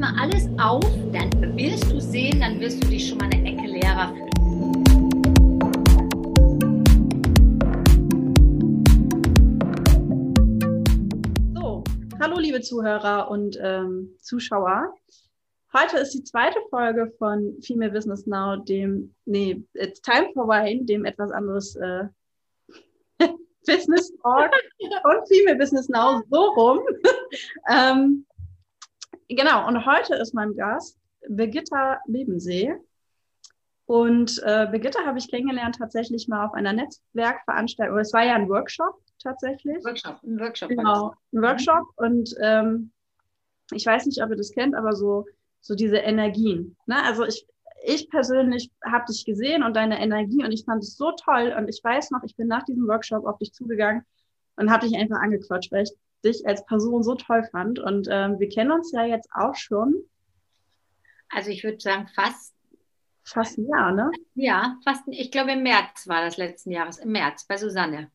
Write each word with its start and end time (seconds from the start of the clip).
mal 0.00 0.14
alles 0.18 0.48
auf, 0.58 0.82
dann 1.12 1.30
wirst 1.58 1.92
du 1.92 2.00
sehen, 2.00 2.40
dann 2.40 2.58
wirst 2.58 2.82
du 2.82 2.88
dich 2.88 3.06
schon 3.06 3.18
mal 3.18 3.26
eine 3.26 3.46
Ecke 3.46 3.66
leerer 3.66 4.08
fühlen. 4.14 4.30
So, 11.54 11.84
hallo 12.18 12.38
liebe 12.38 12.62
Zuhörer 12.62 13.30
und 13.30 13.58
ähm, 13.60 14.16
Zuschauer. 14.22 14.94
Heute 15.74 15.98
ist 15.98 16.14
die 16.14 16.24
zweite 16.24 16.60
Folge 16.70 17.12
von 17.18 17.58
Female 17.60 17.92
Business 17.92 18.26
Now, 18.26 18.56
dem, 18.56 19.14
nee, 19.26 19.62
It's 19.74 20.00
Time 20.00 20.30
for 20.32 20.48
Wine, 20.48 20.86
dem 20.86 21.04
etwas 21.04 21.30
anderes 21.30 21.76
äh, 21.76 22.04
Business 23.66 24.10
Talk 24.22 24.50
und 24.80 25.28
Female 25.28 25.58
Business 25.58 25.90
Now 25.90 26.22
so 26.30 26.40
rum. 26.52 26.80
ähm, 27.70 28.24
genau, 29.34 29.66
und 29.66 29.86
heute 29.86 30.14
ist 30.16 30.34
mein 30.34 30.54
Gast 30.54 30.98
Birgitta 31.28 31.98
Lebensee. 32.06 32.74
Und 33.86 34.40
äh, 34.44 34.68
Birgitta 34.70 35.04
habe 35.04 35.18
ich 35.18 35.28
kennengelernt 35.28 35.76
tatsächlich 35.76 36.28
mal 36.28 36.46
auf 36.46 36.54
einer 36.54 36.72
Netzwerkveranstaltung. 36.72 37.98
Es 37.98 38.12
war 38.12 38.24
ja 38.24 38.34
ein 38.34 38.48
Workshop 38.48 38.94
tatsächlich. 39.20 39.84
Workshop, 39.84 40.22
ein 40.22 40.38
Workshop. 40.38 40.68
Genau, 40.68 41.14
ein 41.32 41.42
Workshop. 41.42 41.86
Und 41.96 42.32
ähm, 42.40 42.92
ich 43.72 43.84
weiß 43.84 44.06
nicht, 44.06 44.22
ob 44.22 44.30
ihr 44.30 44.36
das 44.36 44.52
kennt, 44.52 44.76
aber 44.76 44.92
so, 44.92 45.26
so 45.60 45.74
diese 45.74 45.96
Energien. 45.96 46.76
Ne? 46.86 47.02
Also 47.02 47.24
ich, 47.24 47.46
ich 47.84 48.08
persönlich 48.10 48.70
habe 48.84 49.06
dich 49.06 49.24
gesehen 49.24 49.64
und 49.64 49.74
deine 49.74 50.00
Energie 50.00 50.44
und 50.44 50.52
ich 50.52 50.64
fand 50.64 50.84
es 50.84 50.96
so 50.96 51.12
toll. 51.12 51.52
Und 51.56 51.68
ich 51.68 51.80
weiß 51.82 52.12
noch, 52.12 52.22
ich 52.22 52.36
bin 52.36 52.46
nach 52.46 52.62
diesem 52.62 52.86
Workshop 52.86 53.26
auf 53.26 53.38
dich 53.38 53.52
zugegangen 53.52 54.04
und 54.56 54.70
habe 54.70 54.86
dich 54.86 54.96
einfach 54.96 55.20
angequatscht, 55.20 55.72
weil 55.72 55.82
ich 55.82 55.92
dich 56.24 56.46
als 56.46 56.64
Person 56.66 57.02
so 57.02 57.14
toll 57.14 57.44
fand. 57.50 57.78
Und 57.78 58.08
ähm, 58.10 58.38
wir 58.38 58.48
kennen 58.48 58.72
uns 58.72 58.92
ja 58.92 59.04
jetzt 59.04 59.28
auch 59.32 59.54
schon. 59.54 59.94
Also 61.30 61.50
ich 61.50 61.64
würde 61.64 61.80
sagen, 61.80 62.08
fast. 62.14 62.54
Fast 63.22 63.58
ein 63.58 63.68
Jahr, 63.68 63.92
ne? 63.92 64.10
Ja, 64.34 64.78
fast. 64.84 65.02
Ich 65.06 65.30
glaube, 65.30 65.52
im 65.52 65.62
März 65.62 66.08
war 66.08 66.24
das 66.24 66.36
letzten 66.36 66.70
Jahres. 66.70 66.98
Im 66.98 67.12
März 67.12 67.46
bei 67.46 67.56
Susanne. 67.56 68.10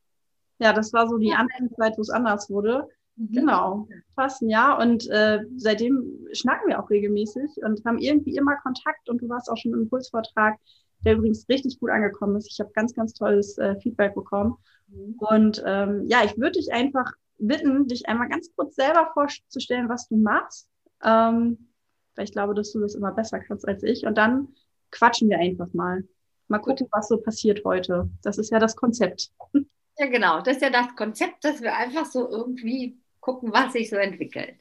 Ja, 0.59 0.73
das 0.73 0.93
war 0.93 1.07
so 1.07 1.17
die 1.17 1.33
Anfangszeit, 1.33 1.97
wo 1.97 2.01
es 2.01 2.09
anders 2.09 2.49
wurde. 2.49 2.87
Mhm. 3.15 3.31
Genau, 3.31 3.87
fast 4.15 4.41
ein 4.41 4.49
Jahr. 4.49 4.79
Und 4.79 5.09
äh, 5.09 5.39
seitdem 5.55 6.27
schnacken 6.33 6.69
wir 6.69 6.81
auch 6.81 6.89
regelmäßig 6.89 7.57
und 7.63 7.83
haben 7.85 7.99
irgendwie 7.99 8.35
immer 8.35 8.55
Kontakt. 8.57 9.09
Und 9.09 9.21
du 9.21 9.29
warst 9.29 9.49
auch 9.49 9.57
schon 9.57 9.73
im 9.73 9.81
Impulsvortrag, 9.81 10.57
der 11.03 11.15
übrigens 11.15 11.47
richtig 11.49 11.79
gut 11.79 11.91
angekommen 11.91 12.35
ist. 12.35 12.51
Ich 12.51 12.59
habe 12.59 12.71
ganz, 12.73 12.93
ganz 12.93 13.13
tolles 13.13 13.57
äh, 13.57 13.75
Feedback 13.79 14.15
bekommen. 14.15 14.55
Mhm. 14.87 15.15
Und 15.19 15.63
ähm, 15.65 16.03
ja, 16.07 16.23
ich 16.23 16.37
würde 16.37 16.59
dich 16.59 16.71
einfach 16.73 17.11
bitten, 17.37 17.87
dich 17.87 18.07
einmal 18.07 18.29
ganz 18.29 18.53
kurz 18.55 18.75
selber 18.75 19.11
vorzustellen, 19.13 19.89
was 19.89 20.07
du 20.07 20.17
machst. 20.17 20.67
Ähm, 21.03 21.69
weil 22.15 22.25
ich 22.25 22.31
glaube, 22.31 22.53
dass 22.53 22.71
du 22.71 22.79
das 22.79 22.95
immer 22.95 23.11
besser 23.11 23.39
kannst 23.39 23.67
als 23.67 23.83
ich. 23.83 24.05
Und 24.05 24.17
dann 24.17 24.55
quatschen 24.91 25.29
wir 25.29 25.39
einfach 25.39 25.73
mal. 25.73 26.03
Mal 26.47 26.59
gucken, 26.59 26.87
was 26.91 27.07
so 27.07 27.17
passiert 27.17 27.63
heute. 27.65 28.09
Das 28.21 28.37
ist 28.37 28.51
ja 28.51 28.59
das 28.59 28.75
Konzept. 28.75 29.31
Ja, 29.97 30.07
genau. 30.07 30.41
Das 30.41 30.57
ist 30.57 30.61
ja 30.61 30.69
das 30.69 30.93
Konzept, 30.97 31.45
dass 31.45 31.61
wir 31.61 31.73
einfach 31.73 32.05
so 32.05 32.29
irgendwie 32.29 32.99
gucken, 33.21 33.53
was 33.53 33.71
sich 33.73 33.89
so 33.89 33.95
entwickelt. 33.95 34.55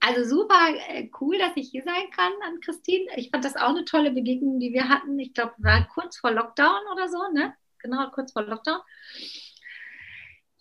Also 0.00 0.24
super 0.24 0.74
äh, 0.88 1.08
cool, 1.20 1.38
dass 1.38 1.52
ich 1.54 1.70
hier 1.70 1.84
sein 1.84 2.10
kann 2.14 2.32
an 2.44 2.60
Christine. 2.60 3.06
Ich 3.16 3.30
fand 3.30 3.44
das 3.44 3.54
auch 3.54 3.70
eine 3.70 3.84
tolle 3.84 4.10
Begegnung, 4.10 4.58
die 4.58 4.72
wir 4.72 4.88
hatten. 4.88 5.18
Ich 5.18 5.34
glaube, 5.34 5.54
war 5.58 5.88
kurz 5.94 6.18
vor 6.18 6.32
Lockdown 6.32 6.80
oder 6.92 7.08
so, 7.08 7.18
ne? 7.32 7.54
Genau, 7.78 8.10
kurz 8.10 8.32
vor 8.32 8.42
Lockdown. 8.42 8.80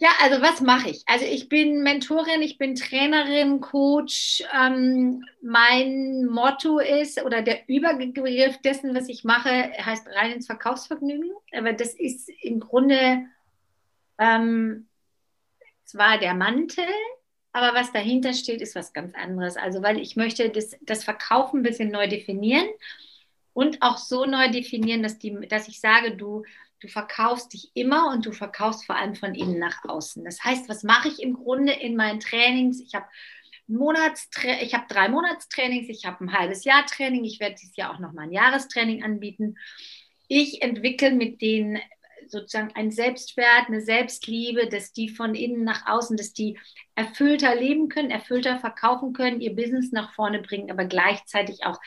Ja, 0.01 0.09
also 0.19 0.41
was 0.41 0.61
mache 0.61 0.89
ich? 0.89 1.03
Also 1.05 1.25
ich 1.25 1.47
bin 1.47 1.83
Mentorin, 1.83 2.41
ich 2.41 2.57
bin 2.57 2.73
Trainerin, 2.73 3.61
Coach. 3.61 4.43
Ähm, 4.51 5.23
mein 5.43 6.25
Motto 6.25 6.79
ist 6.79 7.21
oder 7.23 7.43
der 7.43 7.69
Überbegriff 7.69 8.57
dessen, 8.63 8.95
was 8.95 9.09
ich 9.09 9.23
mache, 9.23 9.51
heißt 9.51 10.07
rein 10.07 10.31
ins 10.31 10.47
Verkaufsvergnügen. 10.47 11.29
Aber 11.55 11.73
das 11.73 11.93
ist 11.93 12.31
im 12.41 12.59
Grunde 12.59 13.27
ähm, 14.17 14.87
zwar 15.85 16.17
der 16.17 16.33
Mantel, 16.33 16.85
aber 17.53 17.77
was 17.77 17.91
dahinter 17.91 18.33
steht, 18.33 18.61
ist 18.61 18.73
was 18.73 18.93
ganz 18.93 19.13
anderes. 19.13 19.55
Also 19.55 19.83
weil 19.83 19.99
ich 19.99 20.15
möchte 20.15 20.49
das, 20.49 20.75
das 20.81 21.03
Verkaufen 21.03 21.59
ein 21.59 21.63
bisschen 21.63 21.91
neu 21.91 22.07
definieren 22.07 22.65
und 23.53 23.83
auch 23.83 23.99
so 23.99 24.25
neu 24.25 24.49
definieren, 24.49 25.03
dass, 25.03 25.19
die, 25.19 25.47
dass 25.47 25.67
ich 25.67 25.79
sage, 25.79 26.17
du 26.17 26.43
Du 26.81 26.87
verkaufst 26.87 27.53
dich 27.53 27.71
immer 27.75 28.11
und 28.11 28.25
du 28.25 28.31
verkaufst 28.31 28.85
vor 28.85 28.95
allem 28.95 29.13
von 29.13 29.35
innen 29.35 29.59
nach 29.59 29.85
außen. 29.85 30.25
Das 30.25 30.43
heißt, 30.43 30.67
was 30.67 30.83
mache 30.83 31.09
ich 31.09 31.21
im 31.21 31.35
Grunde 31.35 31.73
in 31.73 31.95
meinen 31.95 32.19
Trainings? 32.19 32.81
Ich 32.81 32.95
habe 32.95 33.05
Monatstraining, 33.67 34.65
ich 34.65 34.73
habe 34.73 34.85
drei 34.89 35.07
Monatstrainings, 35.07 35.87
ich 35.89 36.05
habe 36.05 36.25
ein 36.25 36.33
halbes 36.33 36.63
Jahr 36.63 36.85
Training, 36.87 37.23
ich 37.23 37.39
werde 37.39 37.55
dieses 37.55 37.75
Jahr 37.75 37.93
auch 37.93 37.99
noch 37.99 38.13
mal 38.13 38.23
ein 38.23 38.31
Jahrestraining 38.31 39.03
anbieten. 39.03 39.57
Ich 40.27 40.63
entwickle 40.63 41.11
mit 41.11 41.41
denen 41.41 41.79
sozusagen 42.27 42.71
ein 42.75 42.91
Selbstwert, 42.91 43.67
eine 43.67 43.81
Selbstliebe, 43.81 44.67
dass 44.67 44.91
die 44.91 45.09
von 45.09 45.35
innen 45.35 45.63
nach 45.63 45.85
außen, 45.85 46.17
dass 46.17 46.33
die 46.33 46.57
erfüllter 46.95 47.55
leben 47.55 47.89
können, 47.89 48.09
erfüllter 48.09 48.57
verkaufen 48.59 49.13
können, 49.13 49.41
ihr 49.41 49.55
Business 49.55 49.91
nach 49.91 50.13
vorne 50.13 50.41
bringen, 50.41 50.71
aber 50.71 50.85
gleichzeitig 50.85 51.65
auch 51.65 51.79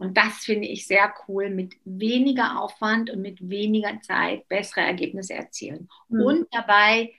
und 0.00 0.16
das 0.16 0.44
finde 0.46 0.66
ich 0.66 0.86
sehr 0.86 1.12
cool, 1.28 1.50
mit 1.50 1.76
weniger 1.84 2.58
Aufwand 2.58 3.10
und 3.10 3.20
mit 3.20 3.50
weniger 3.50 4.00
Zeit 4.00 4.48
bessere 4.48 4.80
Ergebnisse 4.80 5.34
erzielen. 5.34 5.90
Mhm. 6.08 6.22
Und 6.22 6.46
dabei 6.52 7.12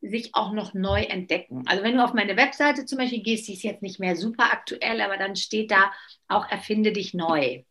sich 0.00 0.34
auch 0.34 0.50
noch 0.50 0.74
neu 0.74 1.02
entdecken. 1.02 1.62
Also 1.66 1.84
wenn 1.84 1.96
du 1.96 2.02
auf 2.02 2.14
meine 2.14 2.36
Webseite 2.36 2.84
zum 2.84 2.98
Beispiel 2.98 3.22
gehst, 3.22 3.46
die 3.46 3.52
ist 3.52 3.62
jetzt 3.62 3.80
nicht 3.80 4.00
mehr 4.00 4.16
super 4.16 4.52
aktuell, 4.52 5.00
aber 5.02 5.18
dann 5.18 5.36
steht 5.36 5.70
da 5.70 5.92
auch 6.26 6.50
erfinde 6.50 6.90
dich 6.90 7.14
neu. 7.14 7.62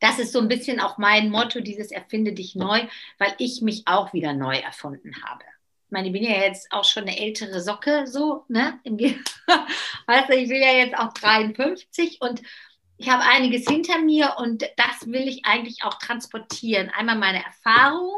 Das 0.00 0.18
ist 0.18 0.32
so 0.32 0.40
ein 0.40 0.48
bisschen 0.48 0.80
auch 0.80 0.98
mein 0.98 1.30
Motto, 1.30 1.60
dieses 1.60 1.92
erfinde 1.92 2.32
dich 2.32 2.56
neu, 2.56 2.80
weil 3.18 3.34
ich 3.38 3.62
mich 3.62 3.84
auch 3.86 4.12
wieder 4.12 4.32
neu 4.32 4.56
erfunden 4.56 5.14
habe. 5.24 5.44
Ich 5.86 5.92
meine, 5.92 6.08
ich 6.08 6.12
bin 6.12 6.24
ja 6.24 6.40
jetzt 6.40 6.72
auch 6.72 6.84
schon 6.84 7.04
eine 7.04 7.20
ältere 7.20 7.60
Socke, 7.60 8.08
so, 8.08 8.46
ne? 8.48 8.80
weißt 8.86 10.28
du, 10.28 10.34
ich 10.34 10.48
bin 10.48 10.60
ja 10.60 10.72
jetzt 10.72 10.98
auch 10.98 11.12
53 11.12 12.20
und 12.20 12.42
ich 13.04 13.10
habe 13.10 13.22
einiges 13.22 13.68
hinter 13.68 13.98
mir 13.98 14.36
und 14.38 14.62
das 14.78 15.06
will 15.06 15.28
ich 15.28 15.44
eigentlich 15.44 15.82
auch 15.82 15.98
transportieren. 15.98 16.88
Einmal 16.88 17.18
meine 17.18 17.44
Erfahrungen, 17.44 18.16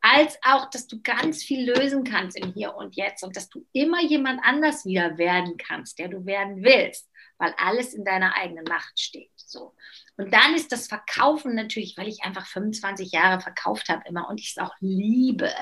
als 0.00 0.36
auch, 0.42 0.68
dass 0.70 0.88
du 0.88 1.00
ganz 1.02 1.44
viel 1.44 1.70
lösen 1.70 2.02
kannst 2.02 2.36
im 2.36 2.52
Hier 2.52 2.74
und 2.74 2.96
Jetzt 2.96 3.22
und 3.22 3.36
dass 3.36 3.48
du 3.48 3.64
immer 3.72 4.02
jemand 4.02 4.40
anders 4.42 4.86
wieder 4.86 5.18
werden 5.18 5.56
kannst, 5.56 6.00
der 6.00 6.08
du 6.08 6.26
werden 6.26 6.64
willst, 6.64 7.08
weil 7.38 7.54
alles 7.58 7.94
in 7.94 8.04
deiner 8.04 8.34
eigenen 8.34 8.64
Macht 8.64 8.98
steht. 8.98 9.30
So. 9.36 9.76
Und 10.16 10.32
dann 10.32 10.56
ist 10.56 10.72
das 10.72 10.88
Verkaufen 10.88 11.54
natürlich, 11.54 11.96
weil 11.96 12.08
ich 12.08 12.24
einfach 12.24 12.46
25 12.46 13.12
Jahre 13.12 13.40
verkauft 13.40 13.88
habe 13.88 14.02
immer 14.08 14.28
und 14.28 14.40
ich 14.40 14.50
es 14.50 14.58
auch 14.58 14.74
liebe, 14.80 15.52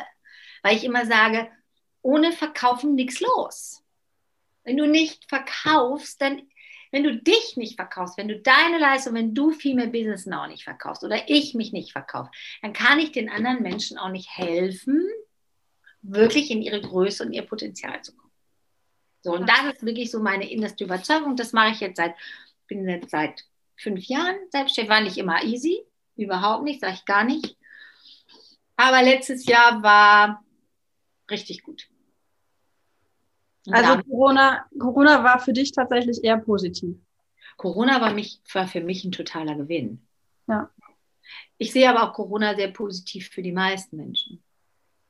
weil 0.62 0.76
ich 0.76 0.84
immer 0.84 1.04
sage, 1.04 1.50
ohne 2.00 2.32
Verkaufen 2.32 2.94
nichts 2.94 3.20
los. 3.20 3.82
Wenn 4.62 4.78
du 4.78 4.86
nicht 4.86 5.28
verkaufst, 5.28 6.22
dann 6.22 6.48
wenn 6.94 7.02
du 7.02 7.16
dich 7.16 7.56
nicht 7.56 7.74
verkaufst, 7.74 8.16
wenn 8.16 8.28
du 8.28 8.38
deine 8.38 8.78
Leistung, 8.78 9.14
wenn 9.14 9.34
du 9.34 9.50
Female 9.50 9.88
Business 9.88 10.26
Now 10.26 10.46
nicht 10.46 10.62
verkaufst 10.62 11.02
oder 11.02 11.28
ich 11.28 11.52
mich 11.52 11.72
nicht 11.72 11.90
verkaufe, 11.90 12.30
dann 12.62 12.72
kann 12.72 13.00
ich 13.00 13.10
den 13.10 13.28
anderen 13.28 13.62
Menschen 13.62 13.98
auch 13.98 14.10
nicht 14.10 14.28
helfen, 14.30 15.04
wirklich 16.02 16.52
in 16.52 16.62
ihre 16.62 16.80
Größe 16.80 17.24
und 17.24 17.32
ihr 17.32 17.42
Potenzial 17.42 18.00
zu 18.02 18.14
kommen. 18.14 18.30
So, 19.22 19.34
und 19.34 19.48
das 19.48 19.74
ist 19.74 19.84
wirklich 19.84 20.12
so 20.12 20.20
meine 20.20 20.48
innerste 20.48 20.84
Überzeugung. 20.84 21.34
Das 21.34 21.52
mache 21.52 21.72
ich 21.72 21.80
jetzt 21.80 21.96
seit, 21.96 22.14
bin 22.68 22.88
jetzt 22.88 23.10
seit 23.10 23.42
fünf 23.74 24.04
Jahren 24.04 24.36
selbstständig. 24.50 24.90
War 24.90 25.00
nicht 25.00 25.18
immer 25.18 25.42
easy, 25.42 25.82
überhaupt 26.14 26.62
nicht, 26.62 26.80
sage 26.80 26.94
ich 26.94 27.04
gar 27.06 27.24
nicht. 27.24 27.56
Aber 28.76 29.02
letztes 29.02 29.46
Jahr 29.46 29.82
war 29.82 30.44
richtig 31.28 31.64
gut. 31.64 31.88
Also 33.70 34.02
Corona, 34.02 34.66
Corona 34.78 35.24
war 35.24 35.38
für 35.38 35.52
dich 35.52 35.72
tatsächlich 35.72 36.22
eher 36.22 36.38
positiv. 36.38 36.96
Corona 37.56 38.00
war, 38.00 38.12
mich, 38.12 38.40
war 38.52 38.66
für 38.66 38.80
mich 38.80 39.04
ein 39.04 39.12
totaler 39.12 39.54
Gewinn. 39.54 40.06
Ja. 40.46 40.70
Ich 41.56 41.72
sehe 41.72 41.88
aber 41.88 42.02
auch 42.02 42.12
Corona 42.12 42.54
sehr 42.54 42.70
positiv 42.70 43.30
für 43.30 43.42
die 43.42 43.52
meisten 43.52 43.96
Menschen. 43.96 44.42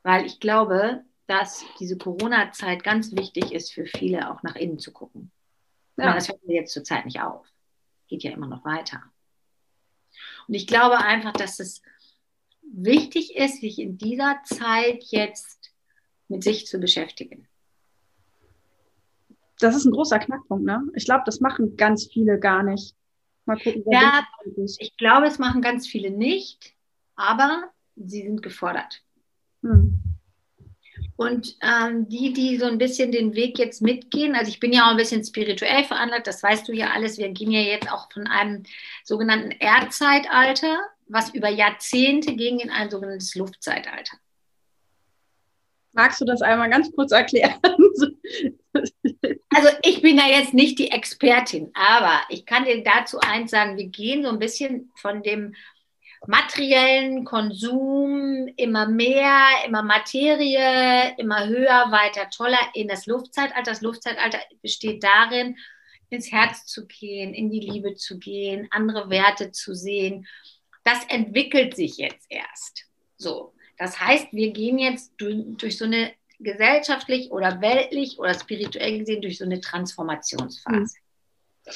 Weil 0.03 0.27
ich 0.27 0.39
glaube, 0.39 1.03
dass 1.27 1.65
diese 1.81 1.97
Corona-Zeit 1.97 2.85
ganz 2.85 3.13
wichtig 3.13 3.53
ist 3.53 3.73
für 3.73 3.87
viele, 3.87 4.31
auch 4.31 4.43
nach 4.43 4.55
innen 4.55 4.79
zu 4.79 4.93
gucken. 4.93 5.33
Ja. 5.97 6.07
Meine, 6.07 6.17
das 6.17 6.29
hört 6.29 6.45
mir 6.45 6.55
jetzt 6.55 6.73
zurzeit 6.73 7.07
nicht 7.07 7.21
auf. 7.21 7.47
Geht 8.09 8.23
ja 8.23 8.33
immer 8.33 8.47
noch 8.47 8.65
weiter. 8.65 9.03
Und 10.47 10.55
ich 10.55 10.67
glaube 10.67 10.99
einfach, 10.99 11.33
dass 11.33 11.59
es 11.59 11.83
wichtig 12.63 13.35
ist, 13.35 13.63
sich 13.63 13.79
in 13.79 13.97
dieser 13.99 14.41
Zeit 14.45 15.03
jetzt 15.05 15.73
mit 16.29 16.45
sich 16.45 16.67
zu 16.67 16.79
beschäftigen 16.79 17.49
das 19.59 19.77
ist 19.77 19.85
ein 19.85 19.93
großer 19.93 20.19
Knackpunkt, 20.19 20.65
ne? 20.65 20.83
Ich 20.95 21.05
glaube, 21.05 21.23
das 21.27 21.41
machen 21.41 21.77
ganz 21.77 22.07
viele 22.07 22.39
gar 22.39 22.63
nicht. 22.63 22.95
Mal 23.47 23.59
gucken, 23.59 23.85
ja, 23.91 24.27
ich 24.79 24.97
glaube, 24.97 25.27
es 25.27 25.39
machen 25.39 25.61
ganz 25.61 25.87
viele 25.87 26.11
nicht, 26.11 26.75
aber 27.15 27.71
sie 27.95 28.23
sind 28.23 28.43
gefordert. 28.43 29.03
Hm. 29.63 30.01
Und 31.17 31.57
ähm, 31.61 32.09
die, 32.09 32.33
die 32.33 32.59
so 32.59 32.65
ein 32.65 32.79
bisschen 32.79 33.13
den 33.13 33.35
Weg 33.35 33.59
jetzt 33.59 33.83
mitgehen, 33.83 34.35
also 34.35 34.49
ich 34.49 34.61
bin 34.61 34.73
ja 34.73 34.87
auch 34.87 34.91
ein 34.91 34.97
bisschen 34.97 35.23
spirituell 35.23 35.85
veranlagt, 35.85 36.27
das 36.27 36.43
weißt 36.43 36.67
du 36.67 36.73
ja 36.73 36.91
alles. 36.91 37.19
Wir 37.19 37.29
gehen 37.29 37.53
ja 37.53 37.61
jetzt 37.61 37.91
auch 37.91 38.11
von 38.11 38.27
einem 38.27 38.65
sogenannten 39.05 39.53
Erdzeitalter, 39.53 40.81
was 41.07 41.33
über 41.33 41.49
Jahrzehnte 41.49 42.35
ging, 42.35 42.59
in 42.59 42.71
ein 42.71 42.91
sogenanntes 42.91 43.35
Luftzeitalter. 43.35 44.17
Magst 45.93 46.21
du 46.21 46.25
das 46.25 46.43
einmal 46.43 46.71
ganz 46.71 46.91
kurz 46.91 47.13
erklären? 47.13 47.61
Also 49.65 49.79
ich 49.83 50.03
bin 50.03 50.17
da 50.17 50.27
jetzt 50.27 50.53
nicht 50.53 50.79
die 50.79 50.91
Expertin, 50.91 51.71
aber 51.75 52.21
ich 52.29 52.45
kann 52.45 52.65
dir 52.65 52.83
dazu 52.83 53.19
eins 53.21 53.51
sagen, 53.51 53.77
wir 53.77 53.87
gehen 53.87 54.23
so 54.23 54.29
ein 54.29 54.39
bisschen 54.39 54.93
von 54.95 55.23
dem 55.23 55.55
materiellen 56.27 57.25
Konsum 57.25 58.49
immer 58.57 58.87
mehr, 58.87 59.47
immer 59.67 59.83
Materie, 59.83 61.15
immer 61.17 61.47
höher, 61.47 61.91
weiter, 61.91 62.29
toller 62.31 62.59
in 62.75 62.89
das 62.89 63.07
Luftzeitalter. 63.07 63.71
Das 63.71 63.81
Luftzeitalter 63.81 64.39
besteht 64.61 65.03
darin, 65.03 65.57
ins 66.11 66.31
Herz 66.31 66.67
zu 66.67 66.87
gehen, 66.87 67.33
in 67.33 67.51
die 67.51 67.61
Liebe 67.61 67.95
zu 67.95 68.19
gehen, 68.19 68.69
andere 68.71 69.09
Werte 69.09 69.51
zu 69.51 69.75
sehen. 69.75 70.27
Das 70.85 71.05
entwickelt 71.09 71.75
sich 71.75 71.97
jetzt 71.97 72.27
erst. 72.29 72.85
So. 73.17 73.55
Das 73.79 73.99
heißt, 73.99 74.29
wir 74.33 74.53
gehen 74.53 74.79
jetzt 74.79 75.13
durch, 75.17 75.43
durch 75.57 75.79
so 75.79 75.85
eine 75.87 76.13
gesellschaftlich 76.41 77.31
oder 77.31 77.61
weltlich 77.61 78.19
oder 78.19 78.35
spirituell 78.35 78.99
gesehen 78.99 79.23
durch 79.23 79.39
so 79.39 79.45
eine 79.45 79.61
Transformationsphase. 79.61 80.79
Mhm. 80.79 81.73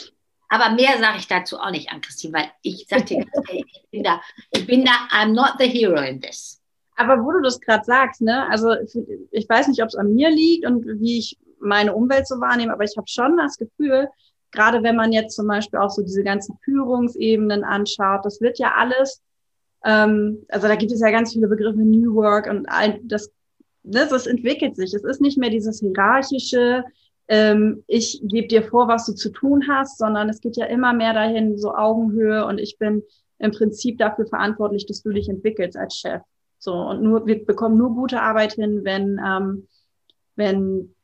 Aber 0.50 0.70
mehr 0.74 0.98
sage 0.98 1.18
ich 1.18 1.28
dazu 1.28 1.58
auch 1.58 1.70
nicht 1.70 1.90
an 1.90 2.00
Christine, 2.00 2.38
weil 2.38 2.50
ich 2.62 2.86
sagte, 2.88 3.14
ich 3.50 3.84
bin 3.90 4.02
da, 4.02 4.20
ich 4.50 4.66
bin 4.66 4.84
da, 4.84 4.92
I'm 5.10 5.34
not 5.34 5.54
the 5.58 5.66
hero 5.66 6.00
in 6.00 6.20
this. 6.20 6.60
Aber 6.96 7.22
wo 7.22 7.32
du 7.32 7.42
das 7.42 7.60
gerade 7.60 7.84
sagst, 7.84 8.22
ne, 8.22 8.48
also 8.48 8.74
ich 9.30 9.48
weiß 9.48 9.68
nicht, 9.68 9.82
ob 9.82 9.88
es 9.88 9.94
an 9.94 10.14
mir 10.14 10.30
liegt 10.30 10.66
und 10.66 10.84
wie 11.00 11.18
ich 11.18 11.38
meine 11.60 11.94
Umwelt 11.94 12.26
so 12.26 12.40
wahrnehme, 12.40 12.72
aber 12.72 12.84
ich 12.84 12.96
habe 12.96 13.08
schon 13.08 13.36
das 13.36 13.56
Gefühl, 13.58 14.08
gerade 14.50 14.82
wenn 14.82 14.96
man 14.96 15.12
jetzt 15.12 15.36
zum 15.36 15.46
Beispiel 15.46 15.78
auch 15.78 15.90
so 15.90 16.02
diese 16.02 16.24
ganzen 16.24 16.58
Führungsebenen 16.64 17.62
anschaut, 17.62 18.24
das 18.24 18.40
wird 18.40 18.58
ja 18.58 18.74
alles, 18.76 19.22
ähm, 19.84 20.44
also 20.48 20.66
da 20.66 20.76
gibt 20.76 20.92
es 20.92 21.00
ja 21.00 21.10
ganz 21.10 21.32
viele 21.32 21.48
Begriffe, 21.48 21.78
New 21.78 22.14
Work 22.14 22.48
und 22.48 22.66
all 22.66 22.98
das, 23.02 23.30
ne, 23.88 24.06
das 24.08 24.26
entwickelt 24.26 24.76
sich. 24.76 24.94
Es 24.94 25.04
ist 25.04 25.20
nicht 25.20 25.38
mehr 25.38 25.50
dieses 25.50 25.80
hierarchische, 25.80 26.84
ähm, 27.28 27.84
ich 27.86 28.20
gebe 28.22 28.48
dir 28.48 28.62
vor, 28.62 28.88
was 28.88 29.06
du 29.06 29.12
zu 29.12 29.30
tun 29.30 29.64
hast, 29.68 29.98
sondern 29.98 30.28
es 30.28 30.40
geht 30.40 30.56
ja 30.56 30.66
immer 30.66 30.92
mehr 30.92 31.12
dahin, 31.12 31.58
so 31.58 31.74
Augenhöhe 31.74 32.46
und 32.46 32.58
ich 32.58 32.78
bin 32.78 33.02
im 33.38 33.52
Prinzip 33.52 33.98
dafür 33.98 34.26
verantwortlich, 34.26 34.86
dass 34.86 35.02
du 35.02 35.10
dich 35.10 35.28
entwickelst 35.28 35.76
als 35.76 35.96
Chef. 35.96 36.22
So, 36.58 36.72
und 36.72 37.02
nur, 37.02 37.26
wir 37.26 37.44
bekommen 37.44 37.78
nur 37.78 37.94
gute 37.94 38.20
Arbeit 38.20 38.54
hin, 38.54 38.80
wenn, 38.82 39.20
ähm, 39.24 39.68
wenn 40.34 40.94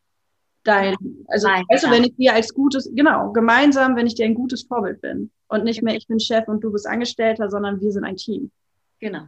dein, 0.65 0.97
also, 1.29 1.47
Nein, 1.47 1.65
weißt 1.69 1.85
du, 1.85 1.91
wenn 1.91 2.05
ich 2.05 2.17
dir 2.17 2.35
als 2.35 2.53
gutes, 2.53 2.91
genau, 2.93 3.31
gemeinsam, 3.33 3.95
wenn 3.95 4.07
ich 4.07 4.15
dir 4.15 4.25
ein 4.25 4.35
gutes 4.35 4.65
Vorbild 4.65 5.01
bin 5.01 5.31
und 5.49 5.65
nicht 5.65 5.83
mehr 5.83 5.95
ich 5.95 6.09
bin 6.09 6.19
Chef 6.19 6.49
und 6.49 6.65
du 6.65 6.73
bist 6.73 6.89
Angestellter, 6.89 7.51
sondern 7.51 7.81
wir 7.81 7.93
sind 7.93 8.05
ein 8.05 8.17
Team. 8.17 8.51
Genau, 8.99 9.27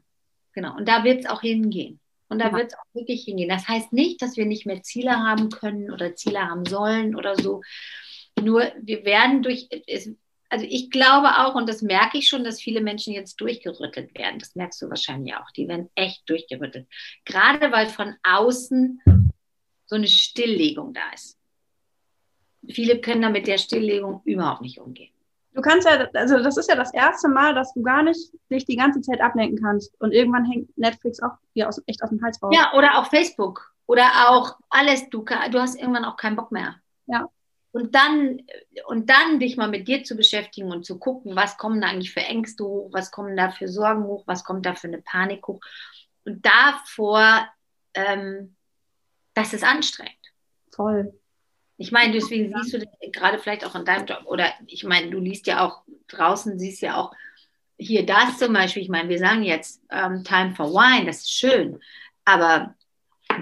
genau. 0.52 0.76
Und 0.76 0.88
da 0.88 1.04
wird 1.04 1.20
es 1.20 1.30
auch 1.30 1.42
hingehen. 1.42 2.00
Und 2.28 2.40
da 2.40 2.46
ja. 2.46 2.56
wird 2.56 2.72
es 2.72 2.74
auch 2.74 2.94
wirklich 2.94 3.24
hingehen. 3.24 3.48
Das 3.48 3.68
heißt 3.68 3.92
nicht, 3.92 4.20
dass 4.20 4.36
wir 4.36 4.46
nicht 4.46 4.66
mehr 4.66 4.82
Ziele 4.82 5.12
haben 5.12 5.48
können 5.50 5.92
oder 5.92 6.14
Ziele 6.16 6.40
haben 6.40 6.64
sollen 6.64 7.14
oder 7.14 7.36
so. 7.36 7.62
Nur 8.40 8.72
wir 8.80 9.04
werden 9.04 9.42
durch, 9.42 9.68
also 10.48 10.66
ich 10.68 10.90
glaube 10.90 11.28
auch, 11.38 11.54
und 11.54 11.68
das 11.68 11.82
merke 11.82 12.18
ich 12.18 12.28
schon, 12.28 12.44
dass 12.44 12.60
viele 12.60 12.80
Menschen 12.80 13.12
jetzt 13.12 13.36
durchgerüttelt 13.40 14.16
werden. 14.18 14.38
Das 14.38 14.54
merkst 14.54 14.82
du 14.82 14.88
wahrscheinlich 14.88 15.34
auch. 15.34 15.50
Die 15.52 15.68
werden 15.68 15.88
echt 15.94 16.28
durchgerüttelt. 16.28 16.88
Gerade 17.24 17.70
weil 17.72 17.86
von 17.86 18.14
außen 18.22 19.00
so 19.86 19.94
eine 19.94 20.08
Stilllegung 20.08 20.92
da 20.92 21.08
ist. 21.14 21.38
Viele 22.68 23.00
können 23.00 23.22
da 23.22 23.30
mit 23.30 23.46
der 23.46 23.58
Stilllegung 23.58 24.22
überhaupt 24.24 24.62
nicht 24.62 24.80
umgehen. 24.80 25.12
Du 25.56 25.62
kannst 25.62 25.88
ja, 25.88 26.06
also 26.12 26.38
das 26.42 26.58
ist 26.58 26.68
ja 26.68 26.76
das 26.76 26.92
erste 26.92 27.28
Mal, 27.28 27.54
dass 27.54 27.72
du 27.72 27.82
gar 27.82 28.02
nicht 28.02 28.30
dich 28.50 28.66
die 28.66 28.76
ganze 28.76 29.00
Zeit 29.00 29.22
ablenken 29.22 29.58
kannst. 29.58 29.98
Und 30.00 30.12
irgendwann 30.12 30.44
hängt 30.44 30.76
Netflix 30.76 31.22
auch 31.22 31.32
hier 31.54 31.66
aus, 31.66 31.82
echt 31.86 32.02
aus 32.02 32.10
dem 32.10 32.22
Hals 32.22 32.42
raus. 32.42 32.54
Ja, 32.54 32.74
oder 32.74 32.98
auch 32.98 33.06
Facebook. 33.06 33.74
Oder 33.86 34.04
auch 34.28 34.58
alles. 34.68 35.08
Du, 35.08 35.24
du 35.24 35.58
hast 35.58 35.80
irgendwann 35.80 36.04
auch 36.04 36.18
keinen 36.18 36.36
Bock 36.36 36.52
mehr. 36.52 36.76
Ja. 37.06 37.30
Und 37.72 37.94
dann, 37.94 38.42
und 38.86 39.08
dann 39.08 39.40
dich 39.40 39.56
mal 39.56 39.68
mit 39.68 39.88
dir 39.88 40.04
zu 40.04 40.14
beschäftigen 40.14 40.70
und 40.70 40.84
zu 40.84 40.98
gucken, 40.98 41.34
was 41.36 41.56
kommen 41.56 41.80
da 41.80 41.88
eigentlich 41.88 42.12
für 42.12 42.20
Ängste 42.20 42.62
hoch, 42.62 42.90
was 42.92 43.10
kommen 43.10 43.34
da 43.34 43.50
für 43.50 43.68
Sorgen 43.68 44.04
hoch, 44.04 44.24
was 44.26 44.44
kommt 44.44 44.66
da 44.66 44.74
für 44.74 44.88
eine 44.88 45.00
Panik 45.00 45.46
hoch. 45.46 45.60
Und 46.26 46.44
davor, 46.44 47.48
ähm, 47.94 48.56
das 49.32 49.54
ist 49.54 49.64
anstrengend. 49.64 50.12
Voll. 50.70 51.18
Ich 51.78 51.92
meine, 51.92 52.12
deswegen 52.12 52.54
siehst 52.54 52.74
du 52.74 52.78
das 52.78 52.88
gerade 53.12 53.38
vielleicht 53.38 53.64
auch 53.64 53.74
in 53.74 53.84
deinem 53.84 54.06
Job. 54.06 54.22
Oder 54.24 54.52
ich 54.66 54.84
meine, 54.84 55.10
du 55.10 55.18
liest 55.18 55.46
ja 55.46 55.64
auch 55.64 55.82
draußen, 56.08 56.58
siehst 56.58 56.82
ja 56.82 56.96
auch 56.96 57.12
hier 57.78 58.06
das 58.06 58.38
zum 58.38 58.52
Beispiel. 58.52 58.82
Ich 58.82 58.88
meine, 58.88 59.08
wir 59.08 59.18
sagen 59.18 59.42
jetzt 59.42 59.82
ähm, 59.90 60.24
Time 60.24 60.54
for 60.54 60.72
Wine, 60.72 61.06
das 61.06 61.18
ist 61.18 61.32
schön. 61.32 61.78
Aber 62.24 62.74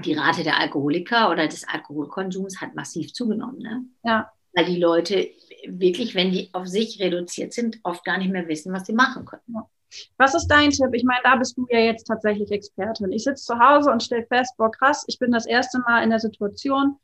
die 0.04 0.14
Rate 0.14 0.42
der 0.42 0.58
Alkoholiker 0.58 1.30
oder 1.30 1.46
des 1.46 1.66
Alkoholkonsums 1.66 2.60
hat 2.60 2.74
massiv 2.74 3.12
zugenommen. 3.12 3.58
Ne? 3.58 3.84
Ja. 4.02 4.32
Weil 4.52 4.66
die 4.66 4.80
Leute 4.80 5.30
wirklich, 5.66 6.14
wenn 6.14 6.32
die 6.32 6.50
auf 6.52 6.66
sich 6.66 7.00
reduziert 7.00 7.52
sind, 7.52 7.78
oft 7.82 8.04
gar 8.04 8.18
nicht 8.18 8.32
mehr 8.32 8.48
wissen, 8.48 8.72
was 8.72 8.86
sie 8.86 8.92
machen 8.92 9.24
können. 9.24 9.42
Ja. 9.46 9.68
Was 10.16 10.34
ist 10.34 10.48
dein 10.48 10.70
Tipp? 10.70 10.90
Ich 10.92 11.04
meine, 11.04 11.20
da 11.22 11.36
bist 11.36 11.56
du 11.56 11.66
ja 11.70 11.78
jetzt 11.78 12.04
tatsächlich 12.04 12.50
Expertin. 12.50 13.12
Ich 13.12 13.24
sitze 13.24 13.44
zu 13.44 13.58
Hause 13.58 13.90
und 13.90 14.02
stelle 14.02 14.26
fest, 14.26 14.54
boah, 14.56 14.70
krass, 14.70 15.04
ich 15.06 15.18
bin 15.18 15.30
das 15.30 15.46
erste 15.46 15.78
Mal 15.80 16.02
in 16.02 16.10
der 16.10 16.18
Situation, 16.18 16.96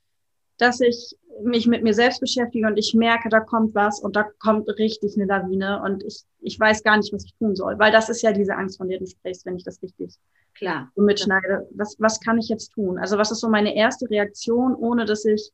dass 0.60 0.80
ich 0.80 1.16
mich 1.42 1.66
mit 1.66 1.82
mir 1.82 1.94
selbst 1.94 2.20
beschäftige 2.20 2.66
und 2.66 2.76
ich 2.76 2.94
merke, 2.94 3.28
da 3.28 3.40
kommt 3.40 3.74
was 3.74 4.00
und 4.00 4.16
da 4.16 4.24
kommt 4.38 4.68
richtig 4.68 5.16
eine 5.16 5.26
Lawine 5.26 5.82
und 5.82 6.02
ich, 6.04 6.22
ich 6.40 6.58
weiß 6.58 6.82
gar 6.82 6.96
nicht, 6.96 7.12
was 7.12 7.24
ich 7.24 7.34
tun 7.34 7.56
soll. 7.56 7.78
Weil 7.78 7.92
das 7.92 8.08
ist 8.08 8.22
ja 8.22 8.32
diese 8.32 8.54
Angst, 8.56 8.76
von 8.76 8.88
der 8.88 8.98
du 8.98 9.06
sprichst, 9.06 9.46
wenn 9.46 9.56
ich 9.56 9.64
das 9.64 9.82
richtig 9.82 10.14
Klar. 10.54 10.90
so 10.94 11.02
mitschneide. 11.02 11.68
Was, 11.74 11.96
was 11.98 12.20
kann 12.20 12.38
ich 12.38 12.48
jetzt 12.48 12.72
tun? 12.72 12.98
Also 12.98 13.16
was 13.16 13.30
ist 13.30 13.40
so 13.40 13.48
meine 13.48 13.74
erste 13.74 14.08
Reaktion, 14.10 14.74
ohne 14.74 15.04
dass 15.04 15.24
ich 15.24 15.50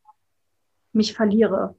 mich 0.92 1.12
verliere? 1.12 1.76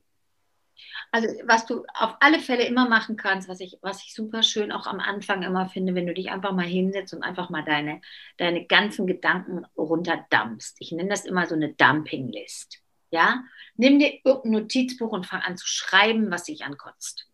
Also 1.11 1.27
was 1.45 1.65
du 1.65 1.83
auf 1.93 2.15
alle 2.19 2.39
Fälle 2.39 2.65
immer 2.65 2.87
machen 2.87 3.15
kannst, 3.15 3.49
was 3.49 3.59
ich, 3.59 3.77
was 3.81 4.03
ich 4.03 4.13
super 4.13 4.43
schön 4.43 4.71
auch 4.71 4.87
am 4.87 4.99
Anfang 4.99 5.41
immer 5.41 5.67
finde, 5.67 5.95
wenn 5.95 6.05
du 6.05 6.13
dich 6.13 6.29
einfach 6.29 6.51
mal 6.51 6.65
hinsetzt 6.65 7.13
und 7.13 7.23
einfach 7.23 7.49
mal 7.49 7.63
deine, 7.63 8.01
deine 8.37 8.65
ganzen 8.65 9.07
Gedanken 9.07 9.65
runterdampfst. 9.77 10.75
Ich 10.79 10.91
nenne 10.91 11.09
das 11.09 11.25
immer 11.25 11.47
so 11.47 11.55
eine 11.55 11.73
Dumping-List. 11.73 12.83
Ja, 13.09 13.43
nimm 13.75 13.99
dir 13.99 14.19
irgendein 14.23 14.63
Notizbuch 14.63 15.11
und 15.11 15.25
fang 15.25 15.41
an 15.41 15.57
zu 15.57 15.67
schreiben, 15.67 16.29
was 16.29 16.43
dich 16.43 16.65
ankotzt. 16.65 17.27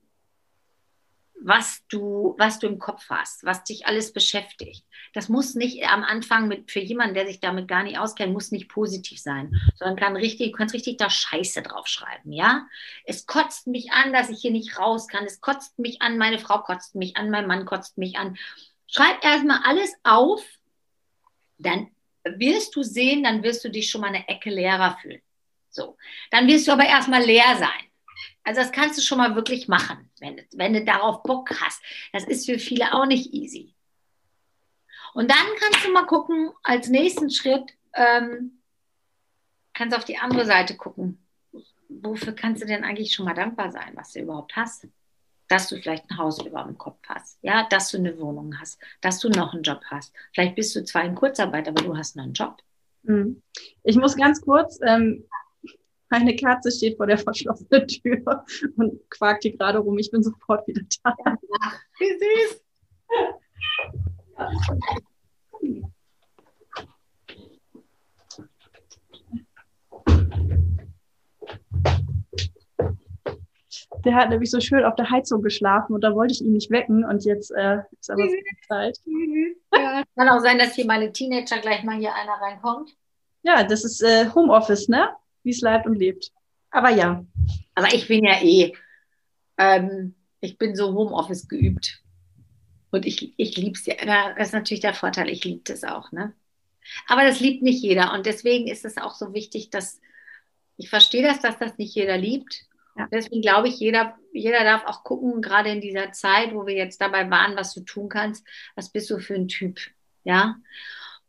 Was 1.45 1.81
du, 1.89 2.35
was 2.37 2.59
du 2.59 2.67
im 2.67 2.79
Kopf 2.79 3.09
hast, 3.09 3.43
was 3.43 3.63
dich 3.65 3.85
alles 3.85 4.13
beschäftigt. 4.13 4.85
Das 5.13 5.27
muss 5.27 5.55
nicht 5.55 5.83
am 5.89 6.03
Anfang 6.03 6.47
mit, 6.47 6.71
für 6.71 6.79
jemanden, 6.79 7.15
der 7.15 7.27
sich 7.27 7.41
damit 7.41 7.67
gar 7.67 7.83
nicht 7.83 7.97
auskennt, 7.97 8.31
muss 8.31 8.51
nicht 8.51 8.69
positiv 8.69 9.19
sein, 9.19 9.51
sondern 9.75 9.97
kann 9.97 10.15
richtig, 10.15 10.51
du 10.51 10.57
kannst 10.57 10.73
richtig 10.73 10.97
da 10.97 11.09
Scheiße 11.09 11.61
draufschreiben, 11.61 12.31
ja? 12.31 12.65
Es 13.03 13.25
kotzt 13.25 13.67
mich 13.67 13.91
an, 13.91 14.13
dass 14.13 14.29
ich 14.29 14.39
hier 14.39 14.51
nicht 14.51 14.77
raus 14.79 15.07
kann. 15.07 15.25
Es 15.25 15.41
kotzt 15.41 15.77
mich 15.79 16.01
an, 16.01 16.17
meine 16.17 16.39
Frau 16.39 16.59
kotzt 16.59 16.95
mich 16.95 17.17
an, 17.17 17.29
mein 17.29 17.47
Mann 17.47 17.65
kotzt 17.65 17.97
mich 17.97 18.17
an. 18.17 18.37
Schreib 18.87 19.23
erstmal 19.23 19.63
alles 19.63 19.91
auf, 20.03 20.41
dann 21.57 21.89
wirst 22.23 22.75
du 22.75 22.83
sehen, 22.83 23.23
dann 23.23 23.43
wirst 23.43 23.65
du 23.65 23.69
dich 23.69 23.89
schon 23.89 24.01
mal 24.01 24.07
eine 24.07 24.27
Ecke 24.29 24.49
leerer 24.49 24.97
fühlen. 25.01 25.21
So. 25.73 25.97
Dann 26.29 26.47
wirst 26.47 26.67
du 26.67 26.71
aber 26.71 26.85
erstmal 26.85 27.23
leer 27.23 27.57
sein. 27.57 27.89
Also 28.43 28.61
das 28.61 28.71
kannst 28.71 28.97
du 28.97 29.01
schon 29.01 29.17
mal 29.17 29.35
wirklich 29.35 29.67
machen, 29.67 30.09
wenn, 30.19 30.41
wenn 30.53 30.73
du 30.73 30.83
darauf 30.85 31.23
Bock 31.23 31.49
hast. 31.61 31.81
Das 32.11 32.25
ist 32.25 32.45
für 32.45 32.59
viele 32.59 32.93
auch 32.93 33.05
nicht 33.05 33.33
easy. 33.33 33.73
Und 35.13 35.31
dann 35.31 35.45
kannst 35.59 35.85
du 35.85 35.91
mal 35.91 36.05
gucken, 36.05 36.51
als 36.63 36.89
nächsten 36.89 37.29
Schritt, 37.29 37.73
ähm, 37.93 38.59
kannst 39.73 39.95
auf 39.95 40.05
die 40.05 40.17
andere 40.17 40.45
Seite 40.45 40.75
gucken. 40.75 41.25
Wofür 41.89 42.33
kannst 42.33 42.61
du 42.61 42.67
denn 42.67 42.83
eigentlich 42.83 43.13
schon 43.13 43.25
mal 43.25 43.33
dankbar 43.33 43.71
sein, 43.71 43.91
was 43.95 44.13
du 44.13 44.19
überhaupt 44.19 44.55
hast? 44.55 44.87
Dass 45.47 45.69
du 45.69 45.79
vielleicht 45.79 46.09
ein 46.09 46.17
Haus 46.17 46.43
über 46.43 46.63
dem 46.63 46.77
Kopf 46.77 46.99
hast, 47.07 47.37
ja, 47.43 47.67
dass 47.69 47.89
du 47.89 47.97
eine 47.97 48.17
Wohnung 48.19 48.59
hast, 48.59 48.79
dass 49.01 49.19
du 49.19 49.29
noch 49.29 49.53
einen 49.53 49.63
Job 49.63 49.81
hast. 49.85 50.13
Vielleicht 50.33 50.55
bist 50.55 50.75
du 50.75 50.83
zwar 50.83 51.03
in 51.03 51.15
Kurzarbeit, 51.15 51.67
aber 51.67 51.83
du 51.83 51.95
hast 51.95 52.15
noch 52.15 52.23
einen 52.23 52.33
Job. 52.33 52.63
Hm. 53.05 53.41
Ich 53.83 53.95
muss 53.97 54.15
ganz 54.15 54.41
kurz, 54.41 54.79
ähm, 54.85 55.25
eine 56.13 56.35
Katze 56.35 56.71
steht 56.71 56.97
vor 56.97 57.07
der 57.07 57.17
verschlossenen 57.17 57.87
Tür 57.87 58.45
und 58.77 59.09
quakt 59.09 59.43
hier 59.43 59.57
gerade 59.57 59.79
rum. 59.79 59.97
Ich 59.97 60.11
bin 60.11 60.23
sofort 60.23 60.67
wieder 60.67 60.81
da. 61.03 61.15
Ach, 61.61 61.79
wie 61.99 62.17
süß. 62.17 62.61
Der 74.05 74.15
hat 74.15 74.29
nämlich 74.29 74.51
so 74.51 74.59
schön 74.59 74.83
auf 74.83 74.95
der 74.95 75.09
Heizung 75.09 75.41
geschlafen 75.41 75.93
und 75.93 76.01
da 76.01 76.13
wollte 76.13 76.33
ich 76.33 76.41
ihn 76.41 76.51
nicht 76.51 76.69
wecken 76.69 77.05
und 77.05 77.23
jetzt 77.23 77.51
äh, 77.51 77.77
ist 77.99 78.11
aber 78.11 78.27
so 78.27 78.35
Zeit. 78.67 78.99
Ja, 79.73 80.03
kann 80.17 80.29
auch 80.29 80.41
sein, 80.41 80.59
dass 80.59 80.75
hier 80.75 80.85
meine 80.85 81.13
Teenager 81.13 81.59
gleich 81.59 81.83
mal 81.83 81.95
hier 81.97 82.13
einer 82.13 82.33
reinkommt. 82.33 82.93
Ja, 83.43 83.63
das 83.63 83.85
ist 83.85 84.03
äh, 84.03 84.29
Homeoffice, 84.35 84.89
ne? 84.89 85.09
Wie 85.43 85.51
es 85.51 85.61
lebt 85.61 85.85
und 85.85 85.95
lebt. 85.95 86.31
Aber 86.71 86.89
ja. 86.89 87.25
Aber 87.75 87.93
ich 87.93 88.07
bin 88.07 88.23
ja 88.23 88.41
eh, 88.41 88.73
ähm, 89.57 90.15
ich 90.41 90.57
bin 90.57 90.75
so 90.75 90.93
Homeoffice 90.93 91.47
geübt. 91.47 92.01
Und 92.91 93.05
ich, 93.05 93.33
ich 93.37 93.57
liebe 93.57 93.77
es 93.77 93.85
ja. 93.85 93.95
Das 94.37 94.49
ist 94.49 94.53
natürlich 94.53 94.81
der 94.81 94.93
Vorteil, 94.93 95.29
ich 95.29 95.43
liebe 95.43 95.61
das 95.63 95.83
auch, 95.83 96.11
ne? 96.11 96.33
Aber 97.07 97.23
das 97.23 97.39
liebt 97.39 97.63
nicht 97.63 97.81
jeder. 97.81 98.13
Und 98.13 98.25
deswegen 98.25 98.67
ist 98.67 98.85
es 98.85 98.97
auch 98.97 99.15
so 99.15 99.33
wichtig, 99.33 99.69
dass 99.69 100.01
ich 100.77 100.89
verstehe 100.89 101.23
das, 101.23 101.39
dass 101.39 101.57
das 101.57 101.77
nicht 101.77 101.95
jeder 101.95 102.17
liebt. 102.17 102.65
Ja. 102.97 103.07
Deswegen 103.11 103.41
glaube 103.41 103.67
ich, 103.67 103.79
jeder, 103.79 104.17
jeder 104.33 104.63
darf 104.63 104.85
auch 104.85 105.03
gucken, 105.03 105.41
gerade 105.41 105.69
in 105.69 105.81
dieser 105.81 106.11
Zeit, 106.11 106.53
wo 106.53 106.67
wir 106.67 106.75
jetzt 106.75 107.01
dabei 107.01 107.29
waren, 107.29 107.55
was 107.55 107.73
du 107.73 107.81
tun 107.81 108.09
kannst, 108.09 108.45
was 108.75 108.89
bist 108.89 109.09
du 109.09 109.19
für 109.19 109.35
ein 109.35 109.47
Typ, 109.47 109.79
ja? 110.23 110.57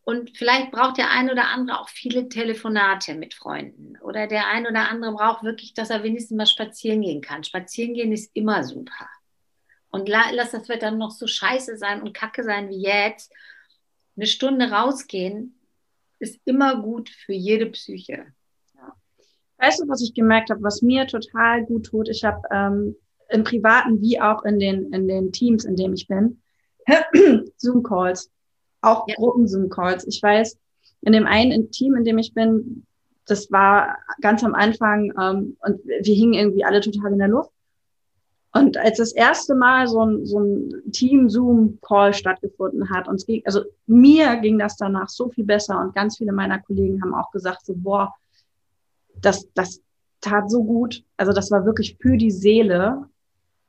Und 0.04 0.36
vielleicht 0.36 0.70
braucht 0.70 0.98
der 0.98 1.10
ein 1.10 1.30
oder 1.30 1.48
andere 1.48 1.80
auch 1.80 1.88
viele 1.88 2.28
Telefonate 2.28 3.14
mit 3.14 3.32
Freunden. 3.32 3.96
Oder 4.02 4.26
der 4.26 4.48
ein 4.48 4.66
oder 4.66 4.90
andere 4.90 5.12
braucht 5.12 5.42
wirklich, 5.42 5.72
dass 5.72 5.88
er 5.88 6.02
wenigstens 6.02 6.36
mal 6.36 6.46
spazieren 6.46 7.00
gehen 7.00 7.22
kann. 7.22 7.42
Spazieren 7.42 7.94
gehen 7.94 8.12
ist 8.12 8.30
immer 8.34 8.64
super. 8.64 9.08
Und 9.90 10.08
lass 10.08 10.50
das 10.50 10.68
Wetter 10.68 10.90
noch 10.90 11.10
so 11.10 11.26
scheiße 11.26 11.78
sein 11.78 12.02
und 12.02 12.12
kacke 12.12 12.44
sein 12.44 12.68
wie 12.68 12.82
jetzt. 12.82 13.32
Eine 14.16 14.26
Stunde 14.26 14.70
rausgehen 14.70 15.58
ist 16.18 16.38
immer 16.44 16.82
gut 16.82 17.08
für 17.08 17.32
jede 17.32 17.66
Psyche. 17.66 18.26
Weißt 19.58 19.80
du, 19.80 19.88
was 19.88 20.02
ich 20.02 20.12
gemerkt 20.12 20.50
habe, 20.50 20.62
was 20.62 20.82
mir 20.82 21.06
total 21.06 21.64
gut 21.64 21.86
tut? 21.86 22.08
Ich 22.08 22.24
habe 22.24 22.42
ähm, 22.50 22.96
im 23.30 23.44
Privaten 23.44 24.00
wie 24.02 24.20
auch 24.20 24.44
in 24.44 24.58
den, 24.58 24.92
in 24.92 25.08
den 25.08 25.32
Teams, 25.32 25.64
in 25.64 25.76
denen 25.76 25.94
ich 25.94 26.06
bin, 26.08 26.42
Zoom-Calls, 27.56 28.30
auch 28.84 29.06
ja. 29.08 29.14
Gruppen-Zoom-Calls. 29.16 30.06
Ich 30.06 30.22
weiß, 30.22 30.56
in 31.02 31.12
dem 31.12 31.26
einen 31.26 31.70
Team, 31.70 31.94
in 31.94 32.04
dem 32.04 32.18
ich 32.18 32.34
bin, 32.34 32.84
das 33.26 33.50
war 33.50 33.98
ganz 34.20 34.44
am 34.44 34.54
Anfang 34.54 35.12
ähm, 35.20 35.56
und 35.60 35.80
wir 35.84 36.14
hingen 36.14 36.34
irgendwie 36.34 36.64
alle 36.64 36.80
total 36.80 37.12
in 37.12 37.18
der 37.18 37.28
Luft. 37.28 37.50
Und 38.52 38.76
als 38.76 38.98
das 38.98 39.12
erste 39.12 39.54
Mal 39.54 39.88
so 39.88 40.04
ein, 40.04 40.24
so 40.24 40.38
ein 40.38 40.92
Team-Zoom-Call 40.92 42.14
stattgefunden 42.14 42.88
hat, 42.90 43.08
uns 43.08 43.26
ging, 43.26 43.42
also 43.44 43.62
mir 43.86 44.36
ging 44.36 44.58
das 44.58 44.76
danach 44.76 45.08
so 45.08 45.28
viel 45.28 45.44
besser 45.44 45.80
und 45.80 45.94
ganz 45.94 46.18
viele 46.18 46.32
meiner 46.32 46.60
Kollegen 46.60 47.02
haben 47.02 47.14
auch 47.14 47.32
gesagt, 47.32 47.66
so, 47.66 47.74
boah, 47.76 48.14
das, 49.20 49.48
das 49.54 49.80
tat 50.20 50.50
so 50.50 50.62
gut. 50.62 51.02
Also 51.16 51.32
das 51.32 51.50
war 51.50 51.66
wirklich 51.66 51.96
für 52.00 52.16
die 52.16 52.30
Seele 52.30 53.04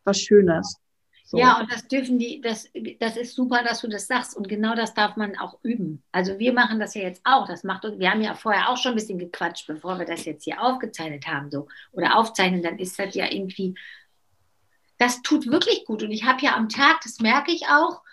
was 0.03 0.19
Schönes. 0.19 0.77
So. 1.27 1.39
Ja, 1.39 1.59
und 1.59 1.71
das 1.71 1.87
dürfen 1.87 2.19
die, 2.19 2.39
das, 2.39 2.69
das 2.99 3.17
ist 3.17 3.33
super, 3.33 3.63
dass 3.63 3.81
du 3.81 3.87
das 3.87 4.05
sagst. 4.05 4.37
Und 4.37 4.47
genau 4.47 4.75
das 4.75 4.93
darf 4.93 5.15
man 5.15 5.35
auch 5.39 5.57
üben. 5.63 6.03
Also 6.11 6.37
wir 6.37 6.53
machen 6.53 6.79
das 6.79 6.93
ja 6.93 7.01
jetzt 7.01 7.21
auch. 7.23 7.47
Das 7.47 7.63
macht 7.63 7.83
wir 7.83 8.11
haben 8.11 8.21
ja 8.21 8.35
vorher 8.35 8.69
auch 8.69 8.77
schon 8.77 8.91
ein 8.91 8.95
bisschen 8.95 9.17
gequatscht, 9.17 9.65
bevor 9.65 9.97
wir 9.97 10.05
das 10.05 10.25
jetzt 10.25 10.43
hier 10.43 10.61
aufgezeichnet 10.61 11.25
haben, 11.25 11.49
so 11.49 11.67
oder 11.91 12.15
aufzeichnen, 12.15 12.61
dann 12.61 12.77
ist 12.77 12.99
das 12.99 13.15
ja 13.15 13.31
irgendwie, 13.31 13.73
das 14.99 15.23
tut 15.23 15.47
wirklich 15.47 15.83
gut. 15.85 16.03
Und 16.03 16.11
ich 16.11 16.25
habe 16.25 16.45
ja 16.45 16.55
am 16.55 16.69
Tag, 16.69 17.01
das 17.01 17.19
merke 17.19 17.51
ich 17.51 17.65
auch, 17.69 18.03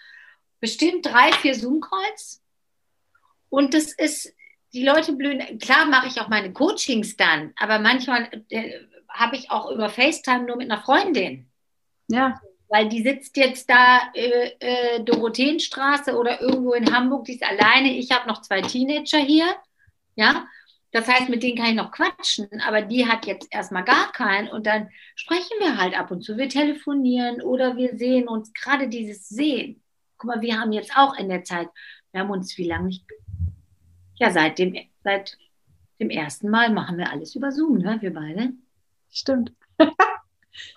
bestimmt 0.61 1.05
drei, 1.05 1.33
vier 1.33 1.55
Zoom-Calls. 1.55 2.43
Und 3.51 3.75
das 3.75 3.93
ist, 3.93 4.35
die 4.73 4.87
Leute 4.87 5.13
blühen, 5.13 5.59
klar 5.59 5.85
mache 5.85 6.07
ich 6.07 6.19
auch 6.19 6.29
meine 6.29 6.55
Coachings 6.55 7.19
dann, 7.19 7.53
aber 7.57 7.79
manchmal 7.79 8.31
äh, 8.49 8.81
habe 9.11 9.37
ich 9.37 9.51
auch 9.51 9.71
über 9.71 9.91
FaceTime 9.91 10.45
nur 10.45 10.57
mit 10.57 10.71
einer 10.71 10.81
Freundin. 10.81 11.51
Ja. 12.09 12.41
Weil 12.73 12.89
die 12.89 13.03
sitzt 13.03 13.37
jetzt 13.37 13.69
da 13.69 14.01
äh, 14.15 14.53
äh, 14.61 15.05
Dorotheenstraße 15.05 16.17
oder 16.17 16.41
irgendwo 16.41 16.73
in 16.73 16.91
Hamburg, 16.91 17.27
die 17.27 17.35
ist 17.35 17.45
alleine. 17.45 17.93
Ich 17.97 18.11
habe 18.11 18.27
noch 18.27 18.41
zwei 18.41 18.63
Teenager 18.63 19.19
hier. 19.19 19.45
Ja. 20.17 20.47
Das 20.91 21.07
heißt, 21.07 21.29
mit 21.29 21.43
denen 21.43 21.57
kann 21.57 21.71
ich 21.71 21.75
noch 21.75 21.91
quatschen, 21.91 22.49
aber 22.67 22.83
die 22.83 23.07
hat 23.07 23.25
jetzt 23.27 23.49
erstmal 23.51 23.85
gar 23.85 24.13
keinen 24.13 24.49
und 24.49 24.67
dann 24.67 24.91
sprechen 25.15 25.59
wir 25.59 25.79
halt 25.79 25.99
ab 25.99 26.11
und 26.11 26.23
zu. 26.23 26.37
Wir 26.37 26.51
telefonieren 26.51 27.41
oder 27.41 27.77
wir 27.77 27.97
sehen 27.97 28.29
uns 28.29 28.53
gerade 28.53 28.89
dieses 28.89 29.29
Sehen. 29.29 29.83
Guck 30.19 30.29
mal, 30.29 30.41
wir 30.43 30.61
haben 30.61 30.73
jetzt 30.73 30.95
auch 30.95 31.17
in 31.17 31.31
der 31.31 31.45
Zeit, 31.45 31.69
wir 32.11 32.21
haben 32.21 32.31
uns 32.31 32.59
wie 32.59 32.69
lange 32.69 32.89
nicht 32.89 33.05
ja, 34.23 34.31
seit 34.31 34.59
dem, 34.59 34.77
seit 35.03 35.37
dem 35.99 36.11
ersten 36.11 36.49
Mal 36.49 36.71
machen 36.71 36.97
wir 36.97 37.11
alles 37.11 37.35
über 37.35 37.51
Zoom, 37.51 37.79
ne? 37.79 37.99
wir 38.01 38.15
beide. 38.15 38.53
Stimmt. 39.11 39.53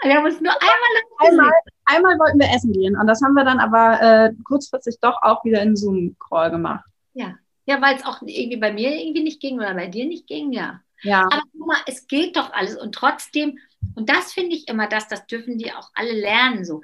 Wir 0.01 0.15
haben 0.15 0.23
uns 0.23 0.39
nur 0.39 0.53
einmal, 0.53 0.93
einmal, 1.17 1.51
einmal 1.85 2.17
wollten 2.19 2.39
wir 2.39 2.49
essen 2.53 2.73
gehen 2.73 2.97
und 2.97 3.07
das 3.07 3.21
haben 3.21 3.33
wir 3.33 3.43
dann 3.43 3.59
aber 3.59 4.01
äh, 4.01 4.33
kurzfristig 4.43 4.97
doch 5.01 5.21
auch 5.21 5.43
wieder 5.45 5.61
in 5.61 5.75
Zoom-Call 5.75 6.51
gemacht. 6.51 6.85
Ja, 7.13 7.35
ja 7.65 7.81
weil 7.81 7.95
es 7.95 8.05
auch 8.05 8.21
irgendwie 8.21 8.57
bei 8.57 8.73
mir 8.73 8.95
irgendwie 8.95 9.23
nicht 9.23 9.41
ging 9.41 9.57
oder 9.57 9.73
bei 9.73 9.87
dir 9.87 10.05
nicht 10.05 10.27
ging, 10.27 10.51
ja. 10.51 10.81
Ja. 11.01 11.23
Aber 11.31 11.43
guck 11.51 11.67
mal, 11.67 11.81
es 11.87 12.07
geht 12.07 12.37
doch 12.37 12.51
alles 12.53 12.75
und 12.75 12.95
trotzdem, 12.95 13.59
und 13.95 14.09
das 14.09 14.33
finde 14.33 14.55
ich 14.55 14.67
immer 14.67 14.87
das, 14.87 15.07
das 15.07 15.27
dürfen 15.27 15.57
die 15.57 15.71
auch 15.71 15.89
alle 15.93 16.13
lernen 16.13 16.65
so. 16.65 16.81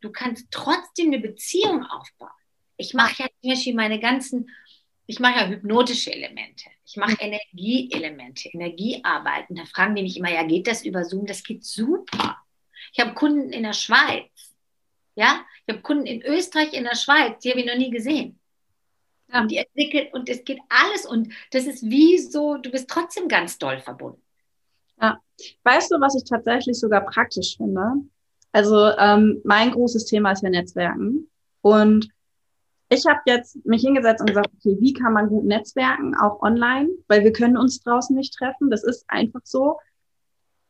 Du 0.00 0.10
kannst 0.10 0.46
trotzdem 0.50 1.08
eine 1.08 1.20
Beziehung 1.20 1.84
aufbauen. 1.84 2.30
Ich 2.76 2.94
mache 2.94 3.22
ja 3.22 3.28
zum 3.42 3.50
Beispiel 3.50 3.74
meine 3.74 4.00
ganzen 4.00 4.48
ich 5.10 5.18
mache 5.18 5.40
ja 5.40 5.48
hypnotische 5.48 6.12
Elemente. 6.12 6.70
Ich 6.86 6.96
mache 6.96 7.12
mhm. 7.12 7.32
Energieelemente, 7.32 8.48
Energiearbeiten. 8.48 9.56
Da 9.56 9.64
fragen 9.64 9.96
die 9.96 10.02
mich 10.02 10.16
immer, 10.16 10.30
ja, 10.30 10.44
geht 10.44 10.68
das 10.68 10.84
über 10.84 11.04
Zoom? 11.04 11.26
Das 11.26 11.42
geht 11.42 11.64
super. 11.64 12.36
Ich 12.92 13.00
habe 13.00 13.14
Kunden 13.14 13.52
in 13.52 13.62
der 13.62 13.72
Schweiz. 13.72 14.30
Ja, 15.14 15.40
ich 15.66 15.74
habe 15.74 15.82
Kunden 15.82 16.06
in 16.06 16.22
Österreich, 16.22 16.72
in 16.72 16.84
der 16.84 16.96
Schweiz, 16.96 17.40
die 17.40 17.50
habe 17.50 17.60
ich 17.60 17.66
noch 17.66 17.76
nie 17.76 17.90
gesehen. 17.90 18.38
Ja. 19.32 19.42
Und 19.42 19.50
die 19.50 19.58
entwickeln 19.58 20.08
und 20.12 20.28
es 20.28 20.44
geht 20.44 20.60
alles 20.68 21.06
und 21.06 21.32
das 21.52 21.66
ist 21.66 21.82
wie 21.82 22.18
so, 22.18 22.56
du 22.56 22.70
bist 22.70 22.88
trotzdem 22.88 23.28
ganz 23.28 23.58
doll 23.58 23.78
verbunden. 23.78 24.22
Ja. 25.00 25.20
Weißt 25.64 25.90
du, 25.90 26.00
was 26.00 26.14
ich 26.16 26.28
tatsächlich 26.28 26.78
sogar 26.78 27.04
praktisch 27.04 27.56
finde? 27.56 27.92
Also 28.52 28.88
ähm, 28.98 29.40
mein 29.44 29.70
großes 29.70 30.06
Thema 30.06 30.32
ist 30.32 30.42
ja 30.42 30.50
Netzwerken 30.50 31.30
und 31.62 32.10
ich 32.92 33.06
habe 33.06 33.20
jetzt 33.26 33.64
mich 33.64 33.82
hingesetzt 33.82 34.20
und 34.20 34.26
gesagt, 34.26 34.50
okay, 34.58 34.76
wie 34.80 34.92
kann 34.92 35.12
man 35.12 35.28
gut 35.28 35.44
netzwerken, 35.44 36.16
auch 36.16 36.42
online, 36.42 36.88
weil 37.06 37.22
wir 37.22 37.32
können 37.32 37.56
uns 37.56 37.80
draußen 37.82 38.16
nicht 38.16 38.34
treffen. 38.34 38.68
Das 38.68 38.82
ist 38.82 39.04
einfach 39.06 39.42
so. 39.44 39.78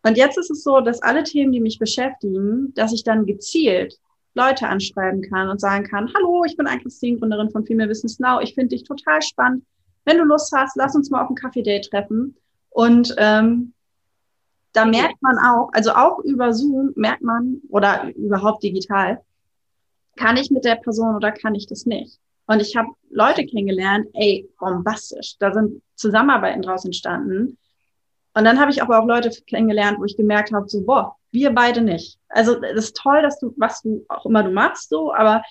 Und 0.03 0.17
jetzt 0.17 0.39
ist 0.39 0.51
es 0.51 0.63
so, 0.63 0.81
dass 0.81 1.03
alle 1.03 1.25
Themen, 1.25 1.53
die 1.53 1.61
mich 1.61 1.79
beschäftigen, 1.79 2.73
dass 2.75 2.93
ich 2.93 3.05
dann 3.05 3.27
gezielt 3.27 3.99
Leute 4.35 4.67
anschreiben 4.67 5.23
kann 5.23 5.49
und 5.49 5.61
sagen 5.61 5.85
kann, 5.85 6.13
hallo, 6.15 6.45
ich 6.45 6.57
bin 6.57 6.67
Ann-Christine, 6.67 7.19
Gründerin 7.19 7.51
von 7.51 7.67
Female 7.67 7.89
Business 7.89 8.19
Now. 8.19 8.41
Ich 8.41 8.55
finde 8.55 8.77
dich 8.77 8.85
total 8.85 9.21
spannend. 9.23 9.65
Wenn 10.05 10.19
du 10.19 10.25
Lust 10.25 10.53
hast, 10.57 10.77
lass 10.77 10.95
uns 10.95 11.11
mal 11.11 11.23
auf 11.23 11.31
ein 11.31 11.35
Kaffee-Date 11.35 11.91
treffen. 11.91 12.37
Und 12.71 13.15
ähm, 13.19 13.75
da 14.73 14.85
merkt 14.85 15.21
man 15.21 15.37
auch, 15.39 15.71
also 15.73 15.91
auch 15.93 16.21
über 16.21 16.53
Zoom 16.55 16.93
merkt 16.95 17.23
man 17.23 17.61
oder 17.69 18.15
überhaupt 18.15 18.63
digital, 18.63 19.21
kann 20.17 20.37
ich 20.37 20.51
mit 20.51 20.65
der 20.65 20.77
Person 20.77 21.17
oder 21.17 21.33
kann 21.33 21.55
ich 21.55 21.67
das 21.67 21.87
nicht? 21.87 22.19
Und 22.47 22.61
ich 22.61 22.77
habe 22.77 22.89
Leute 23.11 23.47
kennengelernt, 23.47 24.07
ey, 24.13 24.49
bombastisch. 24.59 25.37
Da 25.39 25.53
sind 25.53 25.83
Zusammenarbeiten 25.95 26.63
draus 26.63 26.85
entstanden. 26.85 27.59
Und 28.35 28.45
dann 28.45 28.61
habe 28.61 28.71
ich 28.71 28.83
aber 28.83 29.01
auch 29.01 29.07
Leute 29.07 29.31
kennengelernt, 29.47 29.99
wo 29.99 30.05
ich 30.05 30.17
gemerkt 30.17 30.53
habe, 30.53 30.69
so, 30.69 30.83
boah, 30.83 31.17
wir 31.33 31.51
beide 31.51 31.81
nicht. 31.81 32.19
Also 32.29 32.63
es 32.63 32.87
ist 32.87 32.97
toll, 32.97 33.23
dass 33.23 33.39
du, 33.39 33.55
was 33.57 33.83
du 33.83 34.05
auch 34.09 34.27
immer 34.27 34.43
du 34.43 34.51
machst, 34.51 34.89
so, 34.89 35.13
aber 35.13 35.43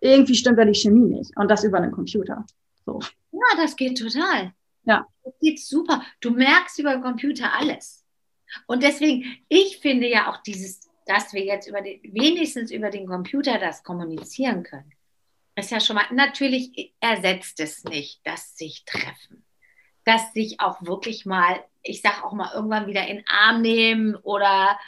irgendwie 0.00 0.34
stimmt 0.34 0.58
da 0.58 0.64
die 0.64 0.74
Chemie 0.74 1.18
nicht. 1.18 1.36
Und 1.36 1.50
das 1.50 1.64
über 1.64 1.78
einen 1.78 1.92
Computer. 1.92 2.44
So. 2.86 3.00
Ja, 3.32 3.56
das 3.56 3.76
geht 3.76 3.98
total. 3.98 4.52
Ja. 4.84 5.06
Das 5.24 5.34
geht 5.40 5.60
super. 5.60 6.02
Du 6.20 6.30
merkst 6.30 6.78
über 6.78 6.92
den 6.92 7.02
Computer 7.02 7.52
alles. 7.58 8.04
Und 8.66 8.82
deswegen, 8.82 9.24
ich 9.48 9.78
finde 9.78 10.08
ja 10.08 10.30
auch 10.30 10.38
dieses 10.42 10.90
dass 11.10 11.32
wir 11.32 11.44
jetzt 11.44 11.66
über 11.66 11.82
den, 11.82 12.00
wenigstens 12.04 12.70
über 12.70 12.88
den 12.88 13.06
Computer 13.06 13.58
das 13.58 13.82
kommunizieren 13.82 14.62
können, 14.62 14.92
ist 15.56 15.72
ja 15.72 15.80
schon 15.80 15.96
mal, 15.96 16.06
natürlich 16.12 16.94
ersetzt 17.00 17.58
es 17.58 17.82
nicht, 17.82 18.24
dass 18.24 18.56
sich 18.56 18.84
treffen, 18.84 19.44
dass 20.04 20.32
sich 20.32 20.60
auch 20.60 20.82
wirklich 20.82 21.26
mal, 21.26 21.62
ich 21.82 22.02
sag 22.02 22.24
auch 22.24 22.32
mal, 22.32 22.50
irgendwann 22.54 22.86
wieder 22.86 23.06
in 23.06 23.18
den 23.18 23.26
Arm 23.28 23.60
nehmen 23.60 24.16
oder, 24.16 24.78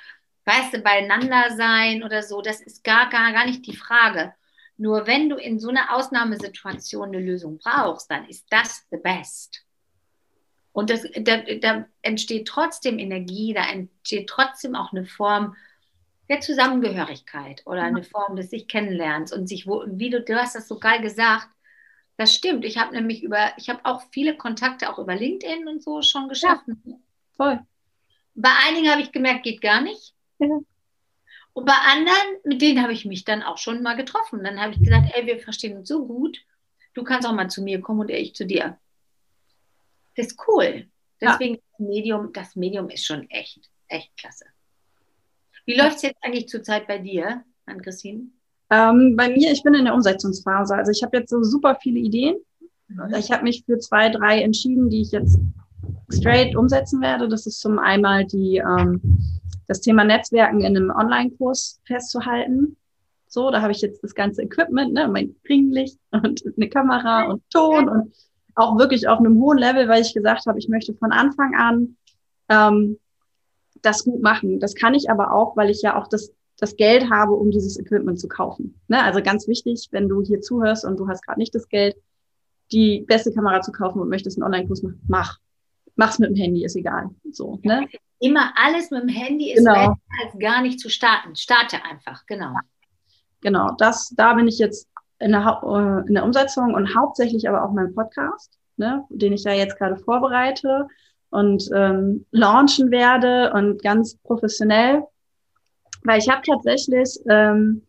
weißt 0.45 0.75
du, 0.75 0.79
beieinander 0.81 1.55
sein 1.57 2.03
oder 2.03 2.23
so, 2.23 2.43
das 2.43 2.61
ist 2.61 2.85
gar, 2.85 3.09
gar, 3.11 3.33
gar 3.33 3.47
nicht 3.47 3.67
die 3.67 3.77
Frage. 3.77 4.35
Nur 4.77 5.07
wenn 5.07 5.29
du 5.29 5.37
in 5.37 5.59
so 5.59 5.69
einer 5.69 5.95
Ausnahmesituation 5.95 7.09
eine 7.09 7.21
Lösung 7.21 7.59
brauchst, 7.59 8.11
dann 8.11 8.27
ist 8.29 8.47
das 8.51 8.87
the 8.91 8.97
best. 8.97 9.65
Und 10.73 10.89
das, 10.89 11.07
da, 11.21 11.43
da 11.61 11.87
entsteht 12.01 12.49
trotzdem 12.49 12.99
Energie, 12.99 13.53
da 13.53 13.69
entsteht 13.71 14.29
trotzdem 14.29 14.75
auch 14.75 14.93
eine 14.93 15.05
Form 15.05 15.55
der 16.29 16.41
Zusammengehörigkeit 16.41 17.63
oder 17.67 17.83
eine 17.83 18.03
Form 18.03 18.37
des 18.37 18.49
sich 18.49 18.67
kennenlernens 18.67 19.33
und 19.33 19.49
sich, 19.49 19.67
wo, 19.67 19.85
wie 19.87 20.09
du, 20.09 20.23
du 20.23 20.35
hast 20.35 20.55
das 20.55 20.67
so 20.67 20.79
geil 20.79 21.03
gesagt, 21.03 21.49
das 22.17 22.35
stimmt. 22.35 22.65
Ich 22.65 22.79
habe 22.79 22.95
nämlich 22.95 23.23
über, 23.23 23.53
ich 23.57 23.69
habe 23.69 23.81
auch 23.85 24.03
viele 24.13 24.37
Kontakte 24.37 24.91
auch 24.91 24.99
über 24.99 25.15
LinkedIn 25.15 25.67
und 25.67 25.83
so 25.83 26.03
schon 26.03 26.29
geschaffen. 26.29 26.83
Ja, 26.85 26.97
voll. 27.37 27.61
Bei 28.35 28.51
einigen 28.67 28.91
habe 28.91 29.03
ich 29.03 29.13
gemerkt, 29.13 29.45
geht 29.45 29.61
gar 29.61 29.81
nicht. 29.81 30.15
Ja. 30.39 30.61
Und 31.55 31.67
bei 31.67 31.75
anderen, 31.75 32.39
mit 32.45 32.63
denen 32.63 32.83
habe 32.83 32.93
ich 32.93 33.05
mich 33.05 33.25
dann 33.25 33.43
auch 33.43 33.59
schon 33.59 33.83
mal 33.83 33.95
getroffen. 33.95 34.43
Dann 34.43 34.61
habe 34.61 34.73
ich 34.73 34.81
gesagt, 34.81 35.11
ey, 35.15 35.27
wir 35.27 35.39
verstehen 35.39 35.77
uns 35.77 35.89
so 35.89 36.07
gut, 36.07 36.39
du 36.95 37.05
kannst 37.05 37.29
auch 37.29 37.35
mal 37.35 37.51
zu 37.51 37.63
mir 37.63 37.81
kommen 37.81 38.01
und 38.01 38.11
ich 38.11 38.35
zu 38.35 38.47
dir. 38.47 38.79
Das 40.17 40.29
ist 40.29 40.41
cool. 40.47 40.89
Deswegen 41.21 41.55
ja. 41.55 41.61
das 41.71 41.79
Medium, 41.79 42.33
das 42.33 42.57
Medium 42.57 42.89
ist 42.91 43.07
schon 43.07 43.29
echt, 43.31 43.71
echt 43.89 44.17
klasse. 44.17 44.47
Wie 45.65 45.77
läuft 45.77 45.97
es 45.97 46.03
jetzt 46.03 46.23
eigentlich 46.23 46.49
zurzeit 46.49 46.87
bei 46.87 46.99
dir, 46.99 47.45
Ann-Christine? 47.67 48.27
Ähm, 48.73 49.17
bei 49.17 49.29
mir, 49.29 49.53
ich 49.53 49.63
bin 49.63 49.75
in 49.75 49.85
der 49.85 49.95
Umsetzungsphase. 49.95 50.75
Also 50.75 50.91
ich 50.91 51.03
habe 51.03 51.19
jetzt 51.19 51.31
so 51.31 51.43
super 51.43 51.77
viele 51.81 52.01
Ideen. 52.01 52.37
Mhm. 52.89 53.15
Ich 53.19 53.31
habe 53.31 53.43
mich 53.43 53.65
für 53.67 53.79
zwei, 53.79 54.09
drei 54.09 54.41
entschieden, 54.41 54.89
die 54.89 55.03
ich 55.03 55.13
jetzt 55.13 55.39
straight 56.11 56.57
umsetzen 56.57 57.03
werde. 57.03 57.29
Das 57.29 57.47
ist 57.47 57.61
zum 57.61 57.79
einmal 57.79 58.25
die, 58.25 58.57
ähm, 58.57 59.01
das 59.69 59.83
Thema 59.83 60.05
Netzwerken 60.05 60.61
in 60.61 60.77
einem 60.77 60.91
Online-Kurs 60.91 61.81
festzuhalten. 61.87 62.77
So, 63.29 63.51
da 63.51 63.61
habe 63.61 63.73
ich 63.73 63.83
jetzt 63.83 64.03
das 64.03 64.15
ganze 64.15 64.43
Equipment, 64.43 64.93
ne, 64.95 65.07
mein 65.09 65.37
Ringlicht 65.49 65.99
und 66.11 66.43
eine 66.57 66.69
Kamera 66.69 67.25
und 67.25 67.43
Ton 67.51 67.89
und 67.89 68.13
auch 68.55 68.79
wirklich 68.79 69.09
auf 69.09 69.19
einem 69.19 69.39
hohen 69.41 69.59
Level, 69.59 69.89
weil 69.89 70.03
ich 70.03 70.15
gesagt 70.15 70.47
habe, 70.47 70.59
ich 70.59 70.69
möchte 70.69 70.95
von 70.95 71.13
Anfang 71.13 71.55
an 71.55 71.97
ähm, 72.49 72.99
das 73.83 74.05
gut 74.05 74.23
machen. 74.23 74.61
Das 74.61 74.75
kann 74.75 74.95
ich 74.95 75.11
aber 75.11 75.33
auch, 75.33 75.57
weil 75.57 75.71
ich 75.71 75.83
ja 75.83 75.99
auch 75.99 76.09
das, 76.09 76.33
das 76.59 76.77
Geld 76.77 77.11
habe, 77.11 77.33
um 77.33 77.51
dieses 77.51 77.79
Equipment 77.79 78.21
zu 78.21 78.29
kaufen. 78.29 78.81
Ne? 78.89 79.03
Also 79.03 79.23
ganz 79.23 79.49
wichtig, 79.49 79.89
wenn 79.91 80.09
du 80.09 80.23
hier 80.23 80.41
zuhörst 80.41 80.85
und 80.85 80.99
du 80.99 81.09
hast 81.09 81.25
gerade 81.25 81.41
nicht 81.41 81.55
das 81.55 81.69
Geld, 81.69 81.97
die 82.71 83.05
beste 83.07 83.33
Kamera 83.33 83.61
zu 83.61 83.73
kaufen 83.73 84.01
und 84.01 84.09
möchtest 84.09 84.39
einen 84.39 84.45
Online-Kurs 84.45 84.83
machen, 84.83 85.03
mach 85.09 85.39
mach's 85.97 86.19
mit 86.19 86.31
dem 86.31 86.37
Handy, 86.37 86.65
ist 86.65 86.77
egal. 86.77 87.11
So, 87.31 87.59
ne? 87.63 87.87
Immer 88.19 88.53
alles 88.57 88.91
mit 88.91 89.03
dem 89.03 89.09
Handy 89.09 89.53
ist 89.53 89.59
genau. 89.59 89.75
besser 89.75 90.01
als 90.25 90.39
gar 90.39 90.63
nicht 90.63 90.81
zu 90.81 90.89
starten. 90.89 91.35
Starte 91.35 91.79
einfach, 91.85 92.25
genau. 92.27 92.55
Genau, 93.41 93.75
das, 93.79 94.11
da 94.17 94.35
bin 94.35 94.47
ich 94.47 94.59
jetzt 94.59 94.89
in 95.19 95.33
der, 95.33 95.61
äh, 95.65 96.09
in 96.09 96.15
der 96.15 96.25
Umsetzung 96.25 96.75
und 96.75 96.95
hauptsächlich 96.95 97.49
aber 97.49 97.65
auch 97.65 97.73
mein 97.73 97.95
Podcast, 97.95 98.59
ne, 98.77 99.05
den 99.11 99.33
ich 99.33 99.45
ja 99.45 99.53
jetzt 99.53 99.77
gerade 99.77 99.97
vorbereite 99.97 100.87
und 101.31 101.69
ähm, 101.75 102.27
launchen 102.31 102.91
werde 102.91 103.53
und 103.53 103.83
ganz 103.83 104.17
professionell. 104.19 105.03
Weil 106.05 106.19
ich 106.19 106.29
habe 106.29 106.43
tatsächlich 106.45 107.19
ähm, 107.29 107.83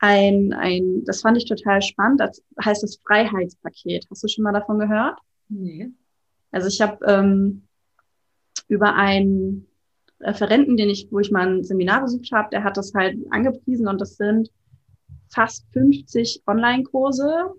ein, 0.00 0.52
ein, 0.52 1.04
das 1.04 1.22
fand 1.22 1.36
ich 1.36 1.46
total 1.46 1.82
spannend, 1.82 2.20
das 2.20 2.42
heißt 2.64 2.82
das 2.82 3.00
Freiheitspaket. 3.04 4.06
Hast 4.10 4.22
du 4.22 4.28
schon 4.28 4.44
mal 4.44 4.52
davon 4.52 4.78
gehört? 4.78 5.18
Nee. 5.48 5.90
Also 6.50 6.68
ich 6.68 6.80
habe 6.80 7.04
ähm, 7.06 7.64
über 8.68 8.94
einen 8.94 9.66
Referenten, 10.20 10.76
den 10.76 10.90
ich, 10.90 11.08
wo 11.10 11.18
ich 11.18 11.30
mal 11.30 11.48
ein 11.48 11.64
Seminar 11.64 12.02
besucht 12.02 12.30
habe, 12.32 12.48
der 12.50 12.64
hat 12.64 12.76
das 12.76 12.92
halt 12.94 13.18
angepriesen 13.30 13.88
und 13.88 14.00
das 14.00 14.16
sind 14.16 14.50
fast 15.30 15.66
50 15.72 16.42
Online-Kurse, 16.46 17.52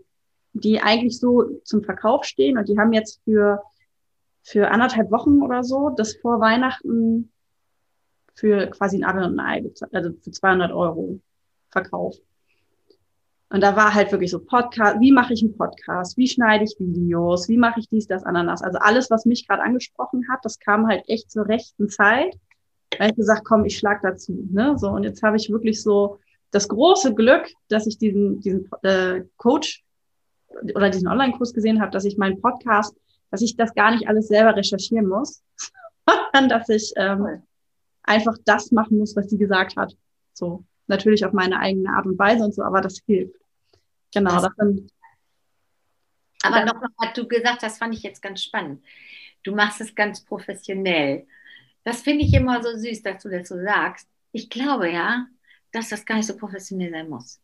die 0.54 0.82
eigentlich 0.82 1.20
so 1.20 1.60
zum 1.64 1.84
Verkauf 1.84 2.26
stehen 2.26 2.58
und 2.58 2.68
die 2.68 2.78
haben 2.78 2.94
jetzt 2.94 3.22
für 3.24 3.62
für 4.42 4.72
anderthalb 4.72 5.12
Wochen 5.12 5.42
oder 5.42 5.64
so 5.64 5.90
das 5.96 6.16
vor 6.16 6.40
Weihnachten 6.40 7.32
für 8.40 8.68
quasi 8.68 8.98
ein 8.98 9.04
Adel 9.04 9.26
und 9.26 9.40
ein 9.40 9.64
Ei, 9.64 9.72
also 9.92 10.12
für 10.22 10.32
200 10.32 10.72
Euro 10.72 11.20
verkauft. 11.70 12.22
Und 13.52 13.62
da 13.62 13.76
war 13.76 13.94
halt 13.94 14.12
wirklich 14.12 14.30
so 14.30 14.40
Podcast, 14.40 15.00
wie 15.00 15.12
mache 15.12 15.34
ich 15.34 15.42
einen 15.42 15.58
Podcast, 15.58 16.16
wie 16.18 16.28
schneide 16.28 16.64
ich 16.64 16.76
Videos, 16.80 17.50
wie 17.50 17.58
mache 17.58 17.80
ich 17.80 17.90
dies, 17.90 18.06
das, 18.08 18.24
Ananas. 18.24 18.62
Also 18.62 18.78
alles, 18.78 19.10
was 19.10 19.26
mich 19.26 19.48
gerade 19.48 19.64
angesprochen 19.64 20.28
hat, 20.32 20.40
das 20.44 20.60
kam 20.60 20.88
halt 20.88 21.04
echt 21.08 21.32
zur 21.32 21.48
rechten 21.48 21.90
Zeit. 21.90 22.36
Habe 23.00 23.10
ich 23.10 23.16
gesagt, 23.16 23.46
komm, 23.46 23.66
ich 23.66 23.78
schlag 23.78 24.02
dazu. 24.04 24.48
Ne? 24.52 24.78
So, 24.78 24.90
und 24.90 25.04
jetzt 25.04 25.24
habe 25.24 25.38
ich 25.38 25.50
wirklich 25.50 25.82
so 25.82 26.20
das 26.52 26.68
große 26.68 27.16
Glück, 27.16 27.48
dass 27.70 27.88
ich 27.88 27.98
diesen, 27.98 28.40
diesen 28.40 28.70
äh, 28.84 29.24
Coach 29.38 29.84
oder 30.76 30.90
diesen 30.90 31.08
Online-Kurs 31.08 31.54
gesehen 31.54 31.82
habe, 31.82 31.92
dass 31.92 32.06
ich 32.06 32.18
meinen 32.18 32.42
Podcast, 32.42 32.96
dass 33.32 33.42
ich 33.42 33.56
das 33.56 33.74
gar 33.74 33.92
nicht 33.92 34.08
alles 34.08 34.28
selber 34.28 34.56
recherchieren 34.56 35.08
muss, 35.08 35.42
sondern 36.34 36.50
dass 36.50 36.70
ich 36.70 36.94
ähm, 36.98 37.42
einfach 38.10 38.36
das 38.46 38.72
machen 38.72 38.98
muss, 38.98 39.16
was 39.16 39.30
sie 39.30 39.38
gesagt 39.38 39.78
hat. 39.78 39.96
So 40.34 40.66
natürlich 40.88 41.24
auf 41.26 41.34
meine 41.34 41.60
eigene 41.60 41.92
Art 41.92 42.06
und 42.06 42.18
Weise 42.18 42.44
und 42.44 42.54
so, 42.54 42.64
aber 42.64 42.82
das 42.82 43.00
hilft. 43.06 43.36
Genau, 44.14 44.32
das, 44.32 44.44
das 44.44 44.54
sind, 44.58 44.92
aber 46.42 46.66
nochmal, 46.66 46.90
was 46.98 47.14
du 47.14 47.28
gesagt 47.28 47.64
hast, 47.64 47.78
fand 47.78 47.94
ich 47.94 48.02
jetzt 48.02 48.22
ganz 48.22 48.42
spannend. 48.42 48.84
Du 49.44 49.54
machst 49.54 49.82
es 49.82 49.94
ganz 49.94 50.24
professionell. 50.24 51.28
Das 51.84 52.02
finde 52.02 52.26
ich 52.26 52.34
immer 52.34 52.62
so 52.64 52.76
süß, 52.76 53.04
dass 53.04 53.22
du 53.22 53.30
das 53.30 53.48
so 53.48 53.56
sagst. 53.56 54.08
Ich 54.32 54.50
glaube 54.50 54.92
ja, 54.92 55.28
dass 55.72 55.90
das 55.90 56.06
gar 56.06 56.16
nicht 56.16 56.28
so 56.28 56.36
professionell 56.36 56.92
sein 56.92 57.10
muss. 57.10 57.40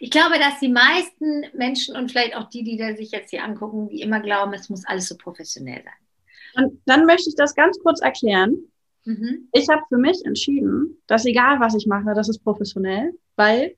Ich 0.00 0.10
glaube, 0.10 0.38
dass 0.38 0.58
die 0.58 0.68
meisten 0.68 1.46
Menschen 1.54 1.96
und 1.96 2.10
vielleicht 2.10 2.36
auch 2.36 2.48
die, 2.50 2.64
die 2.64 2.76
da 2.76 2.94
sich 2.94 3.12
jetzt 3.12 3.30
hier 3.30 3.44
angucken, 3.44 3.88
die 3.88 4.02
immer 4.02 4.20
glauben, 4.20 4.52
es 4.52 4.68
muss 4.68 4.84
alles 4.84 5.08
so 5.08 5.16
professionell 5.16 5.82
sein. 5.84 6.64
Und 6.64 6.82
dann 6.86 7.06
möchte 7.06 7.30
ich 7.30 7.36
das 7.36 7.54
ganz 7.54 7.78
kurz 7.78 8.00
erklären. 8.00 8.56
Mhm. 9.04 9.48
Ich 9.52 9.68
habe 9.68 9.82
für 9.88 9.98
mich 9.98 10.24
entschieden, 10.24 10.98
dass 11.06 11.24
egal 11.24 11.60
was 11.60 11.74
ich 11.74 11.86
mache, 11.86 12.14
das 12.14 12.28
ist 12.28 12.44
professionell, 12.44 13.12
weil 13.36 13.76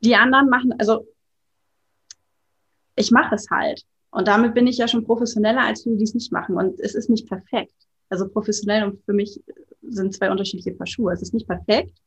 die 0.00 0.14
anderen 0.14 0.48
machen, 0.48 0.74
also 0.78 1.06
ich 2.96 3.10
mache 3.10 3.34
es 3.34 3.48
halt. 3.50 3.84
Und 4.10 4.28
damit 4.28 4.54
bin 4.54 4.66
ich 4.66 4.78
ja 4.78 4.88
schon 4.88 5.04
professioneller 5.04 5.62
als 5.62 5.82
die, 5.82 5.96
die 5.96 6.04
es 6.04 6.14
nicht 6.14 6.32
machen. 6.32 6.56
Und 6.56 6.80
es 6.80 6.94
ist 6.94 7.10
nicht 7.10 7.28
perfekt. 7.28 7.74
Also 8.08 8.28
professionell 8.28 8.84
und 8.84 9.04
für 9.04 9.12
mich 9.12 9.40
sind 9.82 10.14
zwei 10.14 10.30
unterschiedliche 10.30 10.72
Paar 10.72 10.86
Schuhe. 10.86 11.12
Es 11.12 11.22
ist 11.22 11.34
nicht 11.34 11.46
perfekt, 11.46 11.98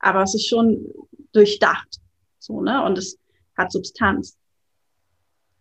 aber 0.00 0.22
es 0.22 0.34
ist 0.34 0.48
schon 0.48 0.92
durchdacht. 1.32 2.00
So, 2.38 2.60
ne? 2.60 2.84
Und 2.84 2.98
es 2.98 3.18
hat 3.56 3.70
Substanz. 3.70 4.36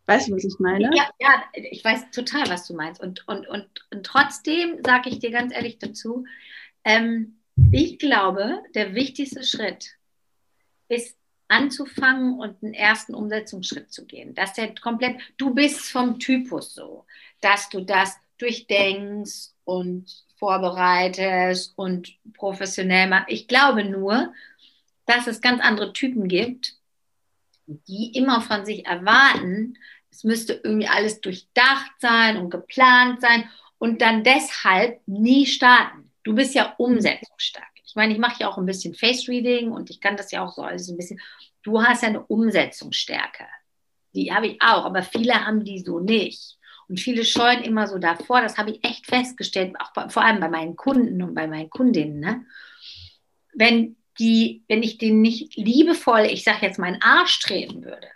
Weißt 0.09 0.27
du, 0.27 0.35
was 0.35 0.43
ich 0.43 0.57
meine? 0.57 0.89
Ja, 0.95 1.07
ja 1.19 1.43
ich 1.53 1.85
weiß 1.85 2.09
total, 2.09 2.49
was 2.49 2.65
du 2.67 2.73
meinst. 2.73 2.99
Und, 2.99 3.27
und, 3.27 3.47
und, 3.47 3.67
und 3.91 4.03
trotzdem 4.03 4.79
sage 4.83 5.07
ich 5.09 5.19
dir 5.19 5.29
ganz 5.29 5.53
ehrlich 5.53 5.77
dazu, 5.77 6.25
ähm, 6.83 7.39
ich 7.71 7.99
glaube, 7.99 8.63
der 8.73 8.95
wichtigste 8.95 9.43
Schritt 9.43 9.97
ist 10.87 11.15
anzufangen 11.47 12.39
und 12.39 12.63
einen 12.63 12.73
ersten 12.73 13.13
Umsetzungsschritt 13.13 13.91
zu 13.91 14.07
gehen. 14.07 14.33
Dass 14.33 14.53
der 14.53 14.73
komplett, 14.73 15.19
du 15.37 15.53
bist 15.53 15.91
vom 15.91 16.17
Typus 16.17 16.73
so, 16.73 17.05
dass 17.41 17.69
du 17.69 17.81
das 17.81 18.17
durchdenkst 18.39 19.51
und 19.63 20.25
vorbereitest 20.37 21.73
und 21.75 22.17
professionell 22.33 23.09
machst. 23.09 23.29
Ich 23.29 23.47
glaube 23.47 23.83
nur, 23.83 24.33
dass 25.05 25.27
es 25.27 25.39
ganz 25.39 25.61
andere 25.61 25.93
Typen 25.93 26.27
gibt, 26.27 26.79
die 27.67 28.17
immer 28.17 28.41
von 28.41 28.65
sich 28.65 28.87
erwarten, 28.87 29.77
es 30.11 30.23
müsste 30.23 30.59
irgendwie 30.63 30.87
alles 30.87 31.21
durchdacht 31.21 31.91
sein 31.99 32.37
und 32.37 32.49
geplant 32.49 33.21
sein 33.21 33.49
und 33.77 34.01
dann 34.01 34.23
deshalb 34.23 35.01
nie 35.07 35.45
starten. 35.45 36.11
Du 36.23 36.35
bist 36.35 36.53
ja 36.53 36.73
umsetzungsstark. 36.77 37.69
Ich 37.85 37.95
meine, 37.95 38.13
ich 38.13 38.19
mache 38.19 38.41
ja 38.41 38.49
auch 38.49 38.57
ein 38.57 38.65
bisschen 38.65 38.93
Face 38.93 39.27
Reading 39.27 39.71
und 39.71 39.89
ich 39.89 39.99
kann 39.99 40.17
das 40.17 40.31
ja 40.31 40.45
auch 40.45 40.53
so 40.53 40.61
alles 40.61 40.89
ein 40.89 40.97
bisschen. 40.97 41.19
Du 41.63 41.81
hast 41.81 42.03
ja 42.03 42.09
eine 42.09 42.23
Umsetzungsstärke. 42.25 43.45
Die 44.13 44.33
habe 44.33 44.47
ich 44.47 44.61
auch, 44.61 44.85
aber 44.85 45.03
viele 45.03 45.45
haben 45.45 45.63
die 45.63 45.79
so 45.79 45.99
nicht. 45.99 46.57
Und 46.87 46.99
viele 46.99 47.23
scheuen 47.23 47.61
immer 47.63 47.87
so 47.87 47.99
davor. 47.99 48.41
Das 48.41 48.57
habe 48.57 48.71
ich 48.71 48.83
echt 48.83 49.05
festgestellt, 49.05 49.75
auch 49.79 49.93
bei, 49.93 50.09
vor 50.09 50.23
allem 50.23 50.39
bei 50.39 50.49
meinen 50.49 50.75
Kunden 50.75 51.21
und 51.21 51.35
bei 51.35 51.47
meinen 51.47 51.69
Kundinnen. 51.69 52.19
Ne? 52.19 52.45
Wenn 53.53 53.95
die, 54.17 54.63
wenn 54.67 54.83
ich 54.83 54.97
denen 54.97 55.21
nicht 55.21 55.55
liebevoll, 55.55 56.25
ich 56.25 56.43
sage 56.43 56.65
jetzt, 56.65 56.79
meinen 56.79 57.01
Arsch 57.01 57.39
treten 57.39 57.83
würde, 57.85 58.07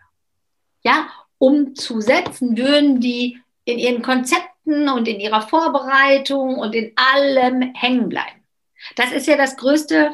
ja, 0.84 1.08
umzusetzen, 1.44 2.58
würden 2.58 3.02
die 3.02 3.38
in 3.66 3.78
ihren 3.78 4.02
Konzepten 4.02 4.88
und 4.88 5.10
in 5.10 5.20
ihrer 5.20 5.42
Vorbereitung 5.42 6.56
und 6.58 6.74
in 6.74 6.94
allem 6.96 7.74
hängen 7.74 8.08
bleiben. 8.08 8.42
Das 8.96 9.12
ist 9.12 9.28
ja 9.28 9.36
das 9.36 9.58
größte, 9.58 10.12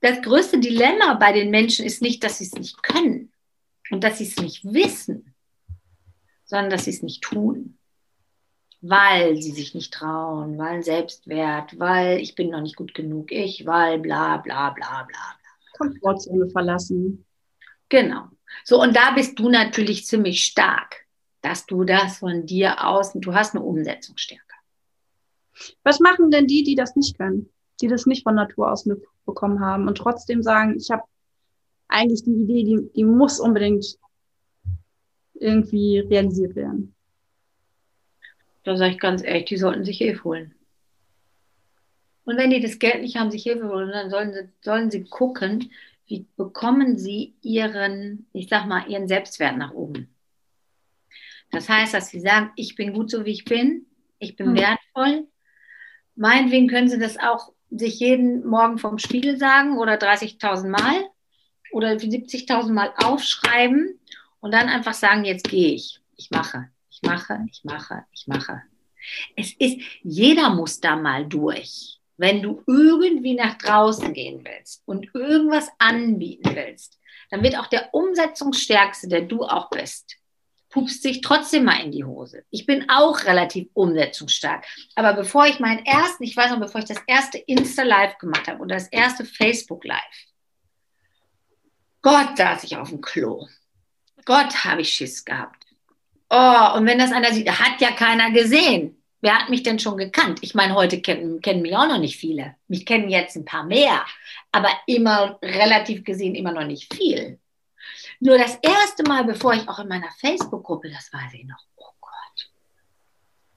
das 0.00 0.20
größte 0.20 0.58
Dilemma 0.58 1.14
bei 1.14 1.32
den 1.32 1.50
Menschen 1.50 1.86
ist 1.86 2.02
nicht, 2.02 2.22
dass 2.22 2.38
sie 2.38 2.44
es 2.44 2.52
nicht 2.52 2.82
können 2.82 3.32
und 3.90 4.04
dass 4.04 4.18
sie 4.18 4.24
es 4.24 4.36
nicht 4.36 4.62
wissen, 4.64 5.34
sondern 6.44 6.68
dass 6.68 6.84
sie 6.84 6.90
es 6.90 7.02
nicht 7.02 7.22
tun. 7.22 7.78
Weil 8.82 9.40
sie 9.40 9.52
sich 9.52 9.74
nicht 9.74 9.94
trauen, 9.94 10.58
weil 10.58 10.82
Selbstwert, 10.82 11.78
weil 11.78 12.18
ich 12.18 12.34
bin 12.34 12.50
noch 12.50 12.60
nicht 12.60 12.76
gut 12.76 12.92
genug, 12.92 13.32
ich, 13.32 13.64
weil 13.64 13.98
bla 13.98 14.36
bla 14.36 14.70
bla 14.70 15.04
bla 15.04 15.04
bla. 15.04 15.38
Komfortzone 15.78 16.50
verlassen. 16.50 17.24
Genau. 17.88 18.28
So, 18.64 18.80
und 18.80 18.94
da 18.96 19.12
bist 19.12 19.38
du 19.38 19.48
natürlich 19.48 20.06
ziemlich 20.06 20.44
stark, 20.44 21.06
dass 21.42 21.66
du 21.66 21.84
das 21.84 22.18
von 22.18 22.46
dir 22.46 22.86
aus, 22.86 23.12
du 23.14 23.34
hast 23.34 23.54
eine 23.54 23.64
Umsetzungsstärke. 23.64 24.44
Was 25.82 26.00
machen 26.00 26.30
denn 26.30 26.46
die, 26.46 26.62
die 26.62 26.74
das 26.74 26.96
nicht 26.96 27.18
können, 27.18 27.50
die 27.80 27.88
das 27.88 28.06
nicht 28.06 28.22
von 28.22 28.34
Natur 28.34 28.70
aus 28.70 28.86
mitbekommen 28.86 29.60
haben 29.60 29.88
und 29.88 29.96
trotzdem 29.96 30.42
sagen, 30.42 30.76
ich 30.76 30.90
habe 30.90 31.02
eigentlich 31.88 32.22
die 32.22 32.42
Idee, 32.42 32.64
die, 32.64 32.90
die 32.94 33.04
muss 33.04 33.40
unbedingt 33.40 33.98
irgendwie 35.34 35.98
realisiert 36.00 36.54
werden? 36.54 36.94
Da 38.64 38.76
sage 38.76 38.92
ich 38.92 39.00
ganz 39.00 39.22
ehrlich, 39.22 39.46
die 39.46 39.56
sollten 39.56 39.84
sich 39.84 39.98
Hilfe 39.98 40.24
holen. 40.24 40.54
Und 42.24 42.36
wenn 42.36 42.50
die 42.50 42.60
das 42.60 42.78
Geld 42.78 43.02
nicht 43.02 43.16
haben, 43.16 43.30
sich 43.30 43.42
Hilfe 43.42 43.68
holen, 43.68 43.90
dann 43.90 44.10
sollen 44.10 44.32
sie, 44.32 44.48
sollen 44.60 44.90
sie 44.90 45.04
gucken, 45.04 45.70
wie 46.10 46.26
bekommen 46.36 46.98
sie 46.98 47.34
ihren, 47.40 48.26
ich 48.32 48.48
sag 48.48 48.66
mal, 48.66 48.90
ihren 48.90 49.06
Selbstwert 49.06 49.56
nach 49.56 49.72
oben? 49.72 50.12
Das 51.52 51.68
heißt, 51.68 51.94
dass 51.94 52.08
sie 52.08 52.20
sagen, 52.20 52.50
ich 52.56 52.74
bin 52.74 52.92
gut 52.92 53.10
so, 53.10 53.24
wie 53.24 53.30
ich 53.30 53.44
bin, 53.44 53.86
ich 54.18 54.36
bin 54.36 54.50
mhm. 54.50 54.56
wertvoll. 54.56 55.28
Meinetwegen 56.16 56.68
können 56.68 56.88
sie 56.88 56.98
das 56.98 57.16
auch 57.16 57.52
sich 57.70 58.00
jeden 58.00 58.44
Morgen 58.44 58.78
vom 58.78 58.98
Spiegel 58.98 59.38
sagen 59.38 59.78
oder 59.78 59.94
30.000 59.94 60.68
Mal 60.68 61.04
oder 61.70 61.92
70.000 61.92 62.72
Mal 62.72 62.92
aufschreiben 62.96 63.98
und 64.40 64.52
dann 64.52 64.68
einfach 64.68 64.94
sagen, 64.94 65.24
jetzt 65.24 65.48
gehe 65.48 65.74
ich. 65.74 66.00
Ich 66.16 66.30
mache, 66.30 66.68
ich 66.90 67.00
mache, 67.02 67.46
ich 67.50 67.62
mache, 67.62 68.04
ich 68.12 68.26
mache. 68.26 68.62
Es 69.36 69.52
ist, 69.52 69.80
jeder 70.02 70.50
muss 70.50 70.80
da 70.80 70.96
mal 70.96 71.24
durch. 71.26 71.99
Wenn 72.20 72.42
du 72.42 72.62
irgendwie 72.66 73.32
nach 73.32 73.56
draußen 73.56 74.12
gehen 74.12 74.44
willst 74.44 74.82
und 74.84 75.08
irgendwas 75.14 75.70
anbieten 75.78 76.54
willst, 76.54 76.98
dann 77.30 77.42
wird 77.42 77.58
auch 77.58 77.66
der 77.68 77.94
Umsetzungsstärkste, 77.94 79.08
der 79.08 79.22
du 79.22 79.42
auch 79.44 79.70
bist, 79.70 80.16
pupst 80.68 81.02
sich 81.02 81.22
trotzdem 81.22 81.64
mal 81.64 81.82
in 81.82 81.92
die 81.92 82.04
Hose. 82.04 82.44
Ich 82.50 82.66
bin 82.66 82.90
auch 82.90 83.24
relativ 83.24 83.70
umsetzungsstark. 83.72 84.66
Aber 84.96 85.14
bevor 85.14 85.46
ich 85.46 85.60
meinen 85.60 85.86
ersten, 85.86 86.24
ich 86.24 86.36
weiß 86.36 86.50
noch, 86.50 86.60
bevor 86.60 86.82
ich 86.82 86.88
das 86.88 87.00
erste 87.06 87.38
Insta-Live 87.38 88.18
gemacht 88.18 88.46
habe 88.48 88.60
oder 88.60 88.74
das 88.74 88.88
erste 88.88 89.24
Facebook-Live, 89.24 90.26
Gott 92.02 92.36
saß 92.36 92.64
ich 92.64 92.76
auf 92.76 92.90
dem 92.90 93.00
Klo. 93.00 93.48
Gott 94.26 94.62
habe 94.64 94.82
ich 94.82 94.92
Schiss 94.92 95.24
gehabt. 95.24 95.64
Oh, 96.28 96.74
und 96.76 96.84
wenn 96.84 96.98
das 96.98 97.12
einer 97.12 97.32
sieht, 97.32 97.48
hat 97.50 97.80
ja 97.80 97.92
keiner 97.92 98.30
gesehen. 98.30 98.99
Wer 99.20 99.38
hat 99.38 99.50
mich 99.50 99.62
denn 99.62 99.78
schon 99.78 99.98
gekannt? 99.98 100.38
Ich 100.42 100.54
meine, 100.54 100.74
heute 100.74 101.00
kennen, 101.00 101.40
kennen 101.40 101.62
mich 101.62 101.76
auch 101.76 101.86
noch 101.86 101.98
nicht 101.98 102.16
viele. 102.16 102.56
Mich 102.68 102.86
kennen 102.86 103.10
jetzt 103.10 103.36
ein 103.36 103.44
paar 103.44 103.64
mehr, 103.64 104.04
aber 104.50 104.70
immer 104.86 105.38
relativ 105.42 106.04
gesehen 106.04 106.34
immer 106.34 106.52
noch 106.52 106.64
nicht 106.64 106.92
viel. 106.94 107.38
Nur 108.20 108.38
das 108.38 108.58
erste 108.62 109.02
Mal, 109.02 109.24
bevor 109.24 109.54
ich 109.54 109.68
auch 109.68 109.78
in 109.78 109.88
meiner 109.88 110.10
Facebook-Gruppe, 110.20 110.90
das 110.90 111.12
weiß 111.12 111.34
ich 111.34 111.44
noch, 111.44 111.62
oh 111.76 111.92
Gott, 112.00 112.50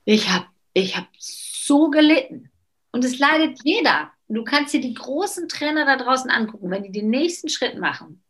ich 0.06 0.30
habe 0.30 0.48
ich 0.74 0.98
hab 0.98 1.08
so 1.18 1.90
gelitten. 1.90 2.52
Und 2.92 3.04
es 3.06 3.20
leidet 3.20 3.60
jeder. 3.64 4.12
Du 4.28 4.44
kannst 4.44 4.74
dir 4.74 4.82
die 4.82 4.94
großen 4.94 5.48
Trainer 5.48 5.86
da 5.86 5.98
draußen 5.98 6.30
angucken, 6.30 6.70
wenn 6.72 6.84
die 6.84 6.92
den 6.92 7.10
nächsten 7.10 7.50
Schritt 7.50 7.78
machen 7.78 8.24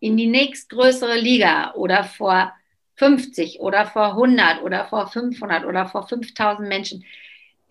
in 0.00 0.16
die 0.18 0.26
nächstgrößere 0.26 1.18
Liga 1.18 1.72
oder 1.74 2.04
vor 2.04 2.52
50 2.96 3.60
oder 3.60 3.86
vor 3.86 4.12
100 4.12 4.62
oder 4.62 4.86
vor 4.86 5.06
500 5.08 5.64
oder 5.64 5.86
vor 5.86 6.06
5000 6.06 6.68
Menschen, 6.68 7.04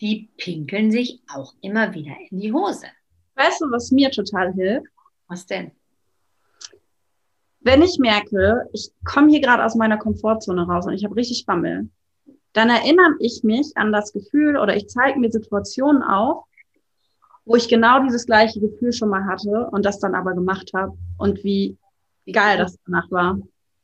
die 0.01 0.29
pinkeln 0.37 0.91
sich 0.91 1.21
auch 1.33 1.53
immer 1.61 1.93
wieder 1.93 2.13
in 2.29 2.39
die 2.39 2.51
Hose. 2.51 2.87
Weißt 3.35 3.61
du, 3.61 3.71
was 3.71 3.91
mir 3.91 4.11
total 4.11 4.53
hilft? 4.53 4.87
Was 5.27 5.45
denn? 5.45 5.71
Wenn 7.61 7.81
ich 7.81 7.97
merke, 7.97 8.67
ich 8.73 8.91
komme 9.05 9.29
hier 9.29 9.39
gerade 9.39 9.63
aus 9.63 9.75
meiner 9.75 9.97
Komfortzone 9.97 10.67
raus 10.67 10.85
und 10.85 10.93
ich 10.93 11.05
habe 11.05 11.15
richtig 11.15 11.45
Bammel, 11.45 11.89
dann 12.51 12.69
erinnere 12.69 13.15
ich 13.19 13.43
mich 13.43 13.71
an 13.75 13.93
das 13.93 14.11
Gefühl 14.11 14.57
oder 14.57 14.75
ich 14.75 14.87
zeige 14.87 15.19
mir 15.19 15.31
Situationen 15.31 16.03
auf, 16.03 16.43
wo 17.45 17.55
ich 17.55 17.67
genau 17.67 18.03
dieses 18.03 18.25
gleiche 18.25 18.59
Gefühl 18.59 18.91
schon 18.93 19.09
mal 19.09 19.25
hatte 19.25 19.69
und 19.71 19.85
das 19.85 19.99
dann 19.99 20.15
aber 20.15 20.33
gemacht 20.33 20.71
habe 20.73 20.97
und 21.17 21.43
wie 21.43 21.77
geil 22.31 22.57
das 22.57 22.77
danach 22.85 23.09
war. 23.11 23.39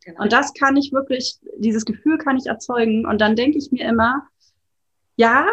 Genau. 0.09 0.23
Und 0.23 0.33
das 0.33 0.53
kann 0.53 0.75
ich 0.77 0.91
wirklich, 0.91 1.37
dieses 1.57 1.85
Gefühl 1.85 2.17
kann 2.17 2.37
ich 2.37 2.47
erzeugen. 2.47 3.05
Und 3.05 3.19
dann 3.21 3.35
denke 3.35 3.57
ich 3.57 3.71
mir 3.71 3.87
immer, 3.87 4.27
ja, 5.15 5.47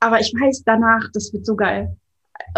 aber 0.00 0.20
ich 0.20 0.32
weiß 0.32 0.62
danach, 0.64 1.10
das 1.12 1.32
wird 1.32 1.46
so 1.46 1.56
geil. 1.56 1.96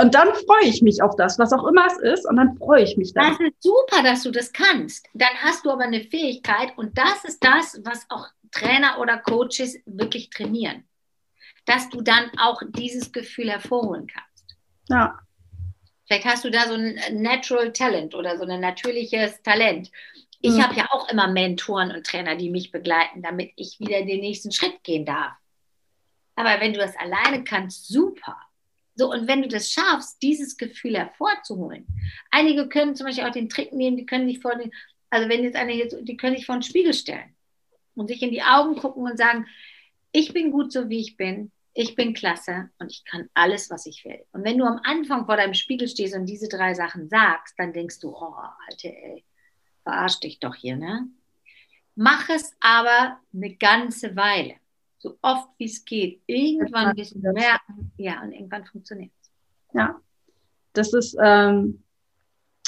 Und 0.00 0.14
dann 0.14 0.28
freue 0.28 0.64
ich 0.64 0.82
mich 0.82 1.02
auf 1.02 1.16
das, 1.16 1.38
was 1.38 1.52
auch 1.52 1.66
immer 1.66 1.86
es 1.86 1.98
ist, 1.98 2.26
und 2.28 2.36
dann 2.36 2.56
freue 2.56 2.82
ich 2.82 2.96
mich 2.96 3.12
dann. 3.12 3.32
Das 3.32 3.40
ist 3.40 3.62
super, 3.62 4.02
dass 4.02 4.22
du 4.22 4.30
das 4.30 4.52
kannst. 4.52 5.06
Dann 5.14 5.34
hast 5.42 5.64
du 5.64 5.70
aber 5.70 5.84
eine 5.84 6.00
Fähigkeit, 6.00 6.72
und 6.76 6.96
das 6.96 7.24
ist 7.24 7.44
das, 7.44 7.80
was 7.84 8.06
auch 8.08 8.26
Trainer 8.50 8.98
oder 9.00 9.18
Coaches 9.18 9.76
wirklich 9.84 10.30
trainieren. 10.30 10.84
Dass 11.66 11.88
du 11.90 12.00
dann 12.00 12.30
auch 12.38 12.62
dieses 12.68 13.12
Gefühl 13.12 13.50
hervorholen 13.50 14.06
kannst. 14.06 14.56
Ja. 14.88 15.18
Vielleicht 16.06 16.26
hast 16.26 16.44
du 16.44 16.50
da 16.50 16.66
so 16.66 16.74
ein 16.74 16.98
Natural 17.12 17.72
Talent 17.72 18.14
oder 18.14 18.36
so 18.36 18.44
ein 18.44 18.60
natürliches 18.60 19.42
Talent. 19.42 19.90
Ich 20.44 20.52
mhm. 20.52 20.62
habe 20.62 20.76
ja 20.76 20.88
auch 20.90 21.08
immer 21.08 21.26
Mentoren 21.26 21.90
und 21.90 22.04
Trainer, 22.04 22.36
die 22.36 22.50
mich 22.50 22.70
begleiten, 22.70 23.22
damit 23.22 23.52
ich 23.56 23.80
wieder 23.80 24.04
den 24.04 24.20
nächsten 24.20 24.52
Schritt 24.52 24.84
gehen 24.84 25.06
darf. 25.06 25.32
Aber 26.36 26.60
wenn 26.60 26.74
du 26.74 26.78
das 26.78 26.94
alleine 26.96 27.44
kannst, 27.44 27.88
super. 27.88 28.36
So, 28.94 29.10
und 29.10 29.26
wenn 29.26 29.40
du 29.40 29.48
das 29.48 29.70
schaffst, 29.70 30.20
dieses 30.22 30.58
Gefühl 30.58 30.98
hervorzuholen. 30.98 31.86
Einige 32.30 32.68
können 32.68 32.94
zum 32.94 33.06
Beispiel 33.06 33.24
auch 33.24 33.32
den 33.32 33.48
Trick 33.48 33.72
nehmen, 33.72 33.96
die 33.96 34.04
können 34.04 34.28
sich 34.28 34.40
vor 34.40 34.54
den, 34.54 34.70
also 35.08 35.30
wenn 35.30 35.44
jetzt 35.44 35.56
eine 35.56 35.72
hier, 35.72 35.88
die 35.88 36.16
können 36.18 36.36
sich 36.36 36.44
vor 36.44 36.56
den 36.56 36.62
Spiegel 36.62 36.92
stellen 36.92 37.34
und 37.94 38.08
sich 38.08 38.22
in 38.22 38.30
die 38.30 38.42
Augen 38.42 38.76
gucken 38.76 39.04
und 39.04 39.16
sagen, 39.16 39.46
ich 40.12 40.34
bin 40.34 40.50
gut 40.50 40.72
so, 40.72 40.90
wie 40.90 41.00
ich 41.00 41.16
bin 41.16 41.50
ich 41.74 41.96
bin 41.96 42.14
klasse 42.14 42.70
und 42.78 42.92
ich 42.92 43.04
kann 43.04 43.28
alles, 43.34 43.68
was 43.68 43.86
ich 43.86 44.04
will. 44.04 44.24
Und 44.32 44.44
wenn 44.44 44.58
du 44.58 44.64
am 44.64 44.80
Anfang 44.84 45.26
vor 45.26 45.36
deinem 45.36 45.54
Spiegel 45.54 45.88
stehst 45.88 46.14
und 46.14 46.26
diese 46.26 46.48
drei 46.48 46.72
Sachen 46.72 47.08
sagst, 47.08 47.58
dann 47.58 47.72
denkst 47.72 47.98
du, 47.98 48.10
oh, 48.10 48.34
Alte, 48.68 48.88
ey, 48.88 49.24
verarsch 49.84 50.20
dich 50.20 50.40
doch 50.40 50.54
hier, 50.54 50.76
ne? 50.76 51.08
Mach 51.94 52.28
es 52.28 52.52
aber 52.58 53.18
eine 53.32 53.54
ganze 53.54 54.16
Weile, 54.16 54.54
so 54.98 55.16
oft 55.22 55.48
wie 55.58 55.66
es 55.66 55.84
geht. 55.84 56.22
Irgendwann 56.26 56.96
wirst 56.96 57.14
du 57.14 57.20
merken, 57.20 57.92
ja, 57.96 58.20
und 58.22 58.32
irgendwann 58.32 58.64
funktioniert 58.64 59.12
es. 59.20 59.30
Ja, 59.74 60.00
das 60.72 60.92
ist, 60.92 61.16
ähm, 61.22 61.84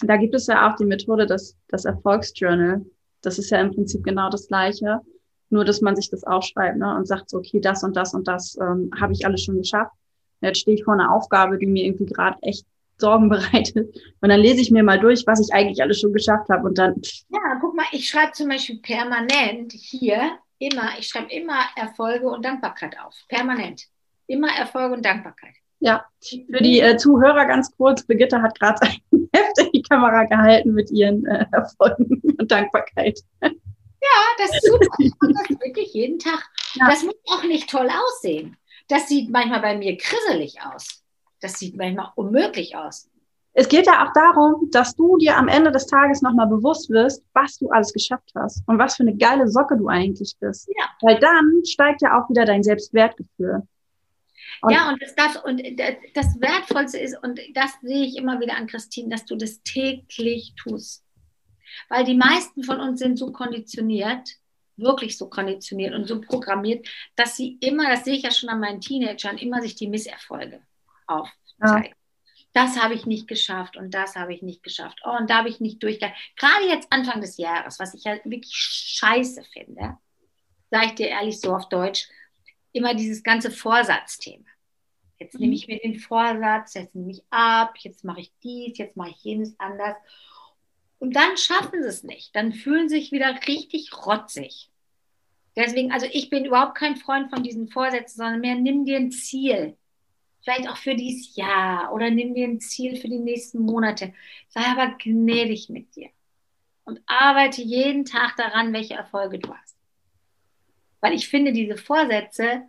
da 0.02 0.16
gibt 0.16 0.34
es 0.34 0.46
ja 0.46 0.70
auch 0.70 0.76
die 0.76 0.84
Methode, 0.84 1.26
das, 1.26 1.56
das 1.68 1.84
Erfolgsjournal. 1.84 2.84
Das 3.22 3.38
ist 3.38 3.50
ja 3.50 3.60
im 3.60 3.72
Prinzip 3.72 4.04
genau 4.04 4.30
das 4.30 4.46
Gleiche. 4.46 5.00
Nur, 5.48 5.64
dass 5.64 5.80
man 5.80 5.96
sich 5.96 6.10
das 6.10 6.24
aufschreibt 6.24 6.76
ne, 6.76 6.96
und 6.96 7.06
sagt 7.06 7.30
so, 7.30 7.38
okay, 7.38 7.60
das 7.60 7.82
und 7.82 7.96
das 7.96 8.14
und 8.14 8.28
das 8.28 8.56
ähm, 8.60 8.90
habe 9.00 9.12
ich 9.12 9.24
alles 9.24 9.42
schon 9.42 9.58
geschafft. 9.58 9.92
Jetzt 10.40 10.58
stehe 10.58 10.76
ich 10.76 10.84
vor 10.84 10.94
einer 10.94 11.12
Aufgabe, 11.12 11.58
die 11.58 11.66
mir 11.66 11.84
irgendwie 11.84 12.06
gerade 12.06 12.36
echt 12.42 12.66
Sorgen 12.98 13.28
bereitet. 13.28 13.94
Und 14.20 14.28
dann 14.28 14.40
lese 14.40 14.60
ich 14.60 14.70
mir 14.70 14.82
mal 14.82 14.98
durch, 14.98 15.26
was 15.26 15.40
ich 15.40 15.54
eigentlich 15.54 15.82
alles 15.82 16.00
schon 16.00 16.12
geschafft 16.12 16.48
habe. 16.48 16.66
Und 16.66 16.78
dann. 16.78 16.94
Ja, 17.28 17.58
guck 17.60 17.74
mal, 17.74 17.86
ich 17.92 18.08
schreibe 18.08 18.32
zum 18.32 18.48
Beispiel 18.48 18.80
permanent 18.80 19.72
hier 19.72 20.38
immer, 20.58 20.98
ich 20.98 21.08
schreibe 21.08 21.32
immer 21.32 21.58
Erfolge 21.76 22.28
und 22.28 22.44
Dankbarkeit 22.44 22.98
auf. 22.98 23.14
Permanent. 23.28 23.82
Immer 24.26 24.48
Erfolge 24.56 24.94
und 24.94 25.04
Dankbarkeit. 25.04 25.54
Ja, 25.78 26.06
für 26.22 26.62
die 26.62 26.80
äh, 26.80 26.96
Zuhörer 26.96 27.44
ganz 27.44 27.70
kurz, 27.76 28.04
Brigitte 28.06 28.40
hat 28.40 28.58
gerade 28.58 28.80
ein 28.82 29.28
Heft 29.34 29.58
in 29.58 29.72
die 29.72 29.82
Kamera 29.82 30.24
gehalten 30.24 30.72
mit 30.72 30.90
ihren 30.90 31.26
äh, 31.26 31.44
Erfolgen 31.52 32.22
und 32.38 32.50
Dankbarkeit. 32.50 33.20
Ja, 33.42 34.22
das 34.38 34.50
ist 34.54 34.66
super. 34.66 34.86
Ich 34.98 35.12
mache 35.20 35.32
das 35.48 35.60
wirklich 35.60 35.92
jeden 35.92 36.18
Tag. 36.18 36.48
Ja. 36.74 36.88
Das 36.88 37.02
muss 37.02 37.14
auch 37.26 37.44
nicht 37.44 37.68
toll 37.68 37.88
aussehen. 37.88 38.56
Das 38.88 39.08
sieht 39.08 39.30
manchmal 39.30 39.60
bei 39.60 39.76
mir 39.76 39.96
grisselig 39.96 40.58
aus. 40.62 41.02
Das 41.46 41.60
sieht 41.60 41.76
manchmal 41.76 42.10
unmöglich 42.16 42.74
aus. 42.74 43.08
Es 43.52 43.68
geht 43.68 43.86
ja 43.86 44.04
auch 44.04 44.12
darum, 44.12 44.68
dass 44.72 44.96
du 44.96 45.16
dir 45.16 45.36
am 45.36 45.46
Ende 45.46 45.70
des 45.70 45.86
Tages 45.86 46.20
nochmal 46.20 46.48
bewusst 46.48 46.90
wirst, 46.90 47.24
was 47.34 47.56
du 47.56 47.68
alles 47.70 47.92
geschafft 47.92 48.32
hast 48.34 48.64
und 48.66 48.80
was 48.80 48.96
für 48.96 49.04
eine 49.04 49.16
geile 49.16 49.46
Socke 49.46 49.76
du 49.76 49.86
eigentlich 49.86 50.34
bist. 50.40 50.68
Ja. 50.76 50.88
Weil 51.02 51.20
dann 51.20 51.62
steigt 51.64 52.02
ja 52.02 52.18
auch 52.18 52.28
wieder 52.28 52.44
dein 52.44 52.64
Selbstwertgefühl. 52.64 53.62
Und 54.60 54.72
ja, 54.72 54.88
und 54.88 55.00
das, 55.00 55.14
darf, 55.14 55.44
und 55.44 55.62
das 56.14 56.40
Wertvollste 56.40 56.98
ist, 56.98 57.16
und 57.22 57.40
das 57.54 57.70
sehe 57.80 58.06
ich 58.06 58.16
immer 58.16 58.40
wieder 58.40 58.56
an 58.56 58.66
Christine, 58.66 59.10
dass 59.10 59.24
du 59.24 59.36
das 59.36 59.62
täglich 59.62 60.54
tust. 60.56 61.04
Weil 61.88 62.02
die 62.02 62.16
meisten 62.16 62.64
von 62.64 62.80
uns 62.80 62.98
sind 62.98 63.18
so 63.18 63.30
konditioniert, 63.30 64.30
wirklich 64.76 65.16
so 65.16 65.30
konditioniert 65.30 65.94
und 65.94 66.08
so 66.08 66.20
programmiert, 66.20 66.88
dass 67.14 67.36
sie 67.36 67.56
immer, 67.60 67.88
das 67.88 68.04
sehe 68.04 68.16
ich 68.16 68.22
ja 68.24 68.32
schon 68.32 68.48
an 68.48 68.58
meinen 68.58 68.80
Teenagern, 68.80 69.38
immer 69.38 69.62
sich 69.62 69.76
die 69.76 69.86
Misserfolge 69.88 70.60
aufzeigen. 71.06 71.84
Ja. 71.84 71.96
Das 72.52 72.82
habe 72.82 72.94
ich 72.94 73.04
nicht 73.04 73.28
geschafft 73.28 73.76
und 73.76 73.92
das 73.92 74.16
habe 74.16 74.32
ich 74.32 74.40
nicht 74.40 74.62
geschafft. 74.62 75.00
Oh, 75.04 75.16
und 75.18 75.28
da 75.28 75.38
habe 75.38 75.48
ich 75.50 75.60
nicht 75.60 75.82
durchgehalten. 75.82 76.18
Gerade 76.36 76.66
jetzt 76.66 76.90
Anfang 76.90 77.20
des 77.20 77.36
Jahres, 77.36 77.78
was 77.78 77.92
ich 77.92 78.04
ja 78.04 78.14
wirklich 78.24 78.54
scheiße 78.54 79.44
finde, 79.44 79.98
sage 80.70 80.86
ich 80.86 80.94
dir 80.94 81.08
ehrlich 81.08 81.38
so 81.38 81.54
auf 81.54 81.68
Deutsch, 81.68 82.08
immer 82.72 82.94
dieses 82.94 83.22
ganze 83.22 83.50
Vorsatzthema. 83.50 84.46
Jetzt 85.18 85.38
nehme 85.38 85.48
mhm. 85.50 85.56
ich 85.56 85.68
mir 85.68 85.78
den 85.78 85.98
Vorsatz, 85.98 86.74
jetzt 86.74 86.94
nehme 86.94 87.12
ich 87.12 87.22
ab, 87.30 87.74
jetzt 87.78 88.04
mache 88.04 88.20
ich 88.20 88.32
dies, 88.42 88.78
jetzt 88.78 88.96
mache 88.96 89.10
ich 89.10 89.22
jenes 89.22 89.58
anders. 89.58 89.96
Und 90.98 91.14
dann 91.14 91.36
schaffen 91.36 91.82
sie 91.82 91.88
es 91.88 92.02
nicht. 92.04 92.34
Dann 92.34 92.52
fühlen 92.52 92.88
sie 92.88 92.96
sich 92.96 93.12
wieder 93.12 93.38
richtig 93.46 93.90
rotzig. 94.06 94.70
Deswegen, 95.56 95.90
also 95.92 96.06
ich 96.10 96.28
bin 96.28 96.44
überhaupt 96.44 96.76
kein 96.76 96.96
Freund 96.96 97.30
von 97.30 97.42
diesen 97.42 97.68
Vorsätzen, 97.68 98.18
sondern 98.18 98.40
mehr 98.40 98.54
nimm 98.54 98.84
dir 98.84 98.98
ein 98.98 99.10
Ziel. 99.10 99.76
Vielleicht 100.46 100.68
auch 100.70 100.76
für 100.76 100.94
dieses 100.94 101.34
Jahr 101.34 101.92
oder 101.92 102.08
nimm 102.08 102.32
dir 102.32 102.46
ein 102.46 102.60
Ziel 102.60 102.94
für 102.94 103.08
die 103.08 103.18
nächsten 103.18 103.58
Monate. 103.58 104.12
Sei 104.48 104.60
aber 104.60 104.94
gnädig 104.96 105.70
mit 105.70 105.96
dir. 105.96 106.10
Und 106.84 107.00
arbeite 107.06 107.62
jeden 107.62 108.04
Tag 108.04 108.36
daran, 108.36 108.72
welche 108.72 108.94
Erfolge 108.94 109.40
du 109.40 109.52
hast. 109.52 109.76
Weil 111.00 111.14
ich 111.14 111.28
finde, 111.28 111.52
diese 111.52 111.76
Vorsätze, 111.76 112.62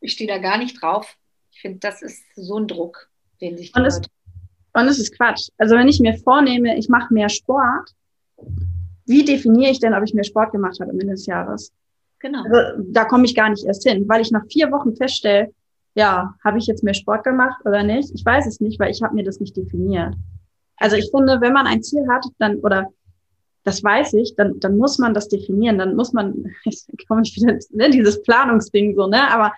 ich 0.00 0.12
stehe 0.12 0.28
da 0.28 0.36
gar 0.36 0.58
nicht 0.58 0.82
drauf. 0.82 1.16
Ich 1.52 1.62
finde, 1.62 1.78
das 1.78 2.02
ist 2.02 2.22
so 2.36 2.58
ein 2.58 2.68
Druck, 2.68 3.08
den 3.40 3.56
sich 3.56 3.72
die 3.72 3.80
Leute 3.80 4.10
und 4.74 4.88
es 4.88 4.98
ist 4.98 5.16
Quatsch. 5.16 5.48
Also 5.56 5.76
wenn 5.76 5.88
ich 5.88 6.00
mir 6.00 6.18
vornehme, 6.18 6.76
ich 6.76 6.90
mache 6.90 7.14
mehr 7.14 7.30
Sport, 7.30 7.94
wie 9.06 9.24
definiere 9.24 9.70
ich 9.70 9.80
denn, 9.80 9.94
ob 9.94 10.02
ich 10.04 10.12
mehr 10.12 10.24
Sport 10.24 10.52
gemacht 10.52 10.80
habe 10.80 10.90
am 10.90 11.00
Ende 11.00 11.14
des 11.14 11.24
Jahres? 11.24 11.72
Genau. 12.18 12.42
Also, 12.42 12.82
da 12.90 13.06
komme 13.06 13.24
ich 13.24 13.34
gar 13.34 13.48
nicht 13.48 13.64
erst 13.64 13.88
hin, 13.88 14.04
weil 14.06 14.20
ich 14.20 14.30
nach 14.30 14.44
vier 14.50 14.70
Wochen 14.70 14.94
feststelle, 14.96 15.54
ja, 15.94 16.34
habe 16.44 16.58
ich 16.58 16.66
jetzt 16.66 16.82
mehr 16.82 16.94
Sport 16.94 17.24
gemacht 17.24 17.60
oder 17.64 17.82
nicht? 17.82 18.10
Ich 18.14 18.24
weiß 18.24 18.46
es 18.46 18.60
nicht, 18.60 18.80
weil 18.80 18.90
ich 18.90 19.02
habe 19.02 19.14
mir 19.14 19.24
das 19.24 19.40
nicht 19.40 19.56
definiert. 19.56 20.14
Also 20.76 20.96
ich 20.96 21.10
finde, 21.10 21.40
wenn 21.40 21.52
man 21.52 21.66
ein 21.66 21.82
Ziel 21.82 22.06
hat, 22.08 22.24
dann 22.38 22.58
oder 22.58 22.88
das 23.62 23.82
weiß 23.82 24.12
ich, 24.14 24.34
dann, 24.36 24.60
dann 24.60 24.76
muss 24.76 24.98
man 24.98 25.14
das 25.14 25.28
definieren. 25.28 25.78
Dann 25.78 25.96
muss 25.96 26.12
man, 26.12 26.52
jetzt 26.64 26.90
komme 27.08 27.22
ich 27.24 27.34
wieder, 27.36 27.58
ne, 27.70 27.90
dieses 27.90 28.22
Planungsding 28.22 28.94
so, 28.94 29.06
ne? 29.06 29.30
Aber 29.30 29.52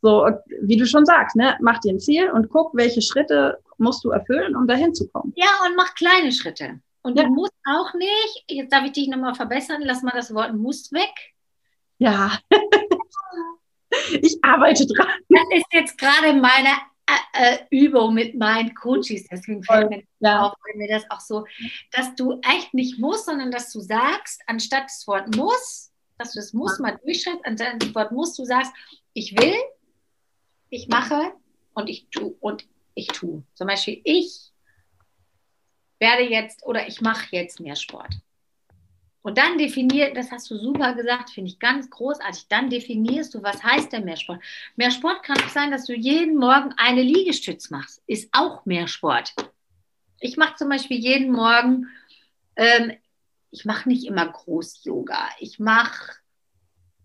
so, 0.00 0.26
wie 0.62 0.76
du 0.76 0.84
schon 0.84 1.06
sagst, 1.06 1.36
ne, 1.36 1.56
mach 1.60 1.78
dir 1.78 1.92
ein 1.92 2.00
Ziel 2.00 2.30
und 2.30 2.48
guck, 2.48 2.74
welche 2.74 3.00
Schritte 3.00 3.58
musst 3.78 4.02
du 4.04 4.10
erfüllen, 4.10 4.56
um 4.56 4.66
dahin 4.66 4.94
zu 4.94 5.06
kommen. 5.08 5.32
Ja, 5.36 5.46
und 5.66 5.76
mach 5.76 5.94
kleine 5.94 6.32
Schritte. 6.32 6.80
Und 7.02 7.16
ja. 7.16 7.24
du 7.24 7.30
musst 7.30 7.52
auch 7.68 7.94
nicht, 7.94 8.44
jetzt 8.48 8.72
darf 8.72 8.84
ich 8.84 8.92
dich 8.92 9.08
nochmal 9.08 9.34
verbessern, 9.34 9.82
lass 9.84 10.02
mal 10.02 10.12
das 10.14 10.34
Wort 10.34 10.54
muss 10.54 10.90
weg. 10.92 11.12
Ja. 11.98 12.32
ich 14.22 14.38
arbeite 14.42 14.86
dran. 14.86 15.08
Das 15.28 15.44
ist 15.54 15.66
jetzt 15.72 15.98
gerade 15.98 16.34
meine 16.34 16.70
äh, 17.06 17.54
äh, 17.54 17.58
Übung 17.70 18.14
mit 18.14 18.34
meinen 18.34 18.74
Coaches. 18.74 19.26
Deswegen 19.30 19.62
fällt 19.62 19.90
mir 19.90 20.02
ja. 20.20 20.46
auf, 20.46 20.54
wenn 20.64 20.78
mir 20.78 20.88
das 20.88 21.10
auch 21.10 21.20
so, 21.20 21.46
dass 21.90 22.14
du 22.14 22.40
echt 22.42 22.74
nicht 22.74 22.98
musst, 22.98 23.26
sondern 23.26 23.50
dass 23.50 23.72
du 23.72 23.80
sagst, 23.80 24.42
anstatt 24.46 24.84
das 24.84 25.06
Wort 25.06 25.34
muss, 25.36 25.92
dass 26.18 26.32
du 26.32 26.38
das 26.38 26.52
muss 26.52 26.78
mal 26.78 26.98
durchschreibst, 27.04 27.44
anstatt 27.44 27.82
das 27.82 27.94
Wort 27.94 28.12
muss, 28.12 28.36
du 28.36 28.44
sagst, 28.44 28.72
ich 29.12 29.36
will, 29.36 29.54
ich 30.70 30.88
mache 30.88 31.32
und 31.74 31.90
ich 31.90 32.08
tue 32.10 32.34
und 32.40 32.66
ich 32.94 33.08
tue. 33.08 33.42
Zum 33.54 33.66
Beispiel, 33.66 34.00
ich 34.04 34.52
werde 35.98 36.24
jetzt 36.24 36.64
oder 36.64 36.86
ich 36.86 37.00
mache 37.00 37.26
jetzt 37.30 37.60
mehr 37.60 37.76
Sport. 37.76 38.14
Und 39.22 39.38
dann 39.38 39.56
definiert, 39.56 40.16
das 40.16 40.32
hast 40.32 40.50
du 40.50 40.56
super 40.56 40.94
gesagt, 40.94 41.30
finde 41.30 41.50
ich 41.50 41.60
ganz 41.60 41.88
großartig, 41.88 42.48
dann 42.48 42.70
definierst 42.70 43.32
du, 43.34 43.42
was 43.42 43.62
heißt 43.62 43.92
denn 43.92 44.04
mehr 44.04 44.16
Sport? 44.16 44.40
Mehr 44.74 44.90
Sport 44.90 45.22
kann 45.22 45.38
auch 45.38 45.48
sein, 45.48 45.70
dass 45.70 45.86
du 45.86 45.94
jeden 45.94 46.36
Morgen 46.36 46.74
eine 46.76 47.02
Liegestütz 47.02 47.70
machst. 47.70 48.02
Ist 48.06 48.28
auch 48.32 48.66
mehr 48.66 48.88
Sport. 48.88 49.34
Ich 50.18 50.36
mache 50.36 50.56
zum 50.56 50.68
Beispiel 50.68 50.98
jeden 50.98 51.30
Morgen, 51.30 51.86
ähm, 52.56 52.92
ich 53.52 53.64
mache 53.64 53.88
nicht 53.88 54.06
immer 54.06 54.26
Groß-Yoga. 54.26 55.28
Ich 55.38 55.60
mache 55.60 56.14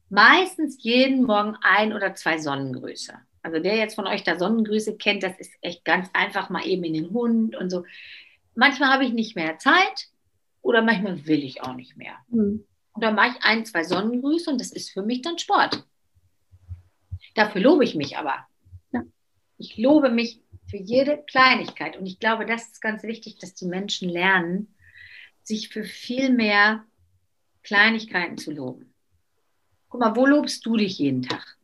meistens 0.10 0.82
jeden 0.82 1.24
Morgen 1.24 1.56
ein 1.62 1.94
oder 1.94 2.16
zwei 2.16 2.40
Sonnengrüße. 2.40 3.14
Also 3.44 3.60
der 3.60 3.76
jetzt 3.76 3.96
von 3.96 4.08
euch 4.08 4.24
da 4.24 4.40
Sonnengrüße 4.40 4.98
kennt, 4.98 5.24
das 5.24 5.38
ist 5.38 5.54
echt 5.62 5.86
ganz 5.86 6.10
einfach 6.14 6.50
mal 6.50 6.66
eben 6.66 6.84
in 6.84 6.94
den 6.94 7.10
Hund 7.12 7.56
und 7.56 7.70
so. 7.70 7.86
Manchmal 8.56 8.92
habe 8.92 9.06
ich 9.06 9.14
nicht 9.14 9.36
mehr 9.36 9.60
Zeit 9.60 10.08
oder 10.68 10.82
manchmal 10.82 11.26
will 11.26 11.46
ich 11.46 11.64
auch 11.64 11.76
nicht 11.76 11.96
mehr. 11.96 12.18
Mhm. 12.28 12.66
Und 12.92 13.04
dann 13.04 13.16
mache 13.16 13.38
ich 13.38 13.44
ein, 13.44 13.66
zwei 13.66 13.86
Sonnengrüße 13.86 14.52
und 14.52 14.60
das 14.60 14.74
ist 14.74 14.92
für 14.92 15.02
mich 15.02 15.22
dann 15.22 15.38
Sport. 15.38 15.88
Dafür 17.36 17.62
lobe 17.62 17.86
ich 17.86 17.96
mich 17.96 18.18
aber. 18.18 18.36
Ja. 18.92 19.04
Ich 19.58 19.78
lobe 19.78 20.10
mich 20.10 20.42
für 20.70 20.78
jede 20.78 21.24
Kleinigkeit. 21.26 21.96
Und 21.96 22.06
ich 22.06 22.20
glaube, 22.20 22.46
das 22.46 22.68
ist 22.68 22.82
ganz 22.82 23.04
wichtig, 23.04 23.38
dass 23.40 23.54
die 23.54 23.68
Menschen 23.68 24.10
lernen, 24.10 24.76
sich 25.42 25.70
für 25.70 25.86
viel 25.86 26.32
mehr 26.32 26.84
Kleinigkeiten 27.64 28.38
zu 28.38 28.52
loben. 28.52 28.94
Guck 29.88 30.02
mal, 30.02 30.18
wo 30.18 30.26
lobst 30.26 30.66
du 30.66 30.76
dich 30.76 31.00
jeden 31.00 31.22
Tag? 31.22 31.58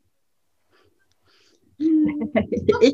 ich, 1.78 2.94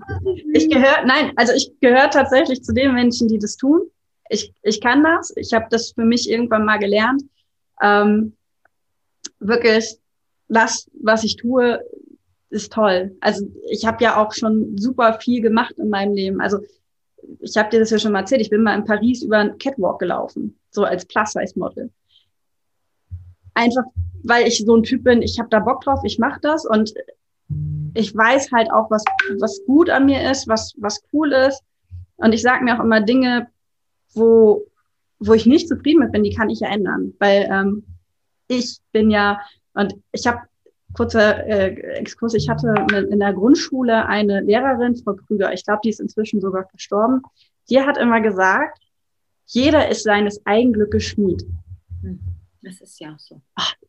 ich 0.53 0.69
gehöre, 0.69 1.05
nein, 1.05 1.33
also 1.35 1.53
ich 1.53 1.71
gehöre 1.79 2.09
tatsächlich 2.09 2.63
zu 2.63 2.73
den 2.73 2.95
Menschen, 2.95 3.27
die 3.27 3.37
das 3.37 3.57
tun 3.57 3.91
ich, 4.29 4.53
ich 4.61 4.79
kann 4.79 5.03
das. 5.03 5.33
Ich 5.35 5.53
habe 5.53 5.65
das 5.69 5.91
für 5.91 6.05
mich 6.05 6.29
irgendwann 6.29 6.65
mal 6.65 6.77
gelernt. 6.77 7.23
Ähm, 7.81 8.33
wirklich, 9.39 9.97
das, 10.47 10.89
was 10.93 11.23
ich 11.23 11.35
tue, 11.35 11.83
ist 12.49 12.71
toll. 12.71 13.15
Also 13.19 13.47
ich 13.69 13.85
habe 13.85 14.03
ja 14.03 14.17
auch 14.17 14.33
schon 14.33 14.77
super 14.77 15.19
viel 15.19 15.41
gemacht 15.41 15.77
in 15.77 15.89
meinem 15.89 16.13
Leben. 16.13 16.41
Also 16.41 16.59
ich 17.39 17.57
habe 17.57 17.69
dir 17.69 17.79
das 17.79 17.91
ja 17.91 17.99
schon 17.99 18.11
mal 18.11 18.21
erzählt. 18.21 18.41
Ich 18.41 18.49
bin 18.49 18.63
mal 18.63 18.77
in 18.77 18.85
Paris 18.85 19.21
über 19.21 19.37
einen 19.37 19.57
Catwalk 19.57 19.99
gelaufen, 19.99 20.57
so 20.71 20.83
als 20.83 21.05
Plus-Size-Model. 21.05 21.91
Einfach, 23.53 23.83
weil 24.23 24.47
ich 24.47 24.59
so 24.59 24.75
ein 24.75 24.83
Typ 24.83 25.03
bin, 25.03 25.21
ich 25.21 25.39
habe 25.39 25.49
da 25.49 25.59
Bock 25.59 25.81
drauf, 25.81 25.99
ich 26.03 26.17
mache 26.17 26.39
das 26.41 26.65
und 26.65 26.93
ich 27.93 28.15
weiß 28.15 28.51
halt 28.51 28.71
auch, 28.71 28.89
was, 28.89 29.03
was 29.39 29.61
gut 29.65 29.89
an 29.89 30.05
mir 30.05 30.29
ist, 30.29 30.47
was, 30.47 30.73
was 30.77 31.01
cool 31.13 31.31
ist. 31.31 31.61
Und 32.17 32.33
ich 32.33 32.41
sage 32.41 32.63
mir 32.63 32.77
auch 32.77 32.83
immer 32.83 33.01
Dinge, 33.01 33.47
wo, 34.13 34.65
wo 35.19 35.33
ich 35.33 35.45
nicht 35.45 35.67
zufrieden 35.67 35.99
mit 35.99 36.11
bin, 36.11 36.23
die 36.23 36.33
kann 36.33 36.49
ich 36.49 36.59
ja 36.59 36.69
ändern. 36.69 37.13
Weil 37.19 37.47
ähm, 37.51 37.83
ich 38.47 38.79
bin 38.91 39.09
ja, 39.09 39.39
und 39.73 39.95
ich 40.11 40.25
habe 40.27 40.39
kurzer 40.93 41.45
äh, 41.45 41.75
Exkurs, 41.99 42.33
ich 42.33 42.49
hatte 42.49 42.73
in 43.11 43.19
der 43.19 43.33
Grundschule 43.33 44.05
eine 44.05 44.41
Lehrerin, 44.41 44.95
Frau 44.95 45.13
Krüger, 45.13 45.53
ich 45.53 45.63
glaube, 45.63 45.81
die 45.83 45.89
ist 45.89 45.99
inzwischen 45.99 46.41
sogar 46.41 46.67
verstorben, 46.67 47.21
die 47.69 47.79
hat 47.79 47.97
immer 47.97 48.21
gesagt, 48.21 48.79
jeder 49.45 49.89
ist 49.89 50.03
seines 50.03 50.45
Eigenglückes 50.45 51.03
Schmied. 51.03 51.45
Hm, 52.01 52.19
das 52.61 52.81
ist 52.81 52.99
ja 52.99 53.13
auch 53.13 53.19
so. 53.19 53.41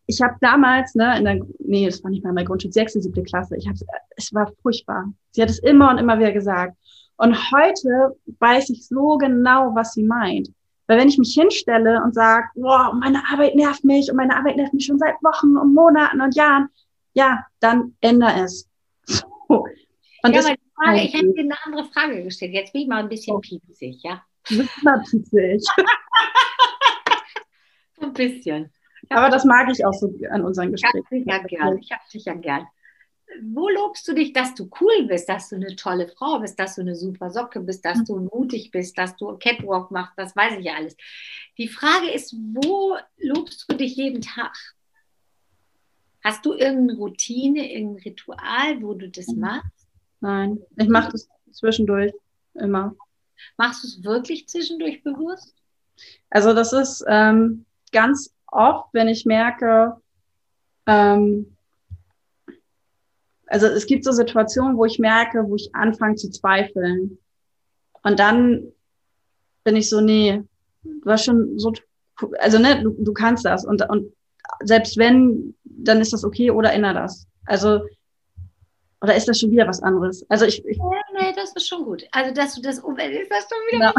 Ich 0.06 0.20
habe 0.20 0.34
damals, 0.40 0.94
ne, 0.94 1.18
in 1.18 1.24
der, 1.24 1.40
nee, 1.58 1.86
das 1.86 2.02
war 2.02 2.10
nicht 2.10 2.22
mal 2.22 2.30
in 2.30 2.36
der 2.36 2.44
Grundschule, 2.44 2.72
sechste, 2.72 3.00
siebte 3.00 3.22
Klasse, 3.22 3.56
ich 3.56 3.66
hab, 3.68 3.76
es 4.16 4.34
war 4.34 4.52
furchtbar. 4.62 5.12
Sie 5.30 5.42
hat 5.42 5.50
es 5.50 5.58
immer 5.58 5.90
und 5.90 5.98
immer 5.98 6.18
wieder 6.18 6.32
gesagt. 6.32 6.76
Und 7.20 7.36
heute 7.52 8.16
weiß 8.38 8.70
ich 8.70 8.88
so 8.88 9.18
genau, 9.18 9.74
was 9.74 9.92
sie 9.92 10.02
meint. 10.02 10.48
Weil 10.86 10.98
wenn 10.98 11.08
ich 11.08 11.18
mich 11.18 11.34
hinstelle 11.34 12.02
und 12.02 12.14
sage, 12.14 12.46
boah, 12.54 12.94
meine 12.98 13.22
Arbeit 13.30 13.54
nervt 13.56 13.84
mich 13.84 14.10
und 14.10 14.16
meine 14.16 14.34
Arbeit 14.34 14.56
nervt 14.56 14.72
mich 14.72 14.86
schon 14.86 14.98
seit 14.98 15.22
Wochen 15.22 15.58
und 15.58 15.74
Monaten 15.74 16.22
und 16.22 16.34
Jahren, 16.34 16.70
ja, 17.12 17.44
dann 17.60 17.94
ändere 18.00 18.44
es. 18.44 18.66
So. 19.04 19.66
Und 20.22 20.34
ja, 20.34 20.40
Frage, 20.40 20.58
halt 20.78 21.04
ich 21.04 21.12
hätte 21.12 21.34
dir 21.34 21.42
eine 21.42 21.56
andere 21.64 21.84
Frage 21.92 22.24
gestellt. 22.24 22.54
Jetzt 22.54 22.72
bin 22.72 22.82
ich 22.82 22.88
mal 22.88 23.02
ein 23.02 23.10
bisschen 23.10 23.36
oh. 23.36 23.40
piepsig, 23.40 24.02
ja? 24.02 24.22
Du 24.48 24.56
bist 24.56 24.70
immer 24.80 25.02
piepsig. 25.10 25.62
ein 28.00 28.14
bisschen. 28.14 28.72
Aber 29.10 29.28
das 29.28 29.44
mag 29.44 29.68
ich 29.70 29.84
auch 29.84 29.92
so 29.92 30.10
an 30.30 30.42
unseren 30.42 30.72
Gesprächen. 30.72 31.04
Ich 31.10 31.34
habe 31.34 31.46
dich 31.46 31.58
ja 31.58 31.66
gern. 31.66 31.78
Ich 31.78 31.92
habe 31.92 32.02
dich 32.10 32.24
ja 32.24 32.32
gern 32.32 32.66
wo 33.42 33.68
lobst 33.68 34.06
du 34.08 34.14
dich, 34.14 34.32
dass 34.32 34.54
du 34.54 34.68
cool 34.80 35.06
bist, 35.06 35.28
dass 35.28 35.48
du 35.48 35.56
eine 35.56 35.76
tolle 35.76 36.08
Frau 36.08 36.40
bist, 36.40 36.58
dass 36.58 36.76
du 36.76 36.82
eine 36.82 36.96
super 36.96 37.30
Socke 37.30 37.60
bist, 37.60 37.84
dass 37.84 38.04
du 38.04 38.18
mutig 38.18 38.70
bist, 38.70 38.98
dass 38.98 39.16
du 39.16 39.36
Catwalk 39.38 39.90
machst, 39.90 40.14
das 40.16 40.34
weiß 40.34 40.58
ich 40.58 40.64
ja 40.64 40.74
alles. 40.74 40.96
Die 41.58 41.68
Frage 41.68 42.10
ist, 42.10 42.34
wo 42.34 42.96
lobst 43.18 43.66
du 43.68 43.76
dich 43.76 43.96
jeden 43.96 44.20
Tag? 44.20 44.56
Hast 46.22 46.44
du 46.44 46.52
irgendeine 46.52 46.98
Routine, 46.98 47.72
irgendein 47.72 48.02
Ritual, 48.02 48.82
wo 48.82 48.94
du 48.94 49.08
das 49.08 49.28
mhm. 49.28 49.40
machst? 49.40 49.88
Nein, 50.20 50.60
ich 50.76 50.88
mache 50.88 51.12
das 51.12 51.28
zwischendurch 51.52 52.12
immer. 52.54 52.94
Machst 53.56 53.82
du 53.82 53.88
es 53.88 54.04
wirklich 54.04 54.48
zwischendurch 54.48 55.02
bewusst? 55.02 55.54
Also 56.28 56.52
das 56.52 56.72
ist 56.72 57.04
ähm, 57.08 57.64
ganz 57.92 58.34
oft, 58.46 58.92
wenn 58.92 59.08
ich 59.08 59.24
merke, 59.24 59.96
ähm, 60.86 61.56
also 63.50 63.66
es 63.66 63.86
gibt 63.86 64.04
so 64.04 64.12
Situationen, 64.12 64.76
wo 64.76 64.84
ich 64.84 64.98
merke, 64.98 65.44
wo 65.46 65.56
ich 65.56 65.74
anfange 65.74 66.14
zu 66.14 66.30
zweifeln. 66.30 67.18
Und 68.02 68.18
dann 68.18 68.72
bin 69.64 69.76
ich 69.76 69.90
so, 69.90 70.00
nee, 70.00 70.42
du 70.82 71.04
warst 71.04 71.24
schon 71.24 71.58
so, 71.58 71.72
also 72.38 72.58
ne, 72.58 72.82
du, 72.82 72.90
du 72.90 73.12
kannst 73.12 73.44
das. 73.44 73.64
Und, 73.64 73.82
und 73.90 74.12
selbst 74.62 74.96
wenn, 74.96 75.54
dann 75.64 76.00
ist 76.00 76.12
das 76.12 76.24
okay 76.24 76.52
oder 76.52 76.72
ändere 76.72 76.94
das. 76.94 77.26
Also, 77.44 77.80
oder 79.02 79.16
ist 79.16 79.26
das 79.26 79.40
schon 79.40 79.50
wieder 79.50 79.66
was 79.66 79.82
anderes? 79.82 80.24
Also 80.28 80.44
ich, 80.44 80.64
ich 80.66 80.78
nee, 80.78 81.20
nee, 81.20 81.32
das 81.34 81.52
ist 81.56 81.66
schon 81.66 81.84
gut. 81.84 82.06
Also, 82.12 82.32
dass 82.32 82.54
du 82.54 82.62
das 82.62 82.78
umwendest, 82.78 83.30
das 83.30 83.48
schon 83.48 83.78
wieder 83.78 83.92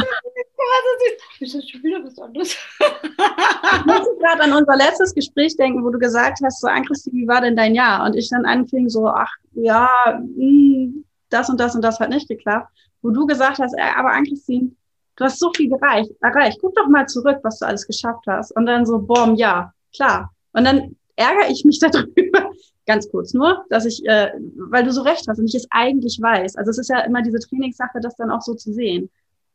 ja. 0.71 1.17
was 1.31 1.41
ist 1.41 1.55
das 1.55 1.69
schon 1.69 1.83
wieder 1.83 2.03
was 2.03 2.17
anderes. 2.19 2.57
ich 2.79 3.85
muss 3.85 4.07
gerade 4.19 4.43
an 4.43 4.53
unser 4.53 4.75
letztes 4.75 5.13
Gespräch 5.13 5.55
denken, 5.57 5.83
wo 5.83 5.89
du 5.89 5.99
gesagt 5.99 6.39
hast, 6.43 6.61
so, 6.61 6.67
Ann-Christine, 6.67 7.21
wie 7.21 7.27
war 7.27 7.41
denn 7.41 7.55
dein 7.55 7.75
Jahr? 7.75 8.05
Und 8.05 8.15
ich 8.15 8.29
dann 8.29 8.45
anfing 8.45 8.89
so, 8.89 9.07
ach, 9.07 9.31
ja, 9.53 9.89
mh, 10.05 10.35
hm, 10.37 11.05
das 11.29 11.49
und 11.49 11.59
das 11.59 11.75
und 11.75 11.81
das 11.81 11.99
hat 11.99 12.09
nicht 12.09 12.27
geklappt. 12.27 12.71
Wo 13.01 13.09
du 13.09 13.25
gesagt 13.25 13.59
hast, 13.59 13.73
ey, 13.73 13.89
aber 13.95 14.11
Ann-Christine, 14.11 14.71
du 15.15 15.23
hast 15.23 15.39
so 15.39 15.51
viel 15.55 15.71
erreicht, 15.71 16.11
erreicht. 16.21 16.59
Guck 16.61 16.75
doch 16.75 16.87
mal 16.87 17.07
zurück, 17.07 17.39
was 17.43 17.59
du 17.59 17.65
alles 17.65 17.87
geschafft 17.87 18.25
hast. 18.27 18.55
Und 18.55 18.65
dann 18.65 18.85
so, 18.85 18.99
boom, 18.99 19.35
ja, 19.35 19.73
klar. 19.95 20.31
Und 20.53 20.65
dann 20.65 20.95
ärgere 21.15 21.49
ich 21.49 21.65
mich 21.65 21.79
darüber, 21.81 22.51
ganz 22.85 23.09
kurz 23.09 23.33
nur, 23.33 23.65
dass 23.69 23.85
ich, 23.85 24.05
äh, 24.05 24.31
weil 24.69 24.83
du 24.83 24.91
so 24.91 25.01
recht 25.01 25.27
hast 25.27 25.39
und 25.39 25.45
ich 25.45 25.55
es 25.55 25.67
eigentlich 25.69 26.19
weiß. 26.21 26.55
Also 26.55 26.71
es 26.71 26.77
ist 26.77 26.89
ja 26.89 26.99
immer 27.01 27.21
diese 27.21 27.39
Trainingssache, 27.39 27.99
das 28.01 28.15
dann 28.15 28.31
auch 28.31 28.41
so 28.41 28.53
zu 28.53 28.73
sehen. 28.73 29.09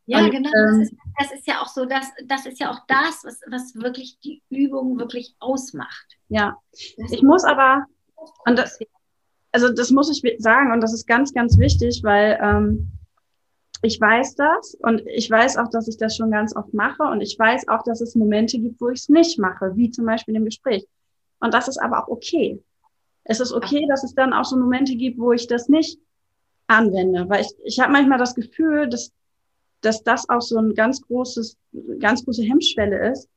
Ja, 0.07 0.25
und, 0.25 0.31
genau. 0.31 0.51
Ähm, 0.51 0.79
das, 0.79 0.89
ist, 0.89 0.95
das, 1.19 1.33
ist, 1.33 1.47
ja 1.47 1.61
auch 1.61 1.69
so, 1.69 1.85
das, 1.85 2.11
das 2.27 2.47
ist 2.47 2.61
ja 2.61 2.71
auch 2.71 2.81
das, 2.87 3.25
was, 3.25 3.41
was 3.49 3.75
wirklich 3.75 4.19
die 4.21 4.43
Übung 4.51 4.99
wirklich 4.99 5.35
ausmacht. 5.41 6.17
Ja, 6.29 6.57
das 6.97 7.13
ich 7.13 7.23
muss 7.23 7.45
aber, 7.45 7.85
und 8.47 8.57
das, 8.57 8.79
also 9.53 9.73
das 9.73 9.91
muss 9.91 10.11
ich 10.11 10.37
sagen 10.41 10.73
und 10.73 10.81
das 10.81 10.95
ist 10.95 11.07
ganz, 11.07 11.35
ganz 11.35 11.59
wichtig, 11.59 12.03
weil 12.05 12.39
ähm, 12.41 12.93
ich 13.83 14.01
weiß 14.01 14.37
das 14.37 14.77
und 14.81 15.03
ich 15.07 15.31
weiß 15.31 15.57
auch, 15.59 15.69
dass 15.71 15.89
ich 15.89 15.97
das 15.97 16.17
schon 16.17 16.31
ganz 16.31 16.55
oft 16.55 16.73
mache 16.73 17.03
und 17.03 17.21
ich 17.21 17.39
weiß 17.39 17.69
auch, 17.69 17.83
dass 17.83 18.01
es 18.01 18.15
Momente 18.15 18.59
gibt, 18.59 18.81
wo 18.81 18.89
ich 18.89 19.01
es 19.01 19.09
nicht 19.09 19.39
mache, 19.39 19.77
wie 19.77 19.91
zum 19.91 20.07
Beispiel 20.07 20.37
im 20.37 20.45
Gespräch. 20.45 20.87
Und 21.41 21.53
das 21.53 21.69
ist 21.69 21.79
aber 21.79 22.03
auch 22.03 22.09
okay. 22.09 22.63
Es 23.25 23.41
ist 23.41 23.53
okay, 23.53 23.87
dass 23.89 24.05
es 24.05 24.15
dann 24.15 24.33
auch 24.33 24.45
so 24.45 24.57
Momente 24.57 24.95
gibt, 24.95 25.19
wo 25.19 25.33
ich 25.33 25.47
das 25.47 25.69
nicht 25.69 25.99
anwende, 26.69 27.29
weil 27.29 27.43
ich, 27.43 27.49
ich 27.65 27.81
habe 27.81 27.93
manchmal 27.93 28.19
das 28.19 28.35
Gefühl, 28.35 28.89
dass, 28.89 29.13
dass 29.87 30.03
das 30.03 30.29
auch 30.29 30.43
so 30.43 30.59
ein 30.59 30.75
ganz 30.75 31.01
großes, 31.01 31.57
ganz 32.01 32.25
große 32.25 32.43
Hemmschwelle 32.43 33.11
ist, 33.11 33.29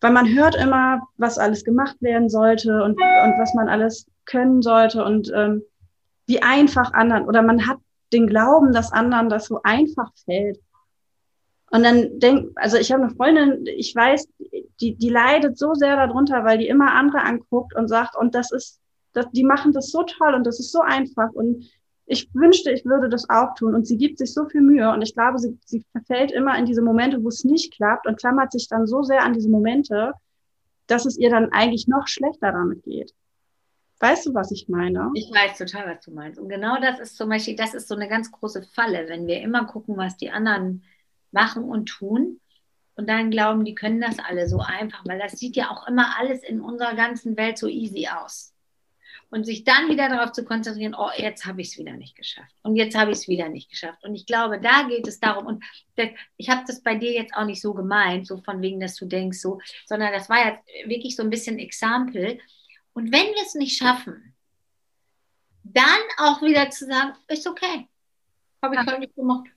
weil 0.00 0.12
man 0.12 0.32
hört 0.32 0.54
immer, 0.54 1.02
was 1.16 1.38
alles 1.38 1.64
gemacht 1.64 1.96
werden 2.00 2.28
sollte 2.28 2.82
und, 2.82 2.92
und 2.92 3.38
was 3.38 3.52
man 3.54 3.68
alles 3.68 4.06
können 4.24 4.62
sollte 4.62 5.04
und 5.04 5.30
ähm, 5.34 5.62
wie 6.26 6.42
einfach 6.42 6.92
anderen 6.92 7.24
oder 7.26 7.42
man 7.42 7.66
hat 7.66 7.78
den 8.12 8.26
Glauben, 8.26 8.72
dass 8.72 8.92
anderen 8.92 9.28
das 9.28 9.46
so 9.46 9.60
einfach 9.64 10.10
fällt. 10.24 10.60
Und 11.70 11.84
dann 11.84 12.18
denk, 12.18 12.50
also 12.56 12.76
ich 12.76 12.92
habe 12.92 13.04
eine 13.04 13.14
Freundin, 13.14 13.64
ich 13.66 13.94
weiß, 13.94 14.28
die, 14.80 14.94
die 14.94 15.08
leidet 15.08 15.56
so 15.58 15.74
sehr 15.74 15.96
darunter, 15.96 16.44
weil 16.44 16.58
die 16.58 16.68
immer 16.68 16.92
andere 16.92 17.22
anguckt 17.22 17.74
und 17.74 17.88
sagt, 17.88 18.14
und 18.16 18.34
das 18.34 18.52
ist, 18.52 18.78
das, 19.14 19.26
die 19.32 19.44
machen 19.44 19.72
das 19.72 19.90
so 19.90 20.02
toll 20.02 20.34
und 20.34 20.46
das 20.46 20.60
ist 20.60 20.70
so 20.70 20.80
einfach 20.80 21.30
und 21.32 21.64
ich 22.12 22.28
wünschte, 22.34 22.70
ich 22.70 22.84
würde 22.84 23.08
das 23.08 23.28
auch 23.30 23.54
tun. 23.54 23.74
Und 23.74 23.86
sie 23.86 23.96
gibt 23.96 24.18
sich 24.18 24.32
so 24.34 24.46
viel 24.46 24.60
Mühe 24.60 24.90
und 24.90 25.02
ich 25.02 25.14
glaube, 25.14 25.38
sie, 25.38 25.58
sie 25.64 25.84
verfällt 25.92 26.30
immer 26.30 26.56
in 26.58 26.66
diese 26.66 26.82
Momente, 26.82 27.24
wo 27.24 27.28
es 27.28 27.44
nicht 27.44 27.74
klappt 27.74 28.06
und 28.06 28.18
klammert 28.18 28.52
sich 28.52 28.68
dann 28.68 28.86
so 28.86 29.02
sehr 29.02 29.22
an 29.22 29.32
diese 29.32 29.48
Momente, 29.48 30.12
dass 30.86 31.06
es 31.06 31.16
ihr 31.16 31.30
dann 31.30 31.50
eigentlich 31.52 31.88
noch 31.88 32.06
schlechter 32.06 32.52
damit 32.52 32.82
geht. 32.82 33.14
Weißt 34.00 34.26
du, 34.26 34.34
was 34.34 34.50
ich 34.50 34.68
meine? 34.68 35.10
Ich 35.14 35.30
weiß 35.32 35.56
total, 35.56 35.86
was 35.86 36.04
du 36.04 36.10
meinst. 36.10 36.38
Und 36.38 36.48
genau 36.48 36.78
das 36.80 36.98
ist 36.98 37.16
zum 37.16 37.28
Beispiel, 37.28 37.56
das 37.56 37.72
ist 37.72 37.88
so 37.88 37.94
eine 37.94 38.08
ganz 38.08 38.30
große 38.30 38.62
Falle, 38.74 39.08
wenn 39.08 39.26
wir 39.26 39.40
immer 39.40 39.64
gucken, 39.64 39.96
was 39.96 40.16
die 40.16 40.30
anderen 40.30 40.82
machen 41.30 41.64
und 41.64 41.86
tun 41.86 42.40
und 42.94 43.08
dann 43.08 43.30
glauben, 43.30 43.64
die 43.64 43.74
können 43.74 44.00
das 44.00 44.18
alle 44.18 44.48
so 44.48 44.58
einfach, 44.58 45.02
weil 45.06 45.18
das 45.18 45.38
sieht 45.38 45.56
ja 45.56 45.70
auch 45.70 45.86
immer 45.86 46.18
alles 46.18 46.42
in 46.42 46.60
unserer 46.60 46.94
ganzen 46.94 47.36
Welt 47.36 47.56
so 47.56 47.68
easy 47.68 48.08
aus. 48.08 48.51
Und 49.32 49.44
sich 49.44 49.64
dann 49.64 49.88
wieder 49.88 50.10
darauf 50.10 50.32
zu 50.32 50.44
konzentrieren, 50.44 50.94
oh, 50.94 51.08
jetzt 51.16 51.46
habe 51.46 51.62
ich 51.62 51.68
es 51.68 51.78
wieder 51.78 51.94
nicht 51.94 52.16
geschafft. 52.16 52.54
Und 52.62 52.76
jetzt 52.76 52.96
habe 52.96 53.12
ich 53.12 53.18
es 53.18 53.28
wieder 53.28 53.48
nicht 53.48 53.70
geschafft. 53.70 54.04
Und 54.04 54.14
ich 54.14 54.26
glaube, 54.26 54.60
da 54.60 54.82
geht 54.82 55.08
es 55.08 55.20
darum, 55.20 55.46
und 55.46 55.64
ich 56.36 56.50
habe 56.50 56.64
das 56.66 56.82
bei 56.82 56.96
dir 56.96 57.12
jetzt 57.12 57.34
auch 57.34 57.46
nicht 57.46 57.62
so 57.62 57.72
gemeint, 57.72 58.26
so 58.26 58.36
von 58.42 58.60
wegen, 58.60 58.78
dass 58.78 58.96
du 58.96 59.06
denkst, 59.06 59.38
so, 59.38 59.58
sondern 59.86 60.12
das 60.12 60.28
war 60.28 60.38
ja 60.38 60.58
wirklich 60.86 61.16
so 61.16 61.22
ein 61.22 61.30
bisschen 61.30 61.58
Exempel. 61.58 62.38
Und 62.92 63.10
wenn 63.10 63.26
wir 63.26 63.42
es 63.42 63.54
nicht 63.54 63.78
schaffen, 63.78 64.34
dann 65.64 65.84
auch 66.18 66.42
wieder 66.42 66.68
zu 66.68 66.84
sagen, 66.84 67.14
ist 67.28 67.46
okay. 67.46 67.88
Habe 68.62 68.74
ich 68.74 68.80
ja. 68.80 68.86
halt 68.86 69.00
nicht 69.00 69.16
gemacht. 69.16 69.48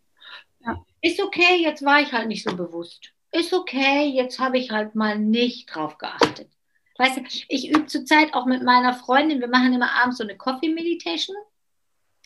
Ja. 0.62 0.82
Ist 1.02 1.22
okay, 1.22 1.62
jetzt 1.62 1.84
war 1.84 2.00
ich 2.00 2.14
halt 2.14 2.30
nicht 2.30 2.48
so 2.48 2.56
bewusst 2.56 3.12
ist 3.36 3.54
okay, 3.54 4.08
jetzt 4.08 4.40
habe 4.40 4.58
ich 4.58 4.72
halt 4.72 4.96
mal 4.96 5.20
nicht 5.20 5.74
drauf 5.74 5.98
geachtet. 5.98 6.50
Weißt 6.98 7.18
du, 7.18 7.22
ich 7.50 7.70
übe 7.70 7.88
zurzeit 7.88 8.34
auch 8.34 8.46
mit 8.46 8.64
meiner 8.64 8.94
Freundin, 8.94 9.42
wir 9.42 9.50
machen 9.50 9.74
immer 9.74 9.92
abends 9.92 10.18
so 10.18 10.24
eine 10.24 10.38
Coffee 10.38 10.70
Meditation, 10.70 11.36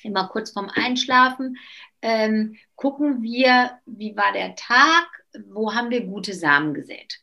immer 0.04 0.28
kurz 0.28 0.52
vorm 0.52 0.70
Einschlafen, 0.74 1.58
ähm, 2.02 2.56
gucken 2.76 3.22
wir, 3.22 3.80
wie 3.86 4.16
war 4.16 4.32
der 4.32 4.56
Tag, 4.56 5.08
wo 5.48 5.74
haben 5.74 5.90
wir 5.90 6.06
gute 6.06 6.34
Samen 6.34 6.74
gesät. 6.74 7.20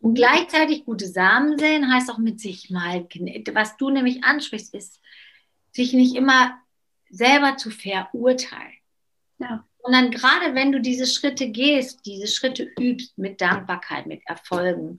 Und 0.00 0.14
gleichzeitig 0.14 0.84
gute 0.84 1.06
Samen 1.06 1.58
säen 1.58 1.92
heißt 1.92 2.10
auch 2.10 2.18
mit 2.18 2.38
sich 2.38 2.70
mal, 2.70 3.08
was 3.52 3.76
du 3.76 3.90
nämlich 3.90 4.22
ansprichst, 4.22 4.74
ist, 4.74 5.00
sich 5.72 5.92
nicht 5.92 6.14
immer 6.14 6.56
selber 7.10 7.56
zu 7.56 7.70
verurteilen. 7.70 8.74
Ja. 9.38 9.64
Und 9.78 9.92
dann 9.92 10.10
gerade 10.10 10.54
wenn 10.54 10.70
du 10.70 10.80
diese 10.80 11.06
Schritte 11.06 11.48
gehst, 11.48 12.04
diese 12.04 12.26
Schritte 12.26 12.70
übst 12.78 13.16
mit 13.16 13.40
Dankbarkeit, 13.40 14.06
mit 14.06 14.20
Erfolgen, 14.26 14.98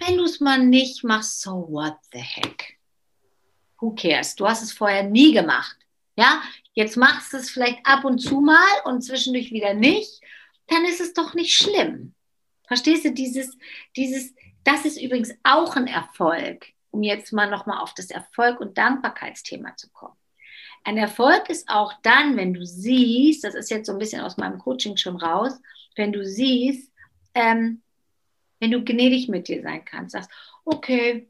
wenn 0.00 0.16
du 0.16 0.24
es 0.24 0.40
mal 0.40 0.58
nicht 0.58 1.04
machst, 1.04 1.40
so 1.40 1.66
what 1.68 1.96
the 2.12 2.18
heck? 2.18 2.78
Who 3.80 3.94
cares? 3.94 4.34
Du 4.34 4.46
hast 4.46 4.62
es 4.62 4.72
vorher 4.72 5.02
nie 5.02 5.32
gemacht. 5.32 5.76
Ja, 6.16 6.42
jetzt 6.72 6.96
machst 6.96 7.32
du 7.32 7.36
es 7.36 7.50
vielleicht 7.50 7.78
ab 7.84 8.04
und 8.04 8.18
zu 8.18 8.40
mal 8.40 8.80
und 8.84 9.02
zwischendurch 9.02 9.50
wieder 9.50 9.74
nicht, 9.74 10.20
dann 10.68 10.84
ist 10.84 11.00
es 11.00 11.12
doch 11.12 11.34
nicht 11.34 11.54
schlimm. 11.54 12.14
Verstehst 12.66 13.04
du 13.04 13.12
dieses, 13.12 13.56
dieses, 13.96 14.34
das 14.64 14.84
ist 14.84 15.00
übrigens 15.00 15.32
auch 15.42 15.76
ein 15.76 15.86
Erfolg, 15.86 16.66
um 16.90 17.02
jetzt 17.02 17.32
mal 17.32 17.50
nochmal 17.50 17.80
auf 17.80 17.94
das 17.94 18.10
Erfolg- 18.10 18.60
und 18.60 18.76
Dankbarkeitsthema 18.78 19.76
zu 19.76 19.90
kommen. 19.90 20.16
Ein 20.84 20.98
Erfolg 20.98 21.50
ist 21.50 21.68
auch 21.68 21.92
dann, 22.02 22.36
wenn 22.36 22.54
du 22.54 22.64
siehst, 22.64 23.44
das 23.44 23.54
ist 23.54 23.70
jetzt 23.70 23.86
so 23.86 23.92
ein 23.92 23.98
bisschen 23.98 24.22
aus 24.22 24.36
meinem 24.36 24.58
Coaching 24.58 24.96
schon 24.96 25.16
raus, 25.16 25.52
wenn 25.96 26.12
du 26.12 26.24
siehst, 26.24 26.92
ähm, 27.34 27.82
wenn 28.60 28.70
du 28.70 28.84
gnädig 28.84 29.28
mit 29.28 29.48
dir 29.48 29.62
sein 29.62 29.84
kannst, 29.84 30.12
sagst, 30.12 30.30
okay, 30.64 31.28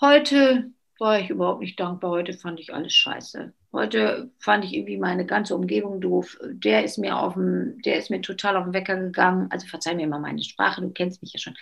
heute 0.00 0.70
war 0.98 1.20
ich 1.20 1.30
überhaupt 1.30 1.60
nicht 1.60 1.78
dankbar, 1.78 2.10
heute 2.10 2.32
fand 2.32 2.58
ich 2.60 2.74
alles 2.74 2.92
scheiße. 2.94 3.52
Heute 3.72 4.30
fand 4.38 4.64
ich 4.64 4.74
irgendwie 4.74 4.96
meine 4.96 5.26
ganze 5.26 5.54
Umgebung 5.54 6.00
doof. 6.00 6.38
Der 6.42 6.84
ist 6.84 6.98
mir 6.98 7.18
auf 7.18 7.34
dem, 7.34 7.80
der 7.82 7.98
ist 7.98 8.10
mir 8.10 8.20
total 8.22 8.56
auf 8.56 8.64
den 8.64 8.72
Wecker 8.72 8.96
gegangen. 8.96 9.48
Also 9.50 9.66
verzeih 9.66 9.94
mir 9.94 10.06
mal 10.06 10.20
meine 10.20 10.42
Sprache, 10.42 10.80
du 10.80 10.90
kennst 10.90 11.22
mich 11.22 11.34
ja 11.34 11.38
schon. 11.38 11.54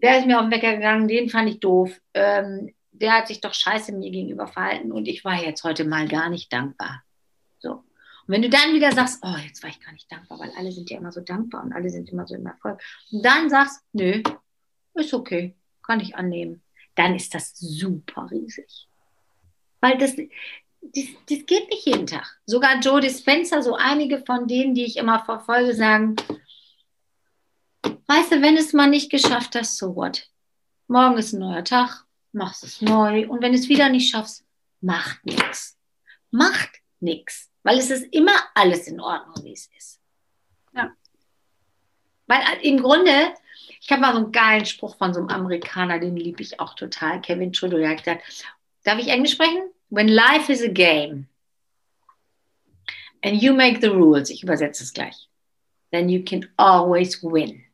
Der 0.00 0.18
ist 0.18 0.26
mir 0.26 0.38
auf 0.38 0.46
den 0.46 0.52
Wecker 0.52 0.74
gegangen, 0.74 1.08
den 1.08 1.28
fand 1.28 1.50
ich 1.50 1.60
doof. 1.60 2.00
Ähm, 2.14 2.72
der 2.92 3.12
hat 3.12 3.26
sich 3.26 3.40
doch 3.40 3.52
scheiße 3.52 3.92
mir 3.92 4.10
gegenüber 4.10 4.46
verhalten 4.46 4.92
und 4.92 5.08
ich 5.08 5.24
war 5.24 5.42
jetzt 5.42 5.64
heute 5.64 5.84
mal 5.84 6.06
gar 6.06 6.30
nicht 6.30 6.52
dankbar. 6.52 7.02
Und 8.26 8.34
wenn 8.34 8.42
du 8.42 8.48
dann 8.48 8.72
wieder 8.72 8.90
sagst, 8.92 9.22
oh, 9.22 9.36
jetzt 9.46 9.62
war 9.62 9.68
ich 9.68 9.80
gar 9.80 9.92
nicht 9.92 10.10
dankbar, 10.10 10.38
weil 10.38 10.50
alle 10.56 10.72
sind 10.72 10.88
ja 10.88 10.96
immer 10.96 11.12
so 11.12 11.20
dankbar 11.20 11.62
und 11.62 11.74
alle 11.74 11.90
sind 11.90 12.08
immer 12.10 12.26
so 12.26 12.34
im 12.34 12.46
Erfolg. 12.46 12.80
Und 13.12 13.22
dann 13.22 13.50
sagst, 13.50 13.82
nö, 13.92 14.22
ist 14.94 15.12
okay, 15.12 15.54
kann 15.82 16.00
ich 16.00 16.16
annehmen. 16.16 16.62
Dann 16.94 17.14
ist 17.14 17.34
das 17.34 17.54
super 17.54 18.30
riesig. 18.30 18.88
Weil 19.80 19.98
das, 19.98 20.16
das, 20.16 21.04
das 21.28 21.46
geht 21.46 21.68
nicht 21.68 21.84
jeden 21.84 22.06
Tag. 22.06 22.40
Sogar 22.46 22.80
Joe 22.80 23.00
Dispenza, 23.00 23.60
so 23.60 23.74
einige 23.74 24.24
von 24.24 24.48
denen, 24.48 24.74
die 24.74 24.84
ich 24.84 24.96
immer 24.96 25.22
verfolge, 25.22 25.74
sagen, 25.74 26.16
weißt 27.82 28.32
du, 28.32 28.42
wenn 28.42 28.56
es 28.56 28.72
mal 28.72 28.88
nicht 28.88 29.10
geschafft 29.10 29.54
hast, 29.54 29.76
so 29.76 29.94
what? 29.96 30.30
Morgen 30.86 31.18
ist 31.18 31.34
ein 31.34 31.40
neuer 31.40 31.64
Tag, 31.64 32.06
machst 32.32 32.64
es 32.64 32.80
neu. 32.80 33.28
Und 33.28 33.42
wenn 33.42 33.52
es 33.52 33.68
wieder 33.68 33.90
nicht 33.90 34.10
schaffst, 34.10 34.46
macht 34.80 35.26
nichts. 35.26 35.76
Macht 36.30 36.80
nichts. 37.00 37.50
Weil 37.64 37.78
es 37.78 37.90
ist 37.90 38.04
immer 38.12 38.34
alles 38.54 38.86
in 38.86 39.00
Ordnung, 39.00 39.42
wie 39.42 39.52
es 39.52 39.68
ist. 39.76 39.98
Ja. 40.74 40.92
Weil 42.26 42.40
äh, 42.40 42.68
im 42.68 42.80
Grunde, 42.80 43.34
ich 43.80 43.90
habe 43.90 44.02
mal 44.02 44.12
so 44.12 44.18
einen 44.18 44.32
geilen 44.32 44.66
Spruch 44.66 44.96
von 44.96 45.12
so 45.12 45.20
einem 45.20 45.30
Amerikaner, 45.30 45.98
den 45.98 46.16
liebe 46.16 46.42
ich 46.42 46.60
auch 46.60 46.74
total. 46.74 47.20
Kevin 47.22 47.52
Trudeau, 47.52 47.78
der 47.78 47.90
hat 47.90 48.04
gesagt, 48.04 48.46
darf 48.84 48.98
ich 48.98 49.08
Englisch 49.08 49.32
sprechen? 49.32 49.70
When 49.88 50.08
life 50.08 50.52
is 50.52 50.62
a 50.62 50.68
game 50.68 51.26
and 53.22 53.42
you 53.42 53.54
make 53.54 53.80
the 53.80 53.88
rules, 53.88 54.28
ich 54.28 54.42
übersetze 54.42 54.84
es 54.84 54.92
gleich, 54.92 55.28
then 55.90 56.08
you 56.08 56.22
can 56.22 56.46
always 56.56 57.22
win. 57.22 57.64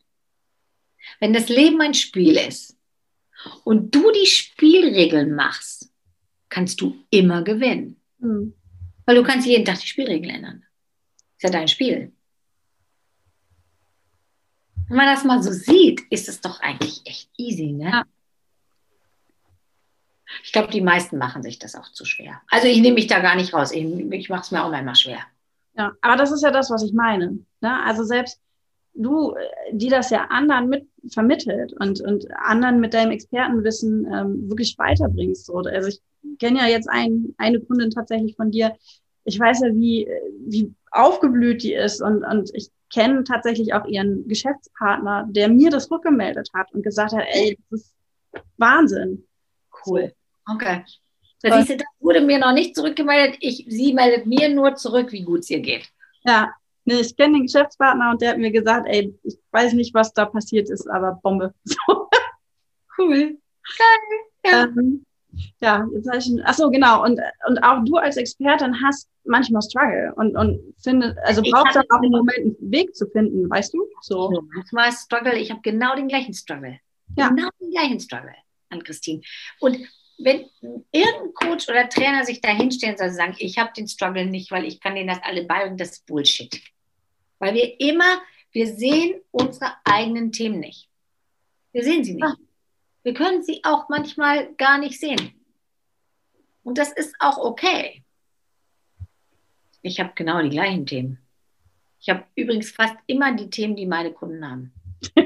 Wenn 1.18 1.32
das 1.32 1.48
Leben 1.48 1.80
ein 1.80 1.94
Spiel 1.94 2.36
ist 2.36 2.76
und 3.64 3.92
du 3.92 4.12
die 4.12 4.26
Spielregeln 4.26 5.34
machst, 5.34 5.90
kannst 6.48 6.80
du 6.80 7.04
immer 7.10 7.42
gewinnen. 7.42 8.00
Mhm. 8.18 8.54
Weil 9.06 9.16
du 9.16 9.22
kannst 9.22 9.46
jeden 9.46 9.64
Tag 9.64 9.78
die 9.80 9.86
Spielregeln 9.86 10.34
ändern. 10.34 10.64
Ist 11.36 11.44
ja 11.44 11.50
dein 11.50 11.68
Spiel. 11.68 12.12
Wenn 14.88 14.96
man 14.96 15.06
das 15.06 15.24
mal 15.24 15.42
so 15.42 15.52
sieht, 15.52 16.00
ist 16.10 16.28
es 16.28 16.40
doch 16.40 16.60
eigentlich 16.60 17.02
echt 17.04 17.30
easy, 17.36 17.72
ne? 17.72 17.90
Ja. 17.90 18.04
Ich 20.42 20.52
glaube, 20.52 20.70
die 20.70 20.80
meisten 20.80 21.18
machen 21.18 21.42
sich 21.42 21.58
das 21.58 21.74
auch 21.74 21.90
zu 21.92 22.04
schwer. 22.04 22.40
Also 22.48 22.66
ich 22.68 22.80
nehme 22.80 22.94
mich 22.94 23.06
da 23.06 23.20
gar 23.20 23.36
nicht 23.36 23.52
raus. 23.52 23.72
Ich, 23.72 23.84
ich 23.84 24.28
mache 24.28 24.42
es 24.42 24.50
mir 24.50 24.64
auch 24.64 24.70
manchmal 24.70 24.94
schwer. 24.94 25.20
Ja, 25.76 25.92
aber 26.00 26.16
das 26.16 26.30
ist 26.30 26.42
ja 26.42 26.50
das, 26.50 26.70
was 26.70 26.82
ich 26.82 26.92
meine. 26.92 27.38
Ne? 27.60 27.82
Also 27.84 28.04
selbst 28.04 28.40
du, 28.94 29.34
die 29.72 29.88
das 29.88 30.10
ja 30.10 30.26
anderen 30.26 30.68
mit 30.68 30.88
vermittelt 31.08 31.72
und, 31.72 32.00
und 32.00 32.30
anderen 32.32 32.80
mit 32.80 32.94
deinem 32.94 33.12
Expertenwissen 33.12 34.06
ähm, 34.06 34.48
wirklich 34.50 34.76
weiterbringst. 34.78 35.46
So. 35.46 35.56
Also 35.58 35.88
ich 35.88 36.00
kenne 36.38 36.58
ja 36.60 36.66
jetzt 36.66 36.88
ein, 36.88 37.34
eine 37.38 37.60
Kundin 37.60 37.90
tatsächlich 37.90 38.36
von 38.36 38.50
dir. 38.50 38.76
Ich 39.24 39.38
weiß 39.38 39.60
ja, 39.60 39.68
wie, 39.74 40.08
wie 40.46 40.72
aufgeblüht 40.90 41.62
die 41.62 41.74
ist 41.74 42.00
und, 42.00 42.24
und 42.24 42.50
ich 42.54 42.70
kenne 42.92 43.24
tatsächlich 43.24 43.74
auch 43.74 43.86
ihren 43.86 44.26
Geschäftspartner, 44.26 45.26
der 45.30 45.48
mir 45.48 45.70
das 45.70 45.90
rückgemeldet 45.90 46.50
hat 46.54 46.72
und 46.72 46.82
gesagt 46.82 47.12
hat, 47.12 47.24
ey, 47.28 47.58
das 47.70 47.80
ist 47.80 47.94
Wahnsinn. 48.56 49.24
Cool. 49.86 50.12
Okay. 50.50 50.84
Da 51.42 51.56
siehst 51.56 51.70
du, 51.70 51.76
das 51.76 51.86
wurde 52.00 52.20
mir 52.20 52.38
noch 52.38 52.52
nicht 52.52 52.74
zurückgemeldet. 52.74 53.38
Ich, 53.40 53.64
sie 53.68 53.94
meldet 53.94 54.26
mir 54.26 54.48
nur 54.48 54.74
zurück, 54.74 55.12
wie 55.12 55.22
gut 55.22 55.40
es 55.40 55.50
ihr 55.50 55.60
geht. 55.60 55.88
Ja, 56.24 56.50
Nee, 56.84 57.00
ich 57.00 57.16
kenne 57.16 57.34
den 57.34 57.46
Geschäftspartner 57.46 58.10
und 58.10 58.22
der 58.22 58.30
hat 58.30 58.38
mir 58.38 58.50
gesagt, 58.50 58.86
ey, 58.88 59.16
ich 59.22 59.38
weiß 59.50 59.74
nicht, 59.74 59.94
was 59.94 60.12
da 60.12 60.24
passiert 60.24 60.70
ist, 60.70 60.88
aber 60.88 61.20
Bombe. 61.22 61.54
So. 61.64 61.76
Cool. 62.98 63.38
Geil. 63.78 64.52
Ja. 64.52 64.64
Ähm, 64.64 65.06
ja, 65.60 65.86
jetzt 65.94 66.08
habe 66.08 66.18
ich, 66.18 66.30
ach 66.44 66.54
so, 66.54 66.70
genau. 66.70 67.04
Und, 67.04 67.20
und 67.46 67.58
auch 67.62 67.84
du 67.84 67.96
als 67.96 68.16
Expertin 68.16 68.82
hast 68.82 69.08
manchmal 69.24 69.62
Struggle 69.62 70.12
und, 70.16 70.36
und 70.36 70.60
finde, 70.82 71.16
also 71.24 71.42
ich 71.42 71.52
brauchst 71.52 71.76
dann 71.76 71.84
auch 71.90 71.98
einen 71.98 72.10
Moment, 72.10 72.38
einen 72.38 72.70
Weg 72.70 72.94
zu 72.94 73.06
finden, 73.08 73.48
weißt 73.48 73.74
du? 73.74 73.86
So. 74.00 74.42
Manchmal 74.54 74.92
Struggle, 74.92 75.38
ich 75.38 75.50
habe 75.50 75.60
genau 75.62 75.94
den 75.94 76.08
gleichen 76.08 76.34
Struggle. 76.34 76.78
Ja. 77.16 77.28
Genau 77.28 77.48
den 77.60 77.70
gleichen 77.70 78.00
Struggle 78.00 78.34
an 78.70 78.82
Christine. 78.82 79.20
Und 79.60 79.78
wenn 80.18 80.46
irgendein 80.92 81.34
Coach 81.34 81.68
oder 81.68 81.88
Trainer 81.88 82.24
sich 82.24 82.40
da 82.40 82.48
hinstellen 82.48 82.96
soll 82.96 83.08
und 83.08 83.14
sagen, 83.14 83.34
ich 83.38 83.58
habe 83.58 83.72
den 83.76 83.88
Struggle 83.88 84.26
nicht, 84.26 84.50
weil 84.50 84.64
ich 84.64 84.80
kann 84.80 84.94
denen 84.94 85.08
das 85.08 85.20
alle 85.22 85.44
beibringen, 85.44 85.78
das 85.78 85.92
ist 85.92 86.06
Bullshit. 86.06 86.60
Weil 87.38 87.54
wir 87.54 87.80
immer, 87.80 88.20
wir 88.52 88.66
sehen 88.66 89.20
unsere 89.30 89.72
eigenen 89.84 90.30
Themen 90.32 90.60
nicht. 90.60 90.88
Wir 91.72 91.84
sehen 91.84 92.04
sie 92.04 92.14
nicht. 92.14 92.24
Ah. 92.24 92.36
Wir 93.02 93.14
können 93.14 93.42
sie 93.42 93.60
auch 93.64 93.88
manchmal 93.88 94.54
gar 94.54 94.78
nicht 94.78 95.00
sehen. 95.00 95.32
Und 96.62 96.78
das 96.78 96.92
ist 96.92 97.14
auch 97.18 97.38
okay. 97.38 98.04
Ich 99.82 99.98
habe 99.98 100.12
genau 100.14 100.42
die 100.42 100.50
gleichen 100.50 100.84
Themen. 100.86 101.18
Ich 102.00 102.08
habe 102.10 102.24
übrigens 102.34 102.70
fast 102.70 102.96
immer 103.06 103.34
die 103.34 103.50
Themen, 103.50 103.76
die 103.76 103.86
meine 103.86 104.12
Kunden 104.12 104.48
haben. 104.48 104.72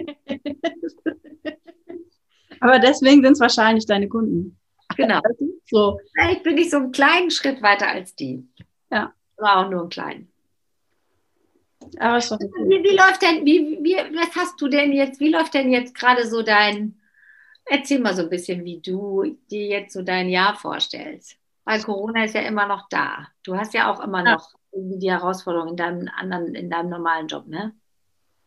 Aber 2.60 2.78
deswegen 2.78 3.22
sind 3.22 3.32
es 3.32 3.40
wahrscheinlich 3.40 3.86
deine 3.86 4.08
Kunden. 4.08 4.58
Genau. 4.96 5.20
So. 5.66 5.98
Vielleicht 6.14 6.42
bin 6.42 6.58
ich 6.58 6.68
so 6.68 6.76
einen 6.76 6.92
kleinen 6.92 7.30
Schritt 7.30 7.62
weiter 7.62 7.88
als 7.88 8.14
die. 8.14 8.46
Ja. 8.92 9.14
Aber 9.38 9.56
auch 9.56 9.70
nur 9.70 9.80
einen 9.80 9.88
kleinen. 9.88 10.32
Aber 11.98 12.18
wie, 12.18 12.84
wie 12.84 12.94
läuft 12.94 13.22
denn, 13.22 13.46
wie, 13.46 13.78
wie, 13.82 13.96
was 14.14 14.36
hast 14.36 14.60
du 14.60 14.68
denn 14.68 14.92
jetzt, 14.92 15.20
wie 15.20 15.30
läuft 15.30 15.54
denn 15.54 15.72
jetzt 15.72 15.94
gerade 15.94 16.28
so 16.28 16.42
dein, 16.42 17.00
erzähl 17.66 18.00
mal 18.00 18.14
so 18.14 18.22
ein 18.22 18.30
bisschen, 18.30 18.64
wie 18.64 18.80
du 18.80 19.36
dir 19.50 19.66
jetzt 19.66 19.92
so 19.92 20.02
dein 20.02 20.28
Jahr 20.28 20.54
vorstellst. 20.56 21.36
Weil 21.64 21.82
Corona 21.82 22.24
ist 22.24 22.34
ja 22.34 22.42
immer 22.42 22.66
noch 22.66 22.88
da. 22.88 23.28
Du 23.42 23.56
hast 23.56 23.74
ja 23.74 23.92
auch 23.92 24.00
immer 24.00 24.22
noch 24.22 24.50
die 24.72 25.10
Herausforderung 25.10 25.70
in 25.70 25.76
deinem 25.76 26.08
anderen, 26.14 26.54
in 26.54 26.68
deinem 26.68 26.90
normalen 26.90 27.26
Job, 27.26 27.46
ne? 27.46 27.72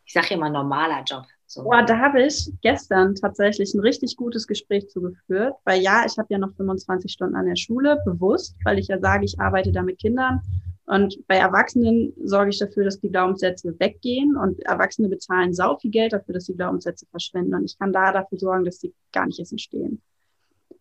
Ich 0.04 0.12
sage 0.12 0.34
immer 0.34 0.48
normaler 0.48 1.02
Job. 1.04 1.24
So. 1.46 1.64
Boah, 1.64 1.82
da 1.82 1.98
habe 1.98 2.22
ich 2.22 2.50
gestern 2.60 3.14
tatsächlich 3.14 3.72
ein 3.72 3.80
richtig 3.80 4.16
gutes 4.16 4.46
Gespräch 4.46 4.88
zugeführt, 4.90 5.54
weil 5.64 5.80
ja, 5.80 6.04
ich 6.06 6.18
habe 6.18 6.28
ja 6.30 6.38
noch 6.38 6.54
25 6.54 7.10
Stunden 7.10 7.36
an 7.36 7.46
der 7.46 7.56
Schule, 7.56 8.02
bewusst, 8.04 8.54
weil 8.64 8.78
ich 8.78 8.88
ja 8.88 8.98
sage, 8.98 9.24
ich 9.24 9.40
arbeite 9.40 9.72
da 9.72 9.82
mit 9.82 9.98
Kindern. 9.98 10.42
Und 10.88 11.26
bei 11.26 11.36
Erwachsenen 11.36 12.12
sorge 12.24 12.50
ich 12.50 12.58
dafür, 12.58 12.84
dass 12.84 13.00
die 13.00 13.10
Glaubenssätze 13.10 13.78
weggehen 13.78 14.36
und 14.36 14.60
Erwachsene 14.60 15.08
bezahlen 15.08 15.52
sau 15.52 15.76
viel 15.76 15.90
Geld 15.90 16.12
dafür, 16.12 16.34
dass 16.34 16.46
die 16.46 16.56
Glaubenssätze 16.56 17.06
verschwinden. 17.10 17.54
Und 17.54 17.64
ich 17.64 17.78
kann 17.78 17.92
da 17.92 18.10
dafür 18.12 18.38
sorgen, 18.38 18.64
dass 18.64 18.78
die 18.78 18.94
gar 19.12 19.26
nicht 19.26 19.38
erst 19.38 19.52
entstehen. 19.52 20.00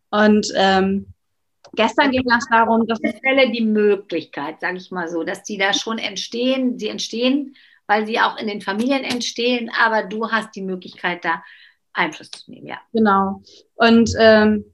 Und 0.09 0.47
ähm, 0.55 1.07
gestern 1.75 2.11
ging 2.11 2.23
es 2.25 2.47
darum, 2.49 2.87
dass 2.87 2.99
ich 3.03 3.17
stelle 3.17 3.51
die 3.51 3.65
Möglichkeit, 3.65 4.61
sage 4.61 4.77
ich 4.77 4.91
mal 4.91 5.09
so, 5.09 5.23
dass 5.23 5.43
die 5.43 5.57
da 5.57 5.73
schon 5.73 5.97
entstehen. 5.97 6.79
Sie 6.79 6.87
entstehen 6.87 7.55
weil 7.87 8.05
sie 8.05 8.19
auch 8.19 8.37
in 8.37 8.47
den 8.47 8.61
Familien 8.61 9.03
entstehen, 9.03 9.71
aber 9.81 10.03
du 10.03 10.29
hast 10.29 10.55
die 10.55 10.61
Möglichkeit, 10.61 11.25
da 11.25 11.43
Einfluss 11.93 12.29
zu 12.29 12.51
nehmen, 12.51 12.67
ja. 12.67 12.77
Genau. 12.93 13.41
Und 13.75 14.11
ähm, 14.19 14.65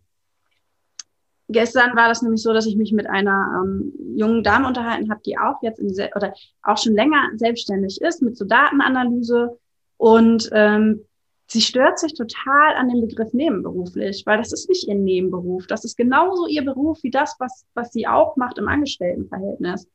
gestern 1.50 1.96
war 1.96 2.08
das 2.08 2.22
nämlich 2.22 2.42
so, 2.42 2.54
dass 2.54 2.66
ich 2.66 2.76
mich 2.76 2.92
mit 2.92 3.08
einer 3.08 3.64
ähm, 3.64 3.94
jungen 4.16 4.44
Dame 4.44 4.68
unterhalten 4.68 5.10
habe, 5.10 5.22
die 5.26 5.38
auch 5.38 5.62
jetzt 5.62 5.80
in 5.80 5.90
oder 6.16 6.34
auch 6.62 6.78
schon 6.78 6.94
länger 6.94 7.30
selbstständig 7.36 8.02
ist 8.02 8.22
mit 8.22 8.38
so 8.38 8.46
Datenanalyse 8.46 9.58
und 9.98 10.50
ähm, 10.54 11.06
sie 11.48 11.62
stört 11.62 12.00
sich 12.00 12.14
total 12.14 12.76
an 12.76 12.90
dem 12.90 13.02
Begriff 13.02 13.34
nebenberuflich, 13.34 14.24
weil 14.26 14.38
das 14.38 14.54
ist 14.54 14.70
nicht 14.70 14.88
ihr 14.88 14.96
Nebenberuf. 14.96 15.68
Das 15.68 15.86
ist 15.86 15.98
genauso 15.98 16.48
ihr 16.48 16.64
Beruf 16.64 17.04
wie 17.04 17.12
das, 17.12 17.36
was, 17.40 17.66
was 17.74 17.92
sie 17.92 18.08
auch 18.08 18.36
macht 18.38 18.58
im 18.58 18.68
Angestelltenverhältnis. 18.68 19.88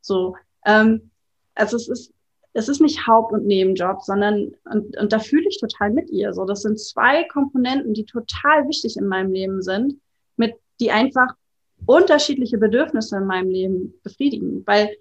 So, 0.00 0.36
ähm, 0.64 1.10
also 1.54 1.76
es 1.76 1.88
ist 1.88 2.12
es 2.54 2.68
ist 2.68 2.80
nicht 2.80 3.06
Haupt- 3.06 3.32
und 3.32 3.46
Nebenjob, 3.46 4.02
sondern, 4.02 4.54
und, 4.70 4.96
und 4.98 5.12
da 5.12 5.18
fühle 5.18 5.48
ich 5.48 5.58
total 5.58 5.90
mit 5.90 6.10
ihr. 6.10 6.34
So, 6.34 6.44
das 6.44 6.62
sind 6.62 6.78
zwei 6.78 7.24
Komponenten, 7.24 7.94
die 7.94 8.04
total 8.04 8.68
wichtig 8.68 8.96
in 8.96 9.06
meinem 9.06 9.32
Leben 9.32 9.62
sind, 9.62 9.94
die 10.80 10.90
einfach 10.90 11.34
unterschiedliche 11.86 12.58
Bedürfnisse 12.58 13.16
in 13.16 13.26
meinem 13.26 13.50
Leben 13.50 13.94
befriedigen. 14.02 14.62
Weil 14.66 14.96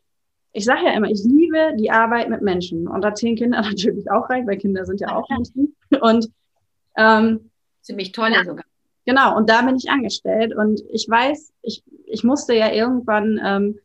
ich 0.54 0.66
sage 0.66 0.86
ja 0.86 0.94
immer, 0.94 1.10
ich 1.10 1.24
liebe 1.24 1.74
die 1.78 1.92
Arbeit 1.92 2.30
mit 2.30 2.42
Menschen. 2.42 2.88
Und 2.88 3.02
da 3.02 3.14
zählen 3.14 3.36
Kinder 3.36 3.62
natürlich 3.62 4.10
auch 4.10 4.30
rein, 4.30 4.48
weil 4.48 4.58
Kinder 4.58 4.86
sind 4.86 5.02
ja 5.02 5.16
auch 5.16 5.30
Menschen. 5.30 5.76
Und 6.02 6.30
ähm, 6.98 7.52
ziemlich 7.82 8.12
tolle 8.12 8.36
ja, 8.36 8.44
sogar. 8.44 8.66
Genau, 9.06 9.36
und 9.36 9.50
da 9.50 9.62
bin 9.62 9.76
ich 9.76 9.90
angestellt. 9.90 10.56
Und 10.56 10.82
ich 10.92 11.08
weiß, 11.10 11.54
ich, 11.62 11.84
ich 12.06 12.24
musste 12.24 12.54
ja 12.54 12.72
irgendwann 12.72 13.40
ähm, 13.44 13.80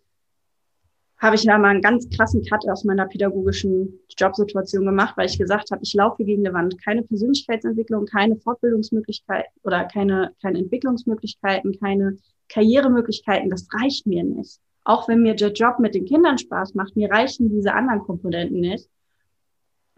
habe 1.18 1.36
ich 1.36 1.44
ja 1.44 1.56
mal 1.56 1.68
einen 1.68 1.80
ganz 1.80 2.08
krassen 2.10 2.44
Cut 2.44 2.68
aus 2.68 2.84
meiner 2.84 3.06
pädagogischen 3.06 4.00
Jobsituation 4.18 4.84
gemacht, 4.84 5.16
weil 5.16 5.26
ich 5.26 5.38
gesagt 5.38 5.70
habe, 5.70 5.82
ich 5.82 5.94
laufe 5.94 6.24
gegen 6.24 6.44
die 6.44 6.52
Wand. 6.52 6.82
Keine 6.82 7.02
Persönlichkeitsentwicklung, 7.02 8.04
keine 8.04 8.36
Fortbildungsmöglichkeit 8.36 9.46
oder 9.62 9.84
keine, 9.84 10.32
keine 10.42 10.58
Entwicklungsmöglichkeiten, 10.58 11.78
keine 11.80 12.18
Karrieremöglichkeiten. 12.48 13.50
Das 13.50 13.66
reicht 13.72 14.06
mir 14.06 14.24
nicht. 14.24 14.60
Auch 14.84 15.08
wenn 15.08 15.22
mir 15.22 15.34
der 15.34 15.52
Job 15.52 15.78
mit 15.78 15.94
den 15.94 16.04
Kindern 16.04 16.38
Spaß 16.38 16.74
macht, 16.74 16.96
mir 16.96 17.10
reichen 17.10 17.48
diese 17.48 17.72
anderen 17.72 18.00
Komponenten 18.00 18.60
nicht. 18.60 18.88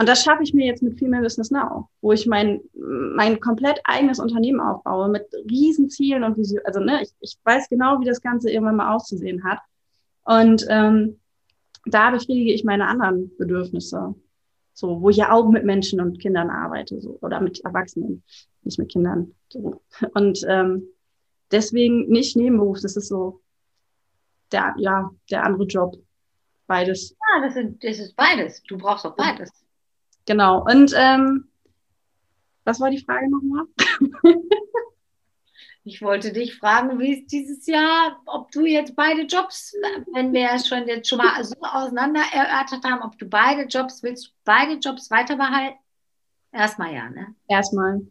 Und 0.00 0.08
das 0.08 0.22
schaffe 0.22 0.44
ich 0.44 0.54
mir 0.54 0.64
jetzt 0.64 0.82
mit 0.82 0.96
viel 0.96 1.08
mehr 1.08 1.20
Business 1.20 1.50
Now, 1.50 1.88
wo 2.00 2.12
ich 2.12 2.24
mein, 2.26 2.60
mein 2.72 3.40
komplett 3.40 3.80
eigenes 3.82 4.20
Unternehmen 4.20 4.60
aufbaue 4.60 5.08
mit 5.08 5.26
riesen 5.50 5.90
Zielen 5.90 6.22
und 6.22 6.38
Visionen. 6.38 6.64
Also 6.64 6.78
ne, 6.78 7.02
ich, 7.02 7.10
ich 7.20 7.36
weiß 7.42 7.68
genau, 7.68 8.00
wie 8.00 8.04
das 8.04 8.20
Ganze 8.20 8.48
irgendwann 8.48 8.76
mal 8.76 8.94
auszusehen 8.94 9.42
hat. 9.42 9.58
Und 10.28 10.66
ähm, 10.68 11.18
da 11.86 12.10
befriedige 12.10 12.52
ich 12.52 12.62
meine 12.62 12.86
anderen 12.86 13.34
Bedürfnisse. 13.38 14.14
So, 14.74 15.00
wo 15.00 15.08
ich 15.08 15.16
ja 15.16 15.32
auch 15.32 15.48
mit 15.48 15.64
Menschen 15.64 16.02
und 16.02 16.20
Kindern 16.20 16.50
arbeite, 16.50 17.00
so, 17.00 17.18
oder 17.22 17.40
mit 17.40 17.64
Erwachsenen, 17.64 18.22
nicht 18.62 18.78
mit 18.78 18.90
Kindern. 18.90 19.34
So. 19.48 19.80
Und 20.12 20.44
ähm, 20.46 20.84
deswegen 21.50 22.08
nicht 22.10 22.36
Nebenberuf, 22.36 22.78
das 22.82 22.96
ist 22.96 23.08
so 23.08 23.40
der, 24.52 24.74
ja, 24.76 25.10
der 25.30 25.44
andere 25.44 25.64
Job. 25.64 25.96
Beides. 26.66 27.16
Ja, 27.32 27.46
das 27.46 27.56
ist, 27.56 27.82
das 27.82 27.98
ist 27.98 28.14
beides. 28.14 28.62
Du 28.64 28.76
brauchst 28.76 29.06
auch 29.06 29.16
beides. 29.16 29.50
Genau. 30.26 30.62
Und 30.62 30.92
ähm, 30.94 31.48
was 32.64 32.80
war 32.80 32.90
die 32.90 33.02
Frage 33.02 33.30
nochmal? 33.30 33.64
Ich 35.88 36.02
wollte 36.02 36.32
dich 36.34 36.58
fragen, 36.58 36.98
wie 36.98 37.14
ist 37.14 37.32
dieses 37.32 37.66
Jahr, 37.66 38.20
ob 38.26 38.50
du 38.50 38.66
jetzt 38.66 38.94
beide 38.94 39.22
Jobs, 39.22 39.74
wenn 40.12 40.34
wir 40.34 40.50
es 40.54 40.68
schon 40.68 40.86
jetzt 40.86 41.08
schon 41.08 41.16
mal 41.16 41.42
so 41.42 41.56
auseinander 41.62 42.20
erörtert 42.30 42.84
haben, 42.84 43.00
ob 43.02 43.18
du 43.18 43.24
beide 43.24 43.62
Jobs, 43.62 44.02
willst 44.02 44.34
beide 44.44 44.74
Jobs 44.74 45.10
weiter 45.10 45.36
behalten? 45.36 45.78
Erstmal 46.52 46.94
ja, 46.94 47.08
ne? 47.08 47.34
Erstmal. 47.48 48.02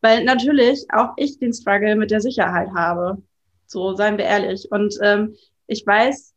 Weil 0.00 0.22
natürlich 0.22 0.86
auch 0.92 1.14
ich 1.16 1.40
den 1.40 1.52
Struggle 1.52 1.96
mit 1.96 2.12
der 2.12 2.20
Sicherheit 2.20 2.68
habe. 2.72 3.20
So, 3.66 3.96
seien 3.96 4.16
wir 4.16 4.26
ehrlich. 4.26 4.70
Und 4.70 4.96
ähm, 5.02 5.34
ich 5.66 5.84
weiß, 5.84 6.34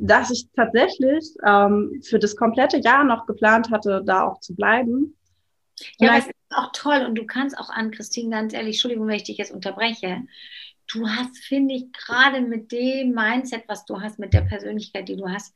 dass 0.00 0.30
ich 0.30 0.48
tatsächlich 0.56 1.34
ähm, 1.46 2.00
für 2.02 2.18
das 2.18 2.34
komplette 2.34 2.78
Jahr 2.78 3.04
noch 3.04 3.26
geplant 3.26 3.70
hatte, 3.70 4.02
da 4.06 4.26
auch 4.26 4.40
zu 4.40 4.56
bleiben. 4.56 5.14
Ja, 5.98 6.16
ist 6.16 6.30
auch 6.50 6.70
toll 6.72 7.04
und 7.06 7.14
du 7.16 7.26
kannst 7.26 7.58
auch 7.58 7.70
an, 7.70 7.90
Christine, 7.90 8.30
ganz 8.30 8.52
ehrlich, 8.52 8.76
Entschuldigung, 8.76 9.06
wenn 9.08 9.16
ich 9.16 9.24
dich 9.24 9.38
jetzt 9.38 9.52
unterbreche. 9.52 10.22
Du 10.86 11.08
hast, 11.08 11.38
finde 11.38 11.74
ich, 11.74 11.92
gerade 11.92 12.40
mit 12.40 12.70
dem 12.70 13.12
Mindset, 13.12 13.64
was 13.66 13.84
du 13.84 14.00
hast, 14.00 14.18
mit 14.18 14.32
der 14.32 14.42
Persönlichkeit, 14.42 15.08
die 15.08 15.16
du 15.16 15.28
hast, 15.28 15.54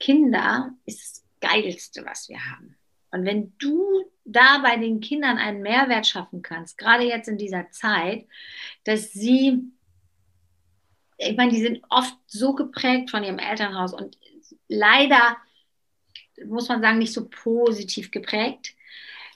Kinder 0.00 0.72
ist 0.84 1.00
das 1.00 1.50
Geilste, 1.50 2.04
was 2.04 2.28
wir 2.28 2.44
haben. 2.44 2.76
Und 3.10 3.24
wenn 3.24 3.56
du 3.58 4.10
da 4.24 4.58
bei 4.58 4.76
den 4.76 5.00
Kindern 5.00 5.38
einen 5.38 5.62
Mehrwert 5.62 6.06
schaffen 6.06 6.42
kannst, 6.42 6.76
gerade 6.76 7.04
jetzt 7.04 7.28
in 7.28 7.38
dieser 7.38 7.70
Zeit, 7.70 8.26
dass 8.84 9.12
sie, 9.12 9.72
ich 11.16 11.36
meine, 11.36 11.52
die 11.52 11.62
sind 11.62 11.82
oft 11.88 12.14
so 12.26 12.54
geprägt 12.54 13.10
von 13.10 13.24
ihrem 13.24 13.38
Elternhaus 13.38 13.94
und 13.94 14.18
leider, 14.66 15.36
muss 16.44 16.68
man 16.68 16.82
sagen, 16.82 16.98
nicht 16.98 17.14
so 17.14 17.28
positiv 17.28 18.10
geprägt 18.10 18.74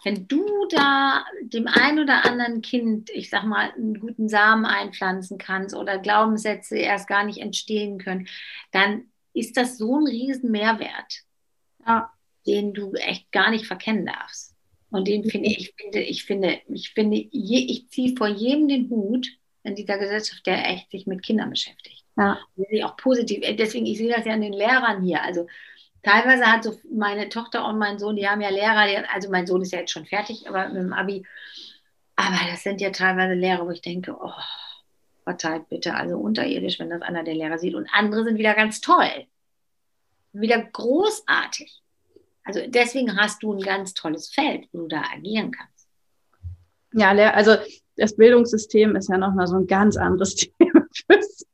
wenn 0.05 0.27
du 0.29 0.45
da 0.71 1.25
dem 1.43 1.67
einen 1.69 2.01
oder 2.01 2.25
anderen 2.25 2.63
Kind, 2.63 3.11
ich 3.11 3.31
sag 3.31 3.45
mal, 3.45 3.71
einen 3.73 4.01
guten 4.01 4.29
Samen 4.29 4.65
einpflanzen 4.65 5.39
kannst 5.39 5.75
oder 5.77 5.99
Glaubenssätze 5.99 6.77
erst 6.77 7.09
gar 7.09 7.25
nicht 7.25 7.39
entstehen 7.39 7.99
können, 7.99 8.29
dann 8.73 9.05
ist 9.33 9.57
das 9.57 9.79
so 9.79 9.99
ein 9.99 10.07
riesen 10.07 10.51
Mehrwert, 10.51 11.23
ja. 11.87 12.11
den 12.47 12.75
du 12.75 12.93
echt 12.95 13.31
gar 13.33 13.51
nicht 13.51 13.67
verkennen 13.67 14.07
darfst. 14.07 14.55
Und 14.91 15.09
den 15.09 15.25
finde 15.25 15.49
ich, 15.49 15.73
finde, 15.77 16.01
ich 16.01 16.25
finde, 16.25 16.61
ich 16.69 16.91
finde, 16.91 17.17
je, 17.31 17.59
ich 17.59 17.89
ziehe 17.89 18.15
vor 18.17 18.29
jedem 18.29 18.69
den 18.69 18.91
Hut 18.91 19.27
in 19.63 19.75
dieser 19.75 19.99
Gesellschaft, 19.99 20.47
der 20.47 20.69
echt 20.69 20.91
sich 20.91 21.07
mit 21.07 21.23
Kindern 21.23 21.51
beschäftigt. 21.51 22.05
Ja. 22.17 22.39
auch 22.85 22.97
positiv. 22.99 23.41
Deswegen, 23.57 23.87
ich 23.87 23.97
sehe 23.97 24.13
das 24.15 24.27
ja 24.27 24.35
an 24.35 24.43
den 24.43 24.53
Lehrern 24.53 25.03
hier. 25.03 25.23
Also 25.23 25.47
teilweise 26.03 26.45
hat 26.47 26.65
so 26.65 26.79
meine 26.91 27.29
Tochter 27.29 27.67
und 27.67 27.79
mein 27.79 27.99
Sohn, 27.99 28.17
die 28.17 28.29
haben 28.29 28.41
ja 28.41 28.51
Lehrer, 28.51 29.05
also 29.13 29.31
mein 29.31 29.47
Sohn 29.47 29.63
ist 29.63 29.73
ja 29.73 29.81
jetzt 29.81 29.93
schon 29.93 30.07
fertig, 30.07 30.49
aber 30.49 30.69
mit 30.69 30.83
dem 30.83 30.93
Abi, 30.93 31.25
aber 32.17 32.37
das 32.51 32.63
sind 32.63 32.81
ja 32.81 32.91
teilweise 32.91 33.35
Lehrer, 33.35 33.67
wo 33.67 33.71
ich 33.71 33.83
denke, 33.83 34.17
oh, 34.19 34.33
verteilt 35.25 35.69
bitte, 35.69 35.95
also 35.95 36.17
unterirdisch, 36.19 36.79
wenn 36.79 36.91
das 36.91 37.03
einer 37.03 37.25
der 37.25 37.35
Lehrer 37.35 37.59
sieht. 37.59 37.75
Und 37.75 37.89
andere 37.93 38.25
sind 38.25 38.39
wieder 38.39 38.55
ganz 38.55 38.81
toll, 38.81 39.27
wieder 40.33 40.63
großartig. 40.63 41.81
Also 42.45 42.61
deswegen 42.67 43.17
hast 43.17 43.43
du 43.43 43.53
ein 43.53 43.61
ganz 43.61 43.95
tolles 43.95 44.29
Feld, 44.29 44.69
wo 44.73 44.83
du 44.83 44.89
da 44.89 45.03
agieren 45.15 45.53
kannst. 45.53 45.89
Ja, 46.93 47.11
also 47.33 47.57
das 47.97 48.17
Bildungssystem 48.17 48.97
ist 48.97 49.09
ja 49.09 49.17
nochmal 49.17 49.47
so 49.47 49.57
ein 49.57 49.67
ganz 49.67 49.97
anderes 49.97 50.35
Thema 50.59 50.87
für 50.93 51.23
sich. 51.23 51.47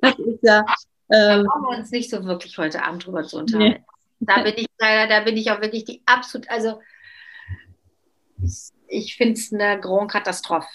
das 0.00 0.18
ist 0.18 0.42
ja. 0.42 0.64
Ähm, 1.10 1.42
da 1.42 1.42
brauchen 1.42 1.62
wir 1.62 1.78
uns 1.78 1.90
nicht 1.90 2.10
so 2.10 2.24
wirklich 2.24 2.56
heute 2.58 2.82
Abend 2.82 3.06
drüber 3.06 3.24
zu 3.24 3.38
unterhalten. 3.38 3.80
Nee. 3.80 3.84
Da 4.20 4.42
bin 4.42 4.54
ich 4.56 4.66
leider, 4.78 5.08
da 5.08 5.24
bin 5.24 5.36
ich 5.36 5.50
auch 5.50 5.60
wirklich 5.60 5.84
die 5.84 6.02
absolut, 6.06 6.48
also 6.48 6.80
ich 8.86 9.16
finde 9.16 9.34
es 9.34 9.52
eine 9.52 9.80
Grand 9.80 10.10
Katastrophe. 10.10 10.68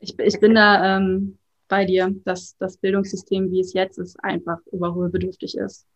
Ich, 0.00 0.18
ich 0.18 0.40
bin 0.40 0.54
da 0.54 0.96
ähm, 0.96 1.38
bei 1.68 1.84
dir, 1.84 2.14
dass 2.24 2.56
das 2.58 2.76
Bildungssystem, 2.76 3.50
wie 3.50 3.60
es 3.60 3.72
jetzt 3.72 3.98
ist, 3.98 4.22
einfach 4.22 4.58
überholbedürftig 4.70 5.56
ist. 5.56 5.86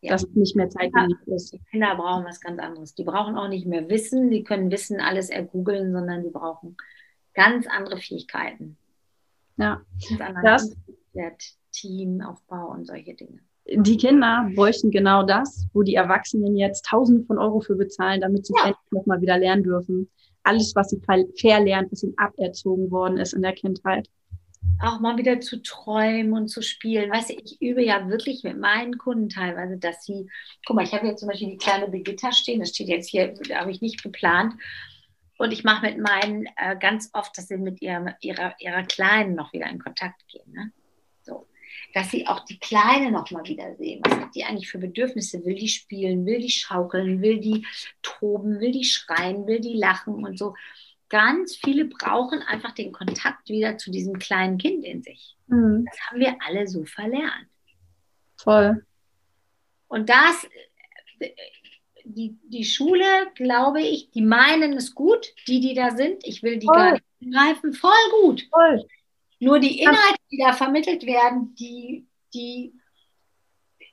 Ja. 0.00 0.12
Dass 0.12 0.24
es 0.24 0.34
nicht 0.34 0.56
mehr 0.56 0.68
zeitgemäß 0.68 1.16
ist. 1.26 1.52
Die 1.54 1.60
Kinder 1.70 1.96
brauchen 1.96 2.24
was 2.24 2.40
ganz 2.40 2.60
anderes. 2.60 2.94
Die 2.94 3.04
brauchen 3.04 3.36
auch 3.36 3.48
nicht 3.48 3.66
mehr 3.66 3.88
Wissen, 3.88 4.30
die 4.30 4.44
können 4.44 4.70
Wissen 4.70 5.00
alles 5.00 5.30
ergoogeln, 5.30 5.92
sondern 5.92 6.22
die 6.22 6.30
brauchen 6.30 6.76
ganz 7.34 7.66
andere 7.66 7.98
Fähigkeiten. 7.98 8.76
Ja. 9.56 9.82
Das, 10.42 10.76
Teamaufbau 11.76 12.72
und 12.72 12.86
solche 12.86 13.14
Dinge. 13.14 13.40
Die 13.68 13.96
Kinder 13.96 14.48
bräuchten 14.54 14.90
genau 14.90 15.24
das, 15.24 15.66
wo 15.72 15.82
die 15.82 15.96
Erwachsenen 15.96 16.56
jetzt 16.56 16.86
Tausende 16.86 17.24
von 17.24 17.38
Euro 17.38 17.60
für 17.60 17.74
bezahlen, 17.74 18.20
damit 18.20 18.46
sie 18.46 18.54
ja. 18.56 18.68
endlich 18.68 18.92
nochmal 18.92 19.20
wieder 19.20 19.38
lernen 19.38 19.64
dürfen. 19.64 20.08
Alles, 20.44 20.74
was 20.76 20.90
sie 20.90 21.00
verlernt, 21.00 21.90
was 21.90 22.04
ihnen 22.04 22.16
aberzogen 22.16 22.90
worden 22.92 23.18
ist 23.18 23.32
in 23.32 23.42
der 23.42 23.52
Kindheit 23.52 24.08
auch 24.78 25.00
mal 25.00 25.16
wieder 25.16 25.40
zu 25.40 25.62
träumen 25.62 26.32
und 26.32 26.48
zu 26.48 26.62
spielen. 26.62 27.10
Weißt 27.10 27.30
du, 27.30 27.34
ich 27.34 27.60
übe 27.60 27.84
ja 27.84 28.08
wirklich 28.08 28.42
mit 28.42 28.58
meinen 28.58 28.98
Kunden 28.98 29.28
teilweise, 29.28 29.78
dass 29.78 30.04
sie, 30.04 30.28
guck 30.66 30.76
mal, 30.76 30.84
ich 30.84 30.92
habe 30.92 31.06
jetzt 31.06 31.20
zum 31.20 31.28
Beispiel 31.28 31.50
die 31.50 31.56
kleine 31.56 31.88
Brigitta 31.88 32.32
stehen, 32.32 32.60
das 32.60 32.70
steht 32.70 32.88
jetzt 32.88 33.08
hier, 33.08 33.34
habe 33.54 33.70
ich 33.70 33.80
nicht 33.80 34.02
geplant. 34.02 34.54
Und 35.38 35.52
ich 35.52 35.64
mache 35.64 35.86
mit 35.86 35.98
meinen 35.98 36.46
äh, 36.56 36.76
ganz 36.78 37.10
oft, 37.12 37.36
dass 37.36 37.48
sie 37.48 37.58
mit 37.58 37.82
ihrem, 37.82 38.10
ihrer, 38.20 38.54
ihrer 38.58 38.82
Kleinen 38.82 39.34
noch 39.34 39.52
wieder 39.52 39.68
in 39.68 39.78
Kontakt 39.78 40.26
gehen. 40.28 40.50
Ne? 40.52 40.72
Dass 41.96 42.10
sie 42.10 42.26
auch 42.26 42.40
die 42.40 42.58
Kleine 42.58 43.10
noch 43.10 43.30
mal 43.30 43.46
wieder 43.46 43.74
sehen. 43.76 44.02
Was 44.04 44.20
hat 44.20 44.34
die 44.34 44.44
eigentlich 44.44 44.68
für 44.68 44.76
Bedürfnisse? 44.76 45.42
Will 45.46 45.54
die 45.54 45.68
spielen? 45.68 46.26
Will 46.26 46.40
die 46.40 46.50
schaukeln? 46.50 47.22
Will 47.22 47.40
die 47.40 47.66
toben? 48.02 48.60
Will 48.60 48.70
die 48.70 48.84
schreien? 48.84 49.46
Will 49.46 49.60
die 49.60 49.78
lachen? 49.78 50.22
Und 50.22 50.38
so 50.38 50.54
ganz 51.08 51.56
viele 51.56 51.86
brauchen 51.86 52.42
einfach 52.42 52.72
den 52.72 52.92
Kontakt 52.92 53.48
wieder 53.48 53.78
zu 53.78 53.90
diesem 53.90 54.18
kleinen 54.18 54.58
Kind 54.58 54.84
in 54.84 55.02
sich. 55.02 55.38
Mhm. 55.46 55.86
Das 55.86 55.98
haben 56.02 56.20
wir 56.20 56.36
alle 56.46 56.68
so 56.68 56.84
verlernt. 56.84 57.48
Voll. 58.36 58.84
Und 59.88 60.10
das, 60.10 60.46
die, 62.04 62.36
die 62.44 62.64
Schule, 62.66 63.06
glaube 63.36 63.80
ich, 63.80 64.10
die 64.10 64.20
meinen 64.20 64.74
es 64.74 64.94
gut, 64.94 65.32
die, 65.48 65.60
die 65.60 65.72
da 65.72 65.96
sind. 65.96 66.26
Ich 66.26 66.42
will 66.42 66.58
die 66.58 66.66
Voll. 66.66 66.76
gar 66.76 66.92
nicht 66.92 67.04
angreifen. 67.22 67.72
Voll 67.72 68.10
gut. 68.20 68.46
Voll. 68.52 68.86
Nur 69.38 69.58
die 69.60 69.80
Inhalte, 69.80 70.20
die 70.30 70.38
da 70.38 70.52
vermittelt 70.52 71.04
werden, 71.04 71.54
die, 71.54 72.06
die, 72.32 72.72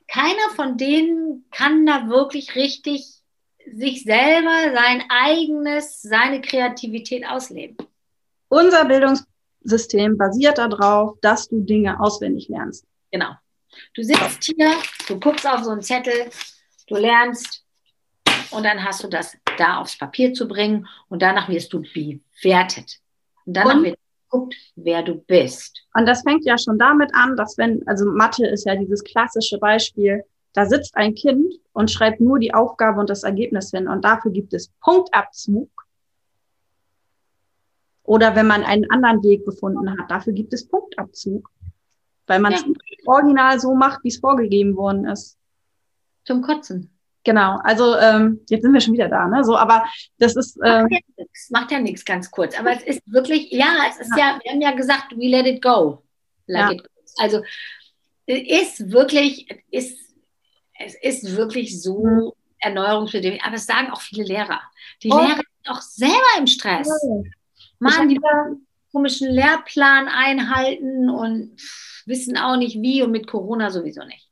keiner 0.08 0.50
von 0.54 0.76
denen 0.76 1.44
kann 1.50 1.86
da 1.86 2.08
wirklich 2.08 2.54
richtig 2.54 3.22
sich 3.66 4.04
selber, 4.04 4.72
sein 4.74 5.04
eigenes, 5.08 6.02
seine 6.02 6.40
Kreativität 6.40 7.26
ausleben. 7.26 7.76
Unser 8.48 8.84
Bildungssystem 8.84 10.16
basiert 10.16 10.58
darauf, 10.58 11.18
dass 11.20 11.48
du 11.48 11.60
Dinge 11.60 11.98
auswendig 12.00 12.48
lernst. 12.48 12.84
Genau. 13.10 13.32
Du 13.94 14.02
sitzt 14.02 14.44
hier, 14.44 14.72
du 15.08 15.18
guckst 15.18 15.46
auf 15.46 15.64
so 15.64 15.70
einen 15.70 15.82
Zettel, 15.82 16.30
du 16.86 16.96
lernst 16.96 17.64
und 18.50 18.64
dann 18.64 18.84
hast 18.84 19.02
du 19.02 19.08
das 19.08 19.36
da 19.58 19.78
aufs 19.78 19.98
Papier 19.98 20.32
zu 20.32 20.46
bringen 20.46 20.86
und 21.08 21.22
danach 21.22 21.48
wirst 21.48 21.72
du 21.72 21.82
bewertet. 21.82 23.00
Und 23.44 23.54
danach 23.54 23.76
und? 23.76 23.84
wird 23.84 23.98
geguckt, 24.34 24.54
wer 24.76 25.02
du 25.02 25.14
bist. 25.14 25.86
Und 25.94 26.06
das 26.06 26.22
fängt 26.22 26.44
ja 26.44 26.58
schon 26.58 26.78
damit 26.78 27.10
an, 27.14 27.36
dass 27.36 27.56
wenn, 27.58 27.86
also 27.86 28.10
Mathe 28.10 28.46
ist 28.46 28.66
ja 28.66 28.76
dieses 28.76 29.02
klassische 29.04 29.58
Beispiel, 29.58 30.24
da 30.52 30.66
sitzt 30.66 30.96
ein 30.96 31.14
Kind 31.14 31.54
und 31.72 31.90
schreibt 31.90 32.20
nur 32.20 32.38
die 32.38 32.54
Aufgabe 32.54 33.00
und 33.00 33.10
das 33.10 33.24
Ergebnis 33.24 33.70
hin 33.70 33.88
und 33.88 34.04
dafür 34.04 34.30
gibt 34.30 34.54
es 34.54 34.70
Punktabzug. 34.80 35.70
Oder 38.04 38.36
wenn 38.36 38.46
man 38.46 38.62
einen 38.62 38.90
anderen 38.90 39.22
Weg 39.22 39.44
gefunden 39.44 39.90
hat, 39.90 40.10
dafür 40.10 40.32
gibt 40.32 40.52
es 40.52 40.68
Punktabzug. 40.68 41.50
Weil 42.26 42.40
man 42.40 42.52
es 42.52 42.62
ja. 42.62 42.72
original 43.06 43.58
so 43.60 43.74
macht, 43.74 44.04
wie 44.04 44.08
es 44.08 44.18
vorgegeben 44.18 44.76
worden 44.76 45.06
ist. 45.06 45.38
Zum 46.24 46.42
Kotzen. 46.42 46.93
Genau, 47.24 47.58
also 47.64 47.96
ähm, 47.96 48.40
jetzt 48.50 48.62
sind 48.62 48.74
wir 48.74 48.80
schon 48.82 48.92
wieder 48.92 49.08
da, 49.08 49.26
ne? 49.26 49.42
So, 49.44 49.56
aber 49.56 49.86
das 50.18 50.36
ist. 50.36 50.58
Ähm, 50.62 50.82
macht 50.82 50.92
ja 50.92 51.00
nichts, 51.16 51.50
macht 51.50 51.70
ja 51.70 51.80
nichts 51.80 52.04
ganz 52.04 52.30
kurz. 52.30 52.58
Aber 52.58 52.72
es 52.72 52.82
ist 52.82 53.00
wirklich, 53.06 53.50
ja, 53.50 53.86
es 53.88 53.98
ist 53.98 54.10
ja, 54.16 54.32
ja 54.32 54.40
wir 54.42 54.52
haben 54.52 54.60
ja 54.60 54.70
gesagt, 54.72 55.12
we 55.16 55.28
let 55.28 55.46
it 55.46 55.62
go. 55.62 56.02
Let 56.46 56.60
ja. 56.60 56.72
it 56.72 56.82
go. 56.82 56.88
Also 57.16 57.42
ist 58.26 58.90
wirklich, 58.90 59.48
ist 59.70 59.98
es 60.78 60.94
ist 60.96 61.36
wirklich 61.36 61.80
so 61.80 62.04
mhm. 62.04 62.32
erneuerungsbedürftig. 62.58 63.42
Aber 63.42 63.54
es 63.54 63.66
sagen 63.66 63.90
auch 63.90 64.00
viele 64.00 64.24
Lehrer. 64.24 64.60
Die 65.02 65.10
oh. 65.10 65.18
Lehrer 65.18 65.36
sind 65.36 65.68
auch 65.68 65.80
selber 65.80 66.38
im 66.38 66.46
Stress. 66.46 66.90
Oh. 67.02 67.24
Mann, 67.78 68.08
die 68.08 68.20
komischen 68.92 69.30
Lehrplan 69.30 70.08
einhalten 70.08 71.10
und 71.10 71.56
wissen 72.06 72.36
auch 72.36 72.56
nicht 72.56 72.80
wie 72.80 73.02
und 73.02 73.10
mit 73.12 73.26
Corona 73.26 73.70
sowieso 73.70 74.04
nicht. 74.04 74.28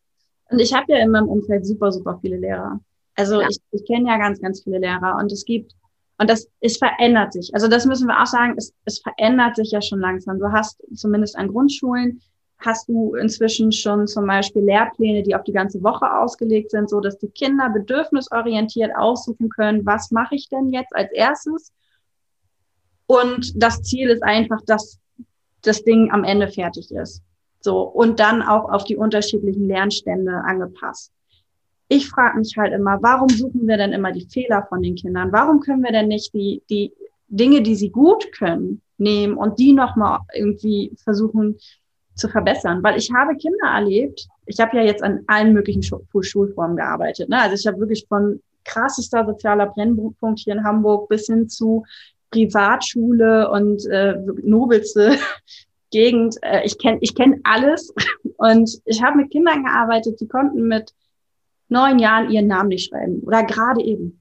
Und 0.53 0.59
ich 0.59 0.74
habe 0.74 0.84
ja 0.88 0.98
in 0.98 1.11
meinem 1.11 1.28
Umfeld 1.28 1.66
super, 1.66 1.90
super 1.90 2.18
viele 2.20 2.36
Lehrer. 2.36 2.78
Also 3.16 3.40
ja. 3.40 3.48
ich, 3.48 3.59
ich 3.72 3.84
kenne 3.86 4.09
ja 4.09 4.18
ganz, 4.18 4.40
ganz 4.40 4.62
viele 4.62 4.78
Lehrer 4.78 5.16
und 5.18 5.32
es 5.32 5.44
gibt, 5.44 5.74
und 6.18 6.30
das, 6.30 6.48
es 6.61 6.76
verändert 6.76 7.32
sich. 7.32 7.50
Also 7.55 7.68
das 7.68 7.86
müssen 7.86 8.07
wir 8.07 8.22
auch 8.22 8.26
sagen, 8.26 8.55
es, 8.57 8.72
es 8.84 9.00
verändert 9.00 9.57
sich 9.57 9.70
ja 9.70 9.82
schon 9.82 10.00
langsam. 10.00 10.38
Du 10.38 10.53
hast 10.53 10.82
zumindest 10.94 11.36
an 11.36 11.48
Grundschulen 11.48 12.20
hast 12.64 12.88
du 12.88 13.14
inzwischen 13.14 13.72
schon 13.72 14.07
zum 14.07 14.26
Beispiel 14.26 14.62
Lehrpläne, 14.62 15.22
die 15.22 15.34
auf 15.34 15.44
die 15.44 15.53
ganze 15.53 15.82
Woche 15.82 16.11
ausgelegt 16.18 16.70
sind, 16.70 16.88
so 16.88 17.00
dass 17.00 17.18
die 17.18 17.30
Kinder 17.30 17.70
bedürfnisorientiert 17.70 18.92
aussuchen 18.96 19.48
können, 19.48 19.84
was 19.84 20.11
mache 20.11 20.34
ich 20.34 20.48
denn 20.48 20.70
jetzt 20.70 20.94
als 20.94 21.11
erstes? 21.12 21.72
Und 23.07 23.53
das 23.57 23.82
Ziel 23.82 24.11
ist 24.11 24.22
einfach, 24.22 24.61
dass 24.66 24.98
das 25.62 25.82
Ding 25.84 26.11
am 26.12 26.24
Ende 26.24 26.48
fertig 26.48 26.90
ist. 26.92 27.22
So. 27.62 27.82
Und 27.82 28.20
dann 28.20 28.42
auch 28.42 28.70
auf 28.70 28.84
die 28.84 28.96
unterschiedlichen 28.96 29.66
Lernstände 29.66 30.32
angepasst. 30.44 31.12
Ich 31.88 32.08
frage 32.08 32.38
mich 32.38 32.56
halt 32.56 32.72
immer, 32.72 32.98
warum 33.02 33.28
suchen 33.28 33.66
wir 33.66 33.76
denn 33.76 33.92
immer 33.92 34.12
die 34.12 34.26
Fehler 34.26 34.66
von 34.68 34.82
den 34.82 34.94
Kindern? 34.94 35.30
Warum 35.32 35.60
können 35.60 35.82
wir 35.82 35.92
denn 35.92 36.08
nicht 36.08 36.32
die, 36.32 36.62
die 36.70 36.92
Dinge, 37.28 37.62
die 37.62 37.74
sie 37.74 37.90
gut 37.90 38.32
können, 38.32 38.80
nehmen 38.98 39.36
und 39.36 39.58
die 39.58 39.72
nochmal 39.72 40.20
irgendwie 40.34 40.92
versuchen, 41.02 41.58
zu 42.14 42.28
verbessern, 42.28 42.82
weil 42.82 42.98
ich 42.98 43.10
habe 43.12 43.36
Kinder 43.36 43.68
erlebt. 43.74 44.28
Ich 44.46 44.60
habe 44.60 44.76
ja 44.76 44.82
jetzt 44.82 45.02
an 45.02 45.20
allen 45.26 45.52
möglichen 45.52 45.82
Schulformen 45.82 46.76
gearbeitet. 46.76 47.28
Ne? 47.28 47.40
Also 47.40 47.54
ich 47.54 47.66
habe 47.66 47.80
wirklich 47.80 48.06
von 48.08 48.40
krassester 48.64 49.24
sozialer 49.24 49.66
Brennpunkt 49.66 50.40
hier 50.40 50.54
in 50.54 50.64
Hamburg 50.64 51.08
bis 51.08 51.26
hin 51.26 51.48
zu 51.48 51.84
Privatschule 52.30 53.50
und 53.50 53.84
äh, 53.86 54.14
nobelste 54.42 55.16
Gegend. 55.93 56.36
Äh, 56.43 56.64
ich 56.64 56.78
kenne 56.78 56.99
ich 57.01 57.14
kenn 57.14 57.40
alles 57.45 57.95
und 58.36 58.80
ich 58.84 59.03
habe 59.03 59.18
mit 59.18 59.30
Kindern 59.30 59.64
gearbeitet, 59.64 60.20
die 60.20 60.26
konnten 60.26 60.66
mit 60.66 60.93
neun 61.68 62.01
Jahren 62.01 62.30
ihren 62.30 62.49
Namen 62.49 62.70
nicht 62.70 62.88
schreiben 62.88 63.20
oder 63.20 63.45
gerade 63.45 63.82
eben. 63.82 64.20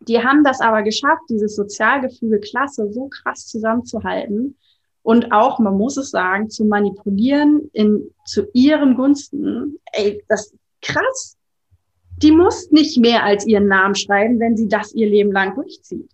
Die 0.00 0.22
haben 0.22 0.44
das 0.44 0.60
aber 0.60 0.82
geschafft, 0.82 1.22
dieses 1.28 1.56
Sozialgefüge 1.56 2.38
klasse 2.38 2.92
so 2.92 3.08
krass 3.08 3.46
zusammenzuhalten 3.46 4.56
und 5.04 5.32
auch, 5.32 5.58
man 5.58 5.76
muss 5.76 5.98
es 5.98 6.10
sagen, 6.10 6.48
zu 6.48 6.64
manipulieren 6.64 7.70
in, 7.74 8.10
zu 8.24 8.48
ihren 8.54 8.94
Gunsten. 8.96 9.78
Ey, 9.92 10.24
das 10.28 10.56
krass. 10.80 11.36
Die 12.22 12.32
muss 12.32 12.70
nicht 12.70 12.98
mehr 12.98 13.22
als 13.22 13.46
ihren 13.46 13.66
Namen 13.68 13.94
schreiben, 13.94 14.40
wenn 14.40 14.56
sie 14.56 14.66
das 14.66 14.94
ihr 14.94 15.06
Leben 15.06 15.30
lang 15.30 15.54
durchzieht. 15.56 16.10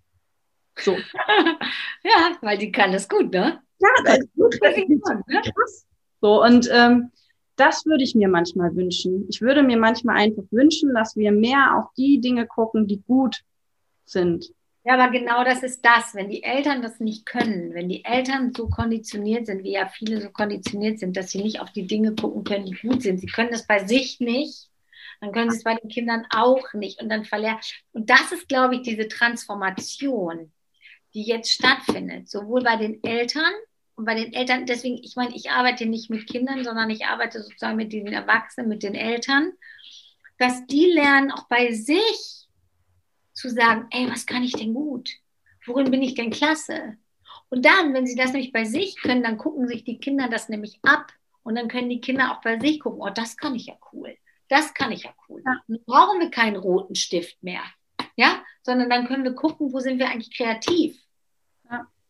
So. 0.77 0.93
ja, 2.03 2.37
weil 2.41 2.59
die 2.59 2.73
kann 2.73 2.91
das 2.91 3.09
gut, 3.09 3.33
ne? 3.33 3.61
Ja, 3.81 3.89
das 4.05 4.19
ist 4.19 4.35
gut. 4.35 4.59
Das 4.61 4.77
ist 4.77 4.89
ne? 4.89 5.43
krass. 5.43 5.87
So, 6.21 6.43
und 6.43 6.69
ähm, 6.73 7.11
das 7.57 7.85
würde 7.87 8.05
ich 8.05 8.15
mir 8.15 8.29
manchmal 8.29 8.75
wünschen. 8.75 9.27
Ich 9.29 9.41
würde 9.41 9.63
mir 9.63 9.77
manchmal 9.77 10.17
einfach 10.17 10.45
wünschen, 10.51 10.95
dass 10.95 11.17
wir 11.17 11.33
mehr 11.33 11.77
auf 11.79 11.93
die 11.97 12.21
Dinge 12.21 12.47
gucken, 12.47 12.87
die 12.87 13.03
gut 13.03 13.41
sind. 14.05 14.53
Ja, 14.83 14.95
aber 14.95 15.13
genau 15.13 15.45
das 15.45 15.63
ist 15.63 15.85
das, 15.85 16.15
wenn 16.15 16.31
die 16.31 16.43
Eltern 16.43 16.81
das 16.81 17.01
nicht 17.01 17.27
können, 17.27 17.75
wenn 17.75 17.91
die 17.91 18.03
Eltern 18.05 18.55
so 18.55 18.69
konditioniert 18.69 19.47
sind, 19.47 19.63
wie 19.63 19.73
ja 19.73 19.89
viele 19.89 20.23
so 20.23 20.31
konditioniert 20.31 20.99
sind, 20.99 21.17
dass 21.19 21.31
sie 21.31 21.43
nicht 21.43 21.61
auf 21.61 21.71
die 21.71 21.87
Dinge 21.87 22.15
gucken 22.15 22.45
können, 22.45 22.65
die 22.65 22.89
gut 22.89 23.03
sind. 23.03 23.21
Sie 23.21 23.27
können 23.27 23.51
das 23.51 23.67
bei 23.67 23.87
sich 23.87 24.21
nicht, 24.21 24.71
dann 25.21 25.33
können 25.33 25.51
sie 25.51 25.59
es 25.59 25.65
bei 25.65 25.75
den 25.75 25.91
Kindern 25.91 26.27
auch 26.31 26.73
nicht 26.73 27.03
und 27.03 27.11
dann 27.11 27.27
verlernen. 27.27 27.61
Und 27.93 28.09
das 28.09 28.33
ist, 28.33 28.49
glaube 28.49 28.77
ich, 28.77 28.83
diese 28.83 29.07
Transformation, 29.07 30.51
die 31.13 31.25
jetzt 31.25 31.51
stattfindet, 31.51 32.31
sowohl 32.31 32.63
bei 32.63 32.77
den 32.77 33.05
Eltern 33.05 33.53
und 34.01 34.05
bei 34.05 34.15
den 34.15 34.33
Eltern. 34.33 34.67
Deswegen, 34.67 34.99
ich 35.03 35.15
meine, 35.17 35.35
ich 35.35 35.51
arbeite 35.51 35.87
nicht 35.87 36.11
mit 36.11 36.27
Kindern, 36.27 36.65
sondern 36.65 36.91
ich 36.91 37.07
arbeite 37.07 37.43
sozusagen 37.43 37.77
mit 37.77 37.93
den 37.93 38.09
Erwachsenen, 38.09 38.69
mit 38.69 38.83
den 38.83 38.95
Eltern, 38.95 39.53
dass 40.39 40.67
die 40.67 40.87
lernen, 40.87 41.31
auch 41.31 41.49
bei 41.49 41.73
sich 41.73 42.49
zu 43.33 43.49
sagen, 43.49 43.87
ey, 43.91 44.11
was 44.11 44.27
kann 44.27 44.43
ich 44.43 44.53
denn 44.53 44.75
gut? 44.75 45.09
worin 45.67 45.91
bin 45.91 46.03
ich 46.03 46.15
denn 46.15 46.31
klasse? 46.31 46.97
Und 47.49 47.65
dann, 47.65 47.95
wenn 47.95 48.07
sie 48.07 48.17
das 48.17 48.33
nämlich 48.33 48.53
bei 48.53 48.65
sich 48.65 48.97
können, 49.01 49.23
dann 49.23 49.39
gucken 49.39 49.67
sich 49.67 49.85
die 49.85 49.99
Kinder 49.99 50.29
das 50.29 50.49
nämlich 50.49 50.79
ab 50.83 51.13
und 51.43 51.57
dann 51.57 51.69
können 51.69 51.89
die 51.89 52.01
Kinder 52.01 52.33
auch 52.33 52.41
bei 52.43 52.59
sich 52.59 52.81
gucken, 52.81 53.01
oh, 53.01 53.11
das 53.11 53.37
kann 53.37 53.55
ich 53.55 53.67
ja 53.67 53.75
cool. 53.93 54.17
Das 54.49 54.75
kann 54.75 54.93
ich 54.93 55.05
ja 55.05 55.15
cool. 55.29 55.43
Dann 55.45 55.81
brauchen 55.87 56.21
wir 56.21 56.31
keinen 56.31 56.57
roten 56.57 56.95
Stift 56.95 57.43
mehr. 57.43 57.63
Ja, 58.17 58.43
sondern 58.63 58.91
dann 58.91 59.07
können 59.07 59.25
wir 59.25 59.35
gucken, 59.35 59.73
wo 59.73 59.81
sind 59.81 59.99
wir 59.99 60.09
eigentlich 60.09 60.37
kreativ? 60.37 61.01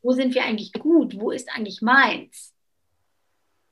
Wo 0.02 0.12
sind 0.12 0.34
wir 0.34 0.44
eigentlich 0.44 0.72
gut? 0.72 1.18
Wo 1.18 1.30
ist 1.30 1.50
eigentlich 1.50 1.82
meins? 1.82 2.54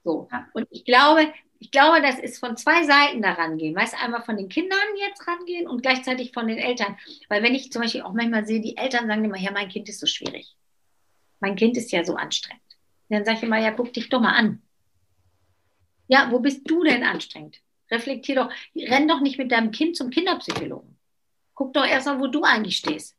So. 0.05 0.29
Und 0.53 0.67
ich 0.71 0.85
glaube, 0.85 1.33
ich 1.59 1.71
glaube, 1.71 2.01
das 2.01 2.19
ist 2.19 2.39
von 2.39 2.57
zwei 2.57 2.85
Seiten 2.85 3.23
da 3.23 3.33
rangehen. 3.33 3.75
Weißt 3.75 3.95
du, 3.95 3.99
einmal 3.99 4.23
von 4.23 4.37
den 4.37 4.49
Kindern 4.49 4.79
jetzt 4.99 5.27
rangehen 5.27 5.67
und 5.67 5.83
gleichzeitig 5.83 6.33
von 6.33 6.47
den 6.47 6.59
Eltern. 6.59 6.97
Weil 7.29 7.43
wenn 7.43 7.55
ich 7.55 7.73
zum 7.73 7.83
Beispiel 7.83 8.03
auch 8.03 8.13
manchmal 8.13 8.47
sehe, 8.47 8.61
die 8.61 8.77
Eltern 8.77 9.09
sagen 9.09 9.25
immer, 9.25 9.39
ja, 9.39 9.51
mein 9.51 9.69
Kind 9.69 9.89
ist 9.89 10.01
so 10.01 10.07
schwierig. 10.07 10.57
Mein 11.41 11.57
Kind 11.57 11.77
ist 11.77 11.91
ja 11.91 12.05
so 12.05 12.15
anstrengend. 12.15 12.63
Dann 13.09 13.25
sage 13.25 13.39
ich 13.39 13.43
immer, 13.43 13.59
ja, 13.59 13.71
guck 13.71 13.93
dich 13.93 14.09
doch 14.09 14.21
mal 14.21 14.35
an. 14.35 14.63
Ja, 16.07 16.31
wo 16.31 16.41
bist 16.41 16.69
du 16.71 16.85
denn 16.85 17.03
anstrengend? 17.03 17.61
Reflektier 17.91 18.37
doch, 18.37 18.53
renn 18.77 19.09
doch 19.09 19.21
nicht 19.21 19.39
mit 19.39 19.51
deinem 19.51 19.71
Kind 19.71 19.97
zum 19.97 20.11
Kinderpsychologen. 20.11 20.99
Guck 21.55 21.73
doch 21.75 21.87
erstmal, 21.87 22.21
wo 22.21 22.29
du 22.29 22.43
eigentlich 22.43 22.77
stehst. 22.77 23.18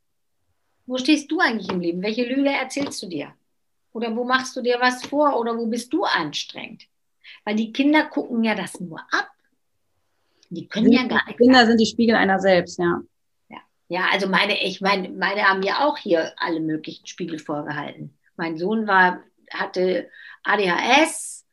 Wo 0.90 0.98
stehst 0.98 1.30
du 1.30 1.40
eigentlich 1.40 1.70
im 1.70 1.82
Leben? 1.82 2.02
Welche 2.02 2.26
Lüge 2.26 2.50
erzählst 2.50 3.04
du 3.04 3.08
dir? 3.08 3.32
Oder 3.94 4.16
wo 4.16 4.24
machst 4.24 4.56
du 4.56 4.62
dir 4.64 4.80
was 4.80 5.06
vor? 5.06 5.40
Oder 5.40 5.56
wo 5.56 5.68
bist 5.68 5.94
du 5.94 6.04
anstrengend? 6.04 6.88
Weil 7.44 7.56
die 7.58 7.72
Kinder 7.72 8.06
gucken 8.06 8.44
ja 8.44 8.56
das 8.56 8.80
nur 8.80 9.00
ab. 9.12 9.30
Die 10.50 10.68
können 10.68 10.92
ja 10.92 11.04
gar 11.04 11.24
nicht. 11.28 11.38
Kinder 11.38 11.68
sind 11.68 11.80
die 11.80 11.86
Spiegel 11.86 12.16
einer 12.16 12.40
selbst, 12.40 12.80
ja. 12.80 13.02
Ja, 13.50 13.60
ja 13.88 14.08
also 14.12 14.28
meine, 14.28 14.60
ich 14.64 14.82
meine, 14.82 15.10
meine 15.10 15.44
haben 15.44 15.62
ja 15.62 15.86
auch 15.86 15.96
hier 15.96 16.34
alle 16.38 16.60
möglichen 16.60 17.06
Spiegel 17.06 17.38
vorgehalten. 17.38 18.18
Mein 18.36 18.58
Sohn 18.58 18.88
war, 18.88 19.22
hatte 19.52 20.10
ADHS, 20.42 21.46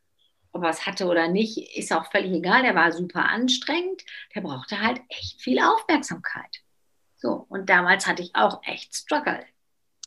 ob 0.53 0.63
er 0.63 0.71
es 0.71 0.87
hatte 0.87 1.09
oder 1.09 1.29
nicht, 1.29 1.77
ist 1.77 1.93
auch 1.93 2.11
völlig 2.11 2.33
egal. 2.33 2.63
Der 2.63 2.75
war 2.75 2.91
super 2.91 3.29
anstrengend. 3.29 4.03
Der 4.35 4.41
brauchte 4.41 4.81
halt 4.81 5.03
echt 5.11 5.43
viel 5.43 5.61
Aufmerksamkeit. 5.61 6.63
So, 7.27 7.45
und 7.49 7.69
damals 7.69 8.07
hatte 8.07 8.23
ich 8.23 8.31
auch 8.37 8.61
echt 8.63 8.95
Struggle. 8.95 9.41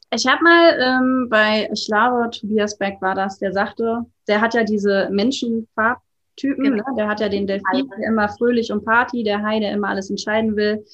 Ich 0.09 0.25
habe 0.25 0.41
mal 0.41 0.79
ähm, 0.79 1.27
bei, 1.29 1.69
ich 1.69 1.85
glaube, 1.85 2.29
Tobias 2.29 2.77
Beck 2.77 3.01
war 3.01 3.13
das, 3.13 3.39
der 3.39 3.51
sagte, 3.51 4.05
der 4.29 4.39
hat 4.39 4.53
ja 4.53 4.63
diese 4.63 5.09
Menschenfarbtypen, 5.11 6.63
genau. 6.63 6.77
ne? 6.77 6.95
der 6.97 7.09
hat 7.09 7.19
ja 7.19 7.27
den 7.27 7.45
Delfin, 7.45 7.89
der 7.89 8.07
immer 8.07 8.29
fröhlich 8.29 8.71
und 8.71 8.85
Party, 8.85 9.23
der 9.23 9.43
Hai, 9.43 9.59
der 9.59 9.73
immer 9.73 9.89
alles 9.89 10.09
entscheiden 10.09 10.55
will, 10.55 10.85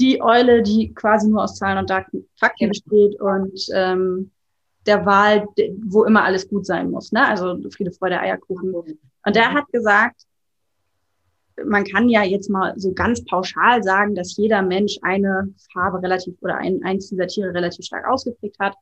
die 0.00 0.20
Eule, 0.20 0.64
die 0.64 0.92
quasi 0.92 1.28
nur 1.28 1.44
aus 1.44 1.56
Zahlen 1.56 1.78
und 1.78 1.88
Fakten 1.88 2.26
genau. 2.58 2.70
besteht 2.70 3.20
und 3.20 3.60
ähm, 3.72 4.32
der 4.86 5.06
Wahl, 5.06 5.46
wo 5.84 6.02
immer 6.02 6.24
alles 6.24 6.48
gut 6.48 6.66
sein 6.66 6.90
muss. 6.90 7.12
Ne? 7.12 7.24
Also 7.28 7.56
Friede, 7.70 7.92
Freude, 7.92 8.18
Eierkuchen. 8.18 8.74
Und 8.74 9.36
der 9.36 9.54
hat 9.54 9.68
gesagt, 9.70 10.22
man 11.64 11.84
kann 11.84 12.08
ja 12.08 12.22
jetzt 12.22 12.50
mal 12.50 12.74
so 12.76 12.92
ganz 12.92 13.24
pauschal 13.24 13.82
sagen, 13.82 14.14
dass 14.14 14.36
jeder 14.36 14.62
Mensch 14.62 14.98
eine 15.02 15.52
Farbe 15.72 16.02
relativ 16.02 16.34
oder 16.40 16.56
ein, 16.56 16.82
eins 16.84 17.08
dieser 17.08 17.26
Tiere 17.26 17.54
relativ 17.54 17.84
stark 17.84 18.06
ausgeprägt 18.06 18.56
hat. 18.58 18.74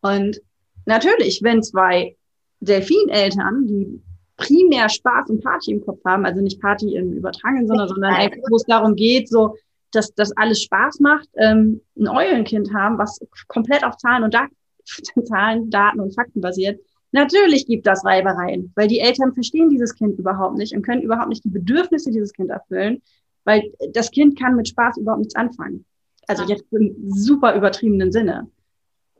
Und 0.00 0.40
natürlich, 0.86 1.42
wenn 1.42 1.62
zwei 1.62 2.16
Delfineltern, 2.60 3.66
die 3.66 4.02
primär 4.36 4.88
Spaß 4.88 5.30
und 5.30 5.42
Party 5.42 5.72
im 5.72 5.84
Kopf 5.84 6.00
haben, 6.04 6.26
also 6.26 6.40
nicht 6.40 6.60
Party 6.60 6.96
im 6.96 7.12
übertragenen 7.12 7.66
Sinne, 7.66 7.88
sondern 7.88 8.14
einfach, 8.14 8.38
wo 8.50 8.56
es 8.56 8.64
darum 8.64 8.96
geht, 8.96 9.28
so, 9.28 9.56
dass 9.92 10.12
das 10.14 10.36
alles 10.36 10.62
Spaß 10.62 11.00
macht, 11.00 11.28
ähm, 11.36 11.80
ein 11.96 12.08
Eulenkind 12.08 12.74
haben, 12.74 12.98
was 12.98 13.20
komplett 13.46 13.84
auf 13.84 13.96
Zahlen 13.96 14.24
und 14.24 14.34
Daten 14.34 14.54
Zahlen, 15.24 15.70
Daten 15.70 16.00
und 16.00 16.14
Fakten 16.14 16.40
basiert. 16.40 16.80
Natürlich 17.14 17.64
gibt 17.68 17.86
das 17.86 18.04
Reibereien, 18.04 18.72
weil 18.74 18.88
die 18.88 18.98
Eltern 18.98 19.32
verstehen 19.32 19.70
dieses 19.70 19.94
Kind 19.94 20.18
überhaupt 20.18 20.56
nicht 20.58 20.74
und 20.74 20.82
können 20.82 21.00
überhaupt 21.00 21.28
nicht 21.28 21.44
die 21.44 21.48
Bedürfnisse 21.48 22.10
dieses 22.10 22.32
Kind 22.32 22.50
erfüllen, 22.50 23.02
weil 23.44 23.72
das 23.92 24.10
Kind 24.10 24.36
kann 24.36 24.56
mit 24.56 24.66
Spaß 24.66 24.96
überhaupt 24.96 25.20
nichts 25.20 25.36
anfangen. 25.36 25.84
Also 26.26 26.42
jetzt 26.42 26.64
im 26.72 26.96
super 27.12 27.54
übertriebenen 27.54 28.10
Sinne. 28.10 28.50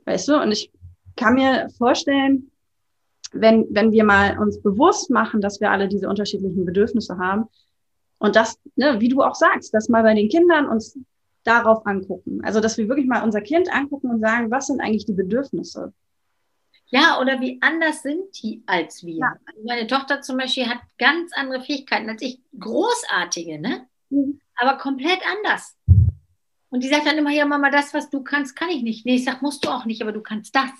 Weißt 0.03 0.27
du? 0.27 0.41
Und 0.41 0.51
ich 0.51 0.73
kann 1.15 1.35
mir 1.35 1.69
vorstellen, 1.77 2.51
wenn, 3.31 3.65
wenn 3.69 3.93
wir 3.93 4.03
mal 4.03 4.39
uns 4.39 4.61
bewusst 4.61 5.09
machen, 5.09 5.39
dass 5.39 5.61
wir 5.61 5.71
alle 5.71 5.87
diese 5.87 6.09
unterschiedlichen 6.09 6.65
Bedürfnisse 6.65 7.17
haben 7.17 7.45
und 8.17 8.35
das, 8.35 8.57
ne, 8.75 8.99
wie 8.99 9.07
du 9.07 9.21
auch 9.21 9.35
sagst, 9.35 9.73
dass 9.73 9.87
mal 9.87 10.03
bei 10.03 10.15
den 10.15 10.27
Kindern 10.27 10.67
uns 10.67 10.99
darauf 11.45 11.87
angucken. 11.87 12.41
Also, 12.43 12.59
dass 12.59 12.77
wir 12.77 12.89
wirklich 12.89 13.07
mal 13.07 13.23
unser 13.23 13.39
Kind 13.39 13.73
angucken 13.73 14.09
und 14.09 14.19
sagen, 14.19 14.51
was 14.51 14.67
sind 14.67 14.81
eigentlich 14.81 15.05
die 15.05 15.13
Bedürfnisse? 15.13 15.93
Ja, 16.95 17.19
oder 17.19 17.41
wie 17.41 17.57
anders 17.61 18.03
sind 18.03 18.41
die 18.41 18.63
als 18.65 19.05
wir? 19.05 19.17
Ja. 19.17 19.35
Also 19.45 19.61
meine 19.65 19.85
Tochter 19.85 20.21
zum 20.21 20.37
Beispiel 20.37 20.69
hat 20.69 20.79
ganz 20.97 21.33
andere 21.33 21.61
Fähigkeiten 21.61 22.09
als 22.09 22.21
ich. 22.21 22.39
Großartige, 22.57 23.59
ne? 23.59 23.89
Mhm. 24.09 24.39
Aber 24.55 24.77
komplett 24.77 25.19
anders. 25.29 25.75
Und 26.69 26.83
die 26.83 26.87
sagt 26.87 27.05
dann 27.05 27.17
immer, 27.17 27.31
ja, 27.31 27.45
Mama, 27.45 27.69
das, 27.69 27.93
was 27.93 28.09
du 28.09 28.23
kannst, 28.23 28.55
kann 28.55 28.69
ich 28.69 28.81
nicht. 28.81 29.05
Nee, 29.05 29.15
ich 29.15 29.25
sag, 29.25 29.41
musst 29.41 29.65
du 29.65 29.69
auch 29.69 29.83
nicht, 29.83 30.01
aber 30.01 30.13
du 30.13 30.21
kannst 30.21 30.55
das. 30.55 30.71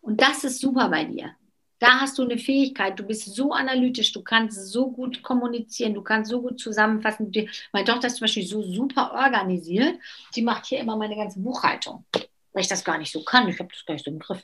Und 0.00 0.20
das 0.20 0.42
ist 0.42 0.60
super 0.60 0.88
bei 0.88 1.04
dir. 1.04 1.30
Da 1.78 2.00
hast 2.00 2.18
du 2.18 2.24
eine 2.24 2.38
Fähigkeit, 2.38 2.98
du 2.98 3.04
bist 3.04 3.36
so 3.36 3.52
analytisch, 3.52 4.12
du 4.12 4.24
kannst 4.24 4.72
so 4.72 4.90
gut 4.90 5.22
kommunizieren, 5.22 5.94
du 5.94 6.02
kannst 6.02 6.28
so 6.28 6.42
gut 6.42 6.58
zusammenfassen. 6.58 7.30
Meine 7.72 7.86
Tochter 7.86 8.08
ist 8.08 8.16
zum 8.16 8.24
Beispiel 8.24 8.44
so 8.44 8.62
super 8.62 9.12
organisiert, 9.12 10.00
sie 10.32 10.42
macht 10.42 10.66
hier 10.66 10.80
immer 10.80 10.96
meine 10.96 11.14
ganze 11.14 11.38
Buchhaltung, 11.38 12.04
weil 12.52 12.62
ich 12.62 12.68
das 12.68 12.82
gar 12.82 12.98
nicht 12.98 13.12
so 13.12 13.22
kann. 13.22 13.46
Ich 13.48 13.60
habe 13.60 13.68
das 13.72 13.84
gar 13.86 13.94
nicht 13.94 14.04
so 14.04 14.10
im 14.10 14.18
Griff. 14.18 14.42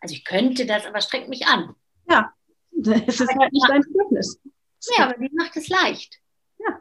Also 0.00 0.14
ich 0.14 0.24
könnte 0.24 0.66
das, 0.66 0.86
aber 0.86 1.00
strengt 1.00 1.28
mich 1.28 1.46
an. 1.46 1.74
Ja, 2.08 2.32
es 3.06 3.20
ist 3.20 3.34
halt 3.34 3.52
nicht 3.52 3.68
dein 3.68 3.82
Bedürfnis. 3.82 4.40
Ja, 4.96 5.06
aber 5.06 5.14
die 5.18 5.34
macht 5.34 5.56
es 5.56 5.68
leicht. 5.68 6.16
Ja. 6.58 6.80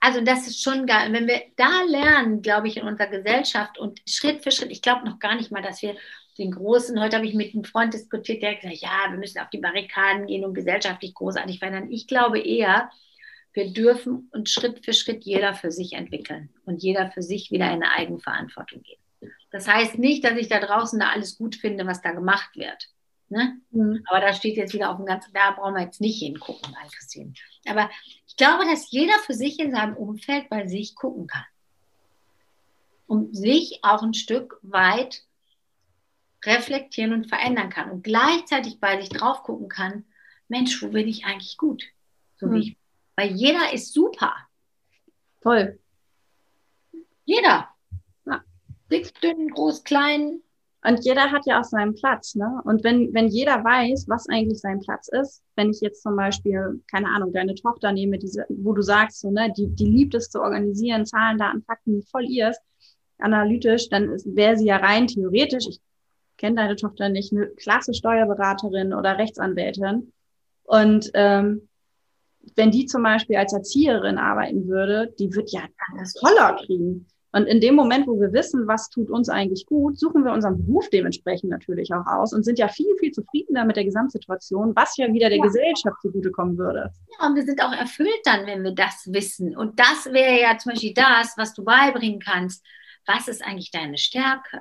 Also 0.00 0.20
das 0.20 0.46
ist 0.46 0.62
schon 0.62 0.86
geil. 0.86 1.12
Wenn 1.12 1.26
wir 1.26 1.42
da 1.56 1.82
lernen, 1.82 2.42
glaube 2.42 2.68
ich, 2.68 2.76
in 2.76 2.86
unserer 2.86 3.08
Gesellschaft 3.08 3.78
und 3.78 4.00
Schritt 4.06 4.42
für 4.42 4.50
Schritt, 4.50 4.70
ich 4.70 4.82
glaube 4.82 5.06
noch 5.06 5.18
gar 5.18 5.36
nicht 5.36 5.50
mal, 5.50 5.62
dass 5.62 5.82
wir 5.82 5.96
den 6.38 6.52
Großen, 6.52 7.00
heute 7.00 7.16
habe 7.16 7.26
ich 7.26 7.34
mit 7.34 7.52
einem 7.52 7.64
Freund 7.64 7.94
diskutiert, 7.94 8.42
der 8.42 8.52
hat 8.52 8.60
gesagt, 8.60 8.80
ja, 8.80 9.10
wir 9.10 9.18
müssen 9.18 9.40
auf 9.40 9.50
die 9.50 9.58
Barrikaden 9.58 10.26
gehen 10.26 10.44
und 10.44 10.54
gesellschaftlich 10.54 11.14
großartig 11.14 11.58
verändern. 11.58 11.90
Ich 11.90 12.06
glaube 12.06 12.38
eher, 12.38 12.90
wir 13.52 13.72
dürfen 13.72 14.28
uns 14.32 14.50
Schritt 14.52 14.84
für 14.84 14.92
Schritt 14.92 15.24
jeder 15.24 15.54
für 15.54 15.72
sich 15.72 15.94
entwickeln 15.94 16.50
und 16.64 16.82
jeder 16.82 17.10
für 17.10 17.22
sich 17.22 17.50
wieder 17.50 17.66
in 17.66 17.82
eine 17.82 17.90
Eigenverantwortung 17.90 18.82
gehen. 18.82 19.00
Das 19.50 19.66
heißt 19.66 19.98
nicht, 19.98 20.24
dass 20.24 20.36
ich 20.36 20.48
da 20.48 20.60
draußen 20.60 20.98
da 20.98 21.10
alles 21.10 21.38
gut 21.38 21.56
finde, 21.56 21.86
was 21.86 22.02
da 22.02 22.12
gemacht 22.12 22.56
wird. 22.56 22.88
Ne? 23.30 23.60
Mhm. 23.70 24.02
Aber 24.08 24.20
da 24.20 24.32
steht 24.32 24.56
jetzt 24.56 24.72
wieder 24.72 24.90
auf 24.90 24.96
dem 24.96 25.06
ganzen, 25.06 25.32
da 25.34 25.50
brauchen 25.50 25.74
wir 25.74 25.82
jetzt 25.82 26.00
nicht 26.00 26.18
hingucken, 26.18 26.74
Christine. 26.92 27.32
Aber 27.66 27.90
ich 28.26 28.36
glaube, 28.36 28.64
dass 28.64 28.90
jeder 28.90 29.18
für 29.18 29.34
sich 29.34 29.58
in 29.58 29.70
seinem 29.72 29.96
Umfeld 29.96 30.48
bei 30.48 30.66
sich 30.66 30.94
gucken 30.94 31.26
kann. 31.26 31.44
Um 33.06 33.32
sich 33.34 33.80
auch 33.82 34.02
ein 34.02 34.14
Stück 34.14 34.58
weit 34.62 35.24
reflektieren 36.44 37.12
und 37.12 37.28
verändern 37.28 37.70
kann 37.70 37.90
und 37.90 38.04
gleichzeitig 38.04 38.80
bei 38.80 39.00
sich 39.00 39.08
drauf 39.08 39.42
gucken 39.42 39.68
kann, 39.68 40.04
Mensch, 40.48 40.82
wo 40.82 40.88
bin 40.88 41.08
ich 41.08 41.24
eigentlich 41.24 41.56
gut? 41.58 41.84
So 42.36 42.46
mhm. 42.46 42.54
wie 42.54 42.60
ich. 42.60 42.76
Weil 43.16 43.32
jeder 43.32 43.72
ist 43.72 43.92
super. 43.92 44.34
Toll. 45.42 45.78
Jeder. 47.24 47.68
Dick, 48.90 49.12
dünn, 49.20 49.48
groß, 49.48 49.84
klein. 49.84 50.40
Und 50.84 51.04
jeder 51.04 51.32
hat 51.32 51.44
ja 51.44 51.60
auch 51.60 51.64
seinen 51.64 51.94
Platz, 51.94 52.36
ne? 52.36 52.60
Und 52.64 52.84
wenn, 52.84 53.12
wenn 53.12 53.26
jeder 53.26 53.64
weiß, 53.64 54.06
was 54.08 54.28
eigentlich 54.28 54.60
sein 54.60 54.78
Platz 54.78 55.08
ist, 55.08 55.42
wenn 55.56 55.70
ich 55.70 55.80
jetzt 55.80 56.02
zum 56.02 56.14
Beispiel, 56.14 56.80
keine 56.90 57.08
Ahnung, 57.08 57.32
deine 57.32 57.56
Tochter 57.56 57.90
nehme, 57.92 58.18
diese, 58.18 58.46
wo 58.48 58.72
du 58.72 58.82
sagst, 58.82 59.20
so, 59.20 59.30
ne, 59.30 59.52
die, 59.56 59.66
die 59.66 59.86
liebt 59.86 60.14
es 60.14 60.30
zu 60.30 60.40
organisieren, 60.40 61.04
Zahlen, 61.04 61.36
Daten, 61.36 61.62
Fakten, 61.62 62.02
voll 62.04 62.26
ihr 62.26 62.50
ist, 62.50 62.60
analytisch, 63.18 63.88
dann 63.88 64.16
wäre 64.24 64.56
sie 64.56 64.66
ja 64.66 64.76
rein 64.76 65.08
theoretisch, 65.08 65.66
ich 65.68 65.80
kenne 66.36 66.56
deine 66.56 66.76
Tochter 66.76 67.08
nicht, 67.08 67.32
eine 67.32 67.48
klasse 67.48 67.92
Steuerberaterin 67.92 68.94
oder 68.94 69.18
Rechtsanwältin. 69.18 70.12
Und 70.62 71.10
ähm, 71.14 71.68
wenn 72.54 72.70
die 72.70 72.86
zum 72.86 73.02
Beispiel 73.02 73.36
als 73.36 73.52
Erzieherin 73.52 74.18
arbeiten 74.18 74.68
würde, 74.68 75.12
die 75.18 75.34
wird 75.34 75.50
ja 75.50 75.62
das 75.98 76.14
toller 76.14 76.56
kriegen. 76.64 77.06
Und 77.32 77.46
in 77.46 77.60
dem 77.60 77.74
Moment, 77.74 78.06
wo 78.06 78.18
wir 78.18 78.32
wissen, 78.32 78.66
was 78.66 78.88
tut 78.88 79.10
uns 79.10 79.28
eigentlich 79.28 79.66
gut, 79.66 79.98
suchen 79.98 80.24
wir 80.24 80.32
unseren 80.32 80.64
Beruf 80.64 80.88
dementsprechend 80.90 81.50
natürlich 81.50 81.92
auch 81.92 82.06
aus 82.06 82.32
und 82.32 82.44
sind 82.44 82.58
ja 82.58 82.68
viel, 82.68 82.96
viel 82.98 83.12
zufriedener 83.12 83.64
mit 83.64 83.76
der 83.76 83.84
Gesamtsituation, 83.84 84.74
was 84.74 84.96
ja 84.96 85.12
wieder 85.12 85.28
der 85.28 85.38
ja. 85.38 85.44
Gesellschaft 85.44 86.00
zugutekommen 86.00 86.56
würde. 86.56 86.90
Ja, 87.18 87.26
und 87.26 87.34
wir 87.34 87.44
sind 87.44 87.62
auch 87.62 87.72
erfüllt 87.72 88.20
dann, 88.24 88.46
wenn 88.46 88.64
wir 88.64 88.72
das 88.72 89.08
wissen. 89.12 89.56
Und 89.56 89.78
das 89.78 90.06
wäre 90.06 90.40
ja 90.40 90.56
zum 90.56 90.72
Beispiel 90.72 90.94
das, 90.94 91.34
was 91.36 91.52
du 91.52 91.64
beibringen 91.64 92.20
kannst. 92.20 92.64
Was 93.06 93.28
ist 93.28 93.44
eigentlich 93.44 93.70
deine 93.70 93.98
Stärke? 93.98 94.60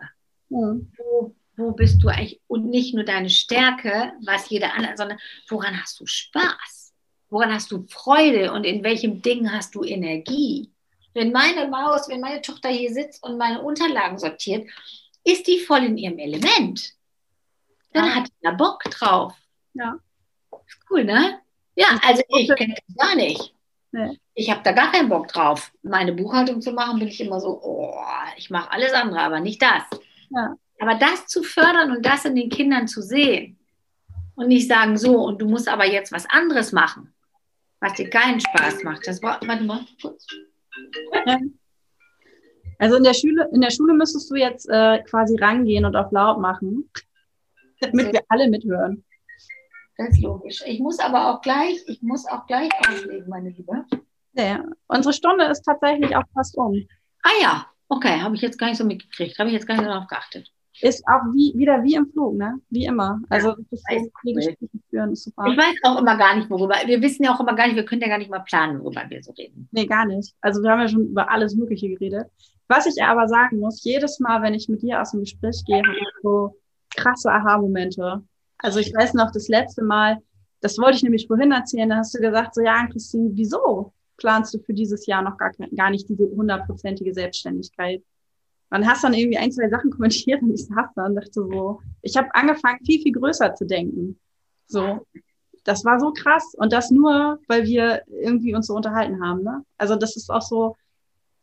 Mhm. 0.49 0.91
Wo 0.97 1.35
wo 1.57 1.71
bist 1.71 2.03
du 2.03 2.07
eigentlich 2.07 2.39
und 2.47 2.69
nicht 2.69 2.93
nur 2.93 3.03
deine 3.03 3.29
Stärke, 3.29 4.13
was 4.23 4.49
jeder 4.49 4.75
andere, 4.75 4.95
sondern 4.95 5.17
woran 5.49 5.81
hast 5.81 5.99
du 5.99 6.05
Spaß? 6.05 6.93
Woran 7.29 7.51
hast 7.51 7.71
du 7.71 7.85
Freude 7.89 8.53
und 8.53 8.63
in 8.63 8.83
welchem 8.83 9.21
Ding 9.21 9.51
hast 9.51 9.75
du 9.75 9.83
Energie? 9.83 10.71
Wenn 11.17 11.31
meine 11.31 11.67
Maus, 11.67 12.07
wenn 12.09 12.21
meine 12.21 12.43
Tochter 12.43 12.69
hier 12.69 12.93
sitzt 12.93 13.23
und 13.23 13.39
meine 13.39 13.63
Unterlagen 13.63 14.19
sortiert, 14.19 14.69
ist 15.23 15.47
die 15.47 15.59
voll 15.59 15.83
in 15.83 15.97
ihrem 15.97 16.19
Element. 16.19 16.93
Dann 17.91 18.05
Ja. 18.05 18.15
hat 18.15 18.27
die 18.27 18.43
da 18.43 18.51
Bock 18.51 18.83
drauf. 18.83 19.33
Ja. 19.73 19.97
Ist 20.67 20.79
cool, 20.91 21.03
ne? 21.03 21.39
Ja, 21.75 21.87
also 22.05 22.21
ich 22.27 22.47
kenne 22.55 22.75
das 22.75 22.95
gar 22.95 23.15
nicht. 23.15 23.51
Nee. 23.91 24.19
Ich 24.35 24.51
habe 24.51 24.61
da 24.63 24.73
gar 24.73 24.91
keinen 24.91 25.09
Bock 25.09 25.27
drauf. 25.29 25.71
Meine 25.81 26.13
Buchhaltung 26.13 26.61
zu 26.61 26.71
machen, 26.71 26.99
bin 26.99 27.07
ich 27.07 27.19
immer 27.19 27.39
so, 27.39 27.59
oh, 27.63 27.95
ich 28.35 28.51
mache 28.51 28.69
alles 28.69 28.93
andere, 28.93 29.21
aber 29.21 29.39
nicht 29.39 29.59
das. 29.59 29.85
Ja. 30.29 30.55
Aber 30.79 30.93
das 30.93 31.25
zu 31.25 31.41
fördern 31.41 31.89
und 31.93 32.05
das 32.05 32.25
in 32.25 32.35
den 32.35 32.51
Kindern 32.51 32.87
zu 32.87 33.01
sehen 33.01 33.57
und 34.35 34.49
nicht 34.49 34.67
sagen, 34.67 34.95
so, 34.97 35.23
und 35.25 35.41
du 35.41 35.47
musst 35.47 35.67
aber 35.67 35.87
jetzt 35.87 36.11
was 36.11 36.29
anderes 36.29 36.73
machen, 36.73 37.11
was 37.79 37.93
dir 37.93 38.07
keinen 38.07 38.39
Spaß 38.39 38.83
macht. 38.83 39.07
Das 39.07 39.23
war, 39.23 39.39
warte 39.47 39.63
mal, 39.63 39.83
kurz. 39.99 40.27
Also 42.79 42.95
in 42.97 43.03
der 43.03 43.13
Schule, 43.13 43.49
in 43.51 43.61
der 43.61 43.71
Schule 43.71 43.93
müsstest 43.93 44.29
du 44.29 44.35
jetzt 44.35 44.69
äh, 44.69 45.01
quasi 45.03 45.35
rangehen 45.37 45.85
und 45.85 45.95
auf 45.95 46.11
laut 46.11 46.39
machen, 46.39 46.89
damit 47.81 48.13
wir 48.13 48.21
alle 48.29 48.49
mithören. 48.49 49.03
Das 49.97 50.09
ist 50.09 50.21
logisch. 50.21 50.63
Ich 50.65 50.79
muss 50.79 50.99
aber 50.99 51.31
auch 51.31 51.41
gleich, 51.41 51.83
ich 51.87 52.01
muss 52.03 52.27
auch 52.27 52.45
gleich 52.45 52.69
auslegen, 52.87 53.27
meine 53.27 53.49
Liebe. 53.49 53.83
Ja, 54.33 54.63
unsere 54.87 55.13
Stunde 55.13 55.45
ist 55.45 55.63
tatsächlich 55.63 56.15
auch 56.15 56.23
fast 56.35 56.55
um. 56.55 56.87
Ah 57.23 57.41
ja, 57.41 57.65
okay, 57.89 58.21
habe 58.21 58.35
ich 58.35 58.41
jetzt 58.41 58.59
gar 58.59 58.67
nicht 58.67 58.77
so 58.77 58.85
mitgekriegt, 58.85 59.39
habe 59.39 59.49
ich 59.49 59.55
jetzt 59.55 59.65
gar 59.65 59.77
nicht 59.77 59.87
darauf 59.87 60.07
geachtet. 60.07 60.51
Ist 60.81 61.03
auch 61.07 61.33
wie, 61.33 61.53
wieder 61.57 61.83
wie 61.83 61.95
im 61.95 62.07
Flug, 62.11 62.37
ne? 62.37 62.59
Wie 62.69 62.85
immer. 62.85 63.19
Also 63.29 63.49
so, 63.49 63.55
die. 63.55 64.33
Gespräche 64.33 64.57
führen 64.89 65.11
ist 65.11 65.23
super. 65.23 65.45
Ich 65.47 65.57
weiß 65.57 65.75
auch 65.83 65.99
immer 65.99 66.17
gar 66.17 66.35
nicht, 66.35 66.49
worüber. 66.49 66.75
Wir 66.85 67.01
wissen 67.01 67.23
ja 67.23 67.33
auch 67.33 67.39
immer 67.39 67.55
gar 67.55 67.67
nicht, 67.67 67.75
wir 67.75 67.85
können 67.85 68.01
ja 68.01 68.07
gar 68.07 68.19
nicht 68.19 68.29
mal 68.29 68.39
planen, 68.39 68.79
worüber 68.81 69.03
wir 69.09 69.23
so 69.23 69.31
reden. 69.31 69.67
Nee, 69.71 69.85
gar 69.85 70.05
nicht. 70.05 70.35
Also 70.41 70.61
wir 70.61 70.69
haben 70.69 70.81
ja 70.81 70.87
schon 70.87 71.07
über 71.07 71.29
alles 71.29 71.55
Mögliche 71.55 71.89
geredet. 71.89 72.27
Was 72.67 72.85
ich 72.85 73.01
aber 73.01 73.27
sagen 73.27 73.59
muss, 73.59 73.83
jedes 73.83 74.19
Mal, 74.19 74.41
wenn 74.41 74.53
ich 74.53 74.67
mit 74.67 74.81
dir 74.81 75.01
aus 75.01 75.11
dem 75.11 75.21
Gespräch 75.21 75.63
gehe, 75.65 75.77
habe 75.77 75.97
ich 75.99 76.07
so 76.21 76.55
krasse 76.95 77.31
Aha-Momente. 77.31 78.21
Also 78.59 78.79
ich 78.79 78.93
weiß 78.93 79.13
noch, 79.13 79.31
das 79.31 79.47
letzte 79.47 79.83
Mal, 79.83 80.17
das 80.61 80.77
wollte 80.77 80.97
ich 80.97 81.03
nämlich 81.03 81.27
vorhin 81.27 81.51
erzählen, 81.51 81.89
da 81.89 81.97
hast 81.97 82.13
du 82.13 82.19
gesagt, 82.19 82.55
so 82.55 82.61
ja, 82.61 82.85
Christine, 82.87 83.29
wieso 83.33 83.93
planst 84.17 84.53
du 84.53 84.59
für 84.59 84.73
dieses 84.73 85.05
Jahr 85.05 85.21
noch 85.21 85.37
gar, 85.37 85.51
gar 85.75 85.91
nicht 85.91 86.09
diese 86.09 86.23
hundertprozentige 86.23 87.13
Selbstständigkeit? 87.13 88.03
Man 88.69 88.85
hast 88.87 89.03
dann 89.03 89.13
irgendwie 89.13 89.37
ein, 89.37 89.51
zwei 89.51 89.69
Sachen 89.69 89.91
kommentiert 89.91 90.41
und 90.41 90.53
ich 90.53 90.65
saß 90.65 90.89
da 90.95 91.05
und 91.05 91.15
dachte 91.15 91.31
so, 91.31 91.81
ich 92.01 92.17
habe 92.17 92.27
angefangen, 92.33 92.83
viel, 92.85 93.01
viel 93.01 93.13
größer 93.13 93.55
zu 93.55 93.65
denken. 93.65 94.19
So, 94.67 95.05
das 95.63 95.85
war 95.85 95.99
so 95.99 96.11
krass. 96.11 96.53
Und 96.57 96.73
das 96.73 96.91
nur, 96.91 97.39
weil 97.47 97.65
wir 97.65 98.03
irgendwie 98.07 98.55
uns 98.55 98.67
so 98.67 98.75
unterhalten 98.75 99.23
haben. 99.23 99.43
Ne? 99.43 99.63
Also 99.77 99.95
das 99.95 100.15
ist 100.15 100.29
auch 100.29 100.41
so, 100.41 100.75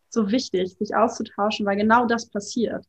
so 0.08 0.30
wichtig, 0.30 0.76
sich 0.78 0.94
auszutauschen, 0.94 1.66
weil 1.66 1.76
genau 1.76 2.06
das 2.06 2.26
passiert. 2.28 2.84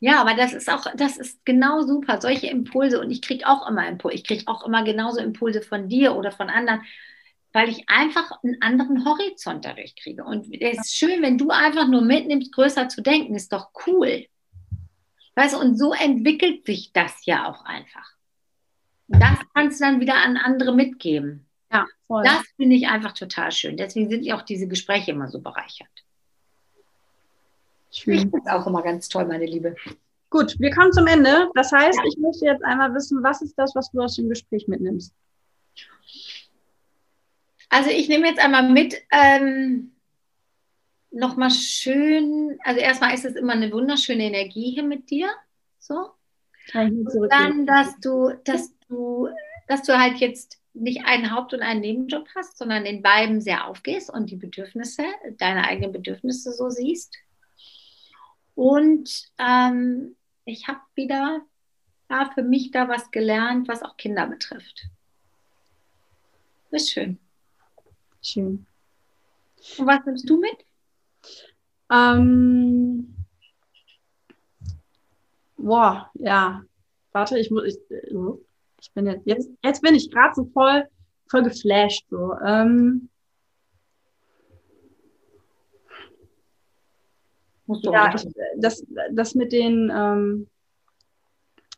Ja, 0.00 0.20
aber 0.20 0.34
das 0.34 0.52
ist 0.52 0.70
auch, 0.70 0.86
das 0.94 1.16
ist 1.16 1.44
genau 1.46 1.80
super, 1.82 2.20
solche 2.20 2.48
Impulse. 2.48 3.00
Und 3.00 3.10
ich 3.10 3.22
kriege 3.22 3.46
auch 3.46 3.68
immer 3.68 3.88
Impulse. 3.88 4.16
Ich 4.16 4.24
kriege 4.24 4.44
auch 4.46 4.66
immer 4.66 4.84
genauso 4.84 5.20
Impulse 5.20 5.62
von 5.62 5.88
dir 5.88 6.14
oder 6.14 6.32
von 6.32 6.50
anderen, 6.50 6.82
weil 7.56 7.70
ich 7.70 7.84
einfach 7.86 8.30
einen 8.42 8.60
anderen 8.60 9.06
Horizont 9.06 9.64
dadurch 9.64 9.96
kriege. 9.96 10.22
Und 10.22 10.46
es 10.60 10.78
ist 10.78 10.94
schön, 10.94 11.22
wenn 11.22 11.38
du 11.38 11.48
einfach 11.48 11.88
nur 11.88 12.02
mitnimmst, 12.02 12.52
größer 12.52 12.90
zu 12.90 13.00
denken, 13.00 13.34
ist 13.34 13.50
doch 13.50 13.70
cool. 13.86 14.26
Weißt 15.36 15.54
du, 15.54 15.60
und 15.60 15.78
so 15.78 15.94
entwickelt 15.94 16.66
sich 16.66 16.92
das 16.92 17.24
ja 17.24 17.48
auch 17.48 17.64
einfach. 17.64 18.12
Das 19.08 19.38
kannst 19.54 19.80
du 19.80 19.84
dann 19.86 20.00
wieder 20.00 20.16
an 20.16 20.36
andere 20.36 20.74
mitgeben. 20.74 21.46
Ja, 21.72 21.86
voll. 22.06 22.24
Das 22.24 22.42
finde 22.56 22.76
ich 22.76 22.88
einfach 22.88 23.12
total 23.12 23.50
schön. 23.52 23.78
Deswegen 23.78 24.10
sind 24.10 24.26
ja 24.26 24.36
auch 24.36 24.42
diese 24.42 24.68
Gespräche 24.68 25.12
immer 25.12 25.28
so 25.28 25.40
bereichernd. 25.40 26.04
Ich 27.90 28.00
Schön. 28.00 28.18
finde 28.18 28.38
es 28.44 28.52
auch 28.52 28.66
immer 28.66 28.82
ganz 28.82 29.08
toll, 29.08 29.24
meine 29.24 29.46
Liebe. 29.46 29.76
Gut, 30.28 30.60
wir 30.60 30.72
kommen 30.72 30.92
zum 30.92 31.06
Ende. 31.06 31.48
Das 31.54 31.72
heißt, 31.72 32.00
ich 32.06 32.18
möchte 32.18 32.44
jetzt 32.44 32.62
einmal 32.62 32.92
wissen, 32.92 33.22
was 33.22 33.40
ist 33.40 33.54
das, 33.54 33.74
was 33.74 33.90
du 33.92 34.02
aus 34.02 34.16
dem 34.16 34.28
Gespräch 34.28 34.68
mitnimmst? 34.68 35.14
Also 37.68 37.90
ich 37.90 38.08
nehme 38.08 38.26
jetzt 38.26 38.40
einmal 38.40 38.70
mit, 38.70 38.94
ähm, 39.10 39.92
nochmal 41.10 41.50
schön, 41.50 42.58
also 42.62 42.80
erstmal 42.80 43.14
ist 43.14 43.24
es 43.24 43.34
immer 43.34 43.54
eine 43.54 43.72
wunderschöne 43.72 44.24
Energie 44.24 44.72
hier 44.72 44.82
mit 44.82 45.10
dir. 45.10 45.28
So. 45.78 46.10
Und 46.74 47.32
dann, 47.32 47.66
dass 47.66 47.98
du, 48.00 48.32
dass 48.44 48.72
du, 48.88 49.28
dass 49.68 49.82
du 49.82 49.98
halt 49.98 50.18
jetzt 50.18 50.60
nicht 50.74 51.06
einen 51.06 51.34
Haupt- 51.34 51.54
und 51.54 51.62
einen 51.62 51.80
Nebenjob 51.80 52.28
hast, 52.34 52.58
sondern 52.58 52.84
in 52.84 53.02
beiden 53.02 53.40
sehr 53.40 53.66
aufgehst 53.66 54.10
und 54.10 54.30
die 54.30 54.36
Bedürfnisse, 54.36 55.04
deine 55.38 55.66
eigenen 55.66 55.92
Bedürfnisse 55.92 56.52
so 56.52 56.68
siehst. 56.68 57.16
Und 58.54 59.30
ähm, 59.38 60.16
ich 60.44 60.68
habe 60.68 60.80
wieder 60.94 61.40
ja, 62.10 62.30
für 62.34 62.42
mich 62.42 62.70
da 62.70 62.88
was 62.88 63.10
gelernt, 63.10 63.68
was 63.68 63.82
auch 63.82 63.96
Kinder 63.96 64.26
betrifft. 64.26 64.86
Ist 66.70 66.90
schön. 66.90 67.18
Schön. 68.26 68.66
Und 69.78 69.86
was 69.86 70.04
nimmst 70.04 70.28
du 70.28 70.40
mit? 70.40 70.66
Ähm, 71.92 73.14
boah, 75.56 76.10
ja. 76.14 76.64
Warte, 77.12 77.38
ich 77.38 77.52
muss, 77.52 77.64
ich, 77.64 77.78
ich 78.80 78.92
bin 78.92 79.06
jetzt, 79.06 79.26
jetzt, 79.26 79.50
jetzt 79.62 79.80
bin 79.80 79.94
ich 79.94 80.10
gerade 80.10 80.34
so 80.34 80.44
voll, 80.46 80.88
voll 81.28 81.44
geflasht, 81.44 82.04
so. 82.10 82.34
Ähm, 82.44 83.08
ja, 87.68 88.12
ich, 88.12 88.26
das, 88.58 88.84
das 89.12 89.34
mit 89.36 89.52
den, 89.52 89.92
ähm, 89.94 90.48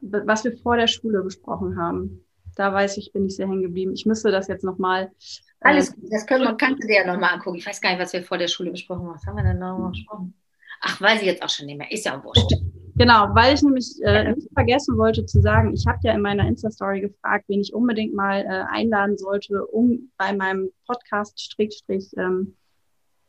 was 0.01 0.45
wir 0.45 0.57
vor 0.57 0.77
der 0.79 0.87
Schule 0.87 1.23
besprochen 1.23 1.77
haben, 1.77 2.25
da 2.57 2.73
weiß 2.73 2.97
ich, 2.97 3.13
bin 3.13 3.27
ich 3.27 3.37
sehr 3.37 3.49
hängen 3.49 3.63
geblieben. 3.63 3.93
Ich 3.93 4.07
müsste 4.07 4.31
das 4.31 4.49
jetzt 4.49 4.65
nochmal. 4.65 5.13
Alles 5.61 5.95
gut, 5.95 6.05
das 6.13 6.27
können 6.27 6.45
wir, 6.45 6.55
kannst 6.57 6.83
du 6.83 6.87
dir 6.87 7.03
ja 7.03 7.07
nochmal 7.07 7.35
angucken. 7.35 7.57
Ich 7.57 7.67
weiß 7.67 7.81
gar 7.81 7.91
nicht, 7.91 8.01
was 8.01 8.13
wir 8.13 8.23
vor 8.23 8.39
der 8.39 8.49
Schule 8.49 8.71
besprochen 8.71 9.07
haben. 9.07 9.15
Was 9.15 9.27
haben 9.27 9.37
wir 9.37 9.45
denn 9.45 9.59
nochmal 9.59 9.91
besprochen? 9.91 10.35
Ach, 10.81 11.01
weiß 11.01 11.21
ich 11.21 11.27
jetzt 11.27 11.43
auch 11.43 11.49
schon 11.49 11.67
nicht 11.67 11.79
mehr. 11.79 11.91
Ist 11.91 12.05
ja 12.05 12.23
wurscht. 12.23 12.53
Genau, 12.95 13.29
weil 13.33 13.55
ich 13.55 13.63
nämlich 13.63 13.95
äh, 14.03 14.33
nicht 14.33 14.49
vergessen 14.53 14.99
wollte 14.99 15.25
zu 15.25 15.41
sagen, 15.41 15.73
ich 15.73 15.87
habe 15.87 15.99
ja 16.03 16.15
in 16.15 16.21
meiner 16.21 16.47
Insta-Story 16.47 17.01
gefragt, 17.01 17.45
wen 17.49 17.61
ich 17.61 17.73
unbedingt 17.73 18.13
mal 18.13 18.41
äh, 18.41 18.65
einladen 18.73 19.17
sollte, 19.17 19.67
um 19.67 20.11
bei 20.17 20.33
meinem 20.33 20.71
Podcast-ähm, 20.87 22.57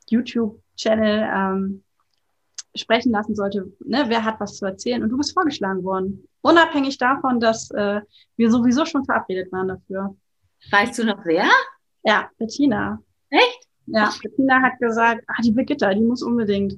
YouTube-Channel 0.10 1.30
ähm, 1.36 1.84
sprechen 2.76 3.12
lassen 3.12 3.36
sollte, 3.36 3.72
ne, 3.86 4.06
wer 4.08 4.24
hat 4.24 4.40
was 4.40 4.58
zu 4.58 4.66
erzählen. 4.66 5.04
Und 5.04 5.10
du 5.10 5.18
bist 5.18 5.34
vorgeschlagen 5.34 5.84
worden. 5.84 6.28
Unabhängig 6.42 6.98
davon, 6.98 7.40
dass 7.40 7.70
äh, 7.72 8.02
wir 8.38 8.52
sowieso 8.52 8.86
schon 8.86 9.06
verabredet 9.06 9.52
waren 9.52 9.68
dafür. 9.68 10.16
Weißt 10.72 10.98
du 10.98 11.04
noch 11.04 11.24
wer? 11.26 11.48
Ja, 12.04 12.30
Bettina. 12.38 13.02
Echt? 13.30 13.68
Ja, 13.88 14.12
Bettina 14.22 14.62
hat 14.62 14.80
gesagt, 14.80 15.24
ah, 15.28 15.42
die 15.44 15.52
Brigitta, 15.52 15.94
die 15.94 16.02
muss 16.02 16.22
unbedingt. 16.24 16.76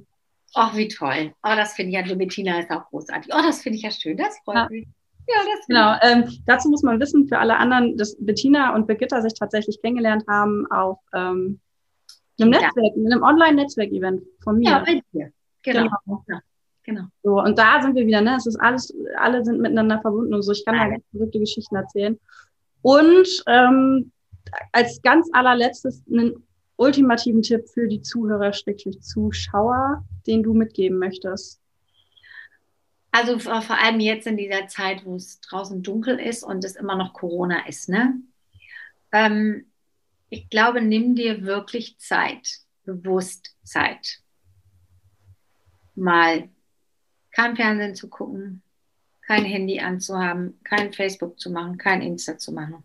Ach, 0.55 0.75
wie 0.75 0.87
toll. 0.87 1.33
Oh, 1.43 1.55
das 1.55 1.73
finde 1.73 1.89
ich 1.89 1.95
ja, 1.95 2.01
die 2.03 2.15
Bettina 2.15 2.59
ist 2.59 2.69
auch 2.71 2.85
großartig. 2.89 3.31
Oh, 3.33 3.41
das 3.41 3.61
finde 3.61 3.77
ich 3.77 3.83
ja 3.83 3.91
schön. 3.91 4.17
Das 4.17 4.37
freut 4.43 4.55
Ja. 4.55 4.67
mich. 4.69 4.87
Ja, 5.27 5.35
das 5.55 5.67
Genau, 5.67 5.95
ähm, 6.01 6.43
dazu 6.45 6.69
muss 6.69 6.83
man 6.83 6.99
wissen, 6.99 7.27
für 7.27 7.37
alle 7.37 7.55
anderen, 7.55 7.95
dass 7.95 8.17
Bettina 8.19 8.73
und 8.75 8.87
Birgitta 8.87 9.21
sich 9.21 9.33
tatsächlich 9.33 9.79
kennengelernt 9.81 10.25
haben 10.27 10.65
auf 10.71 10.97
ähm, 11.13 11.59
einem 12.39 12.53
Ja. 12.53 12.59
Netzwerk, 12.61 12.95
in 12.95 13.11
einem 13.11 13.23
Online-Netzwerk-Event 13.23 14.23
von 14.43 14.57
mir. 14.57 14.69
Ja, 14.71 14.79
bei 14.79 15.01
dir. 15.13 15.31
Genau. 15.63 15.89
Genau. 16.05 16.39
genau. 16.83 17.03
So, 17.23 17.39
und 17.39 17.57
da 17.57 17.81
sind 17.81 17.95
wir 17.95 18.05
wieder, 18.07 18.21
ne? 18.21 18.35
Es 18.35 18.47
ist 18.47 18.57
alles, 18.59 18.93
alle 19.17 19.45
sind 19.45 19.61
miteinander 19.61 20.01
verbunden 20.01 20.33
und 20.33 20.41
so. 20.41 20.51
Ich 20.51 20.65
kann 20.65 20.75
da 20.75 20.87
ganz 20.89 21.03
verrückte 21.11 21.39
Geschichten 21.39 21.75
erzählen. 21.75 22.19
Und 22.81 23.43
ähm, 23.47 24.11
als 24.71 25.01
ganz 25.01 25.29
allerletztes 25.33 26.03
einen 26.09 26.43
ultimativen 26.77 27.41
Tipp 27.41 27.69
für 27.69 27.87
die 27.87 28.01
Zuhörer, 28.01 28.53
Schrägstrich 28.53 29.01
Zuschauer, 29.01 30.05
den 30.25 30.43
du 30.43 30.53
mitgeben 30.53 30.97
möchtest. 30.97 31.61
Also 33.11 33.39
vor 33.39 33.77
allem 33.77 33.99
jetzt 33.99 34.25
in 34.25 34.37
dieser 34.37 34.67
Zeit, 34.67 35.05
wo 35.05 35.15
es 35.15 35.41
draußen 35.41 35.83
dunkel 35.83 36.17
ist 36.19 36.43
und 36.43 36.63
es 36.63 36.75
immer 36.75 36.95
noch 36.95 37.13
Corona 37.13 37.67
ist, 37.67 37.89
ne? 37.89 38.15
Ähm, 39.11 39.65
ich 40.29 40.49
glaube, 40.49 40.81
nimm 40.81 41.15
dir 41.15 41.43
wirklich 41.43 41.97
Zeit, 41.99 42.47
bewusst 42.85 43.53
Zeit. 43.63 44.21
Mal 45.93 46.47
kein 47.31 47.57
Fernsehen 47.57 47.95
zu 47.95 48.09
gucken, 48.09 48.61
kein 49.27 49.43
Handy 49.43 49.81
anzuhaben, 49.81 50.57
kein 50.63 50.93
Facebook 50.93 51.37
zu 51.37 51.51
machen, 51.51 51.77
kein 51.77 52.01
Insta 52.01 52.37
zu 52.37 52.53
machen. 52.53 52.83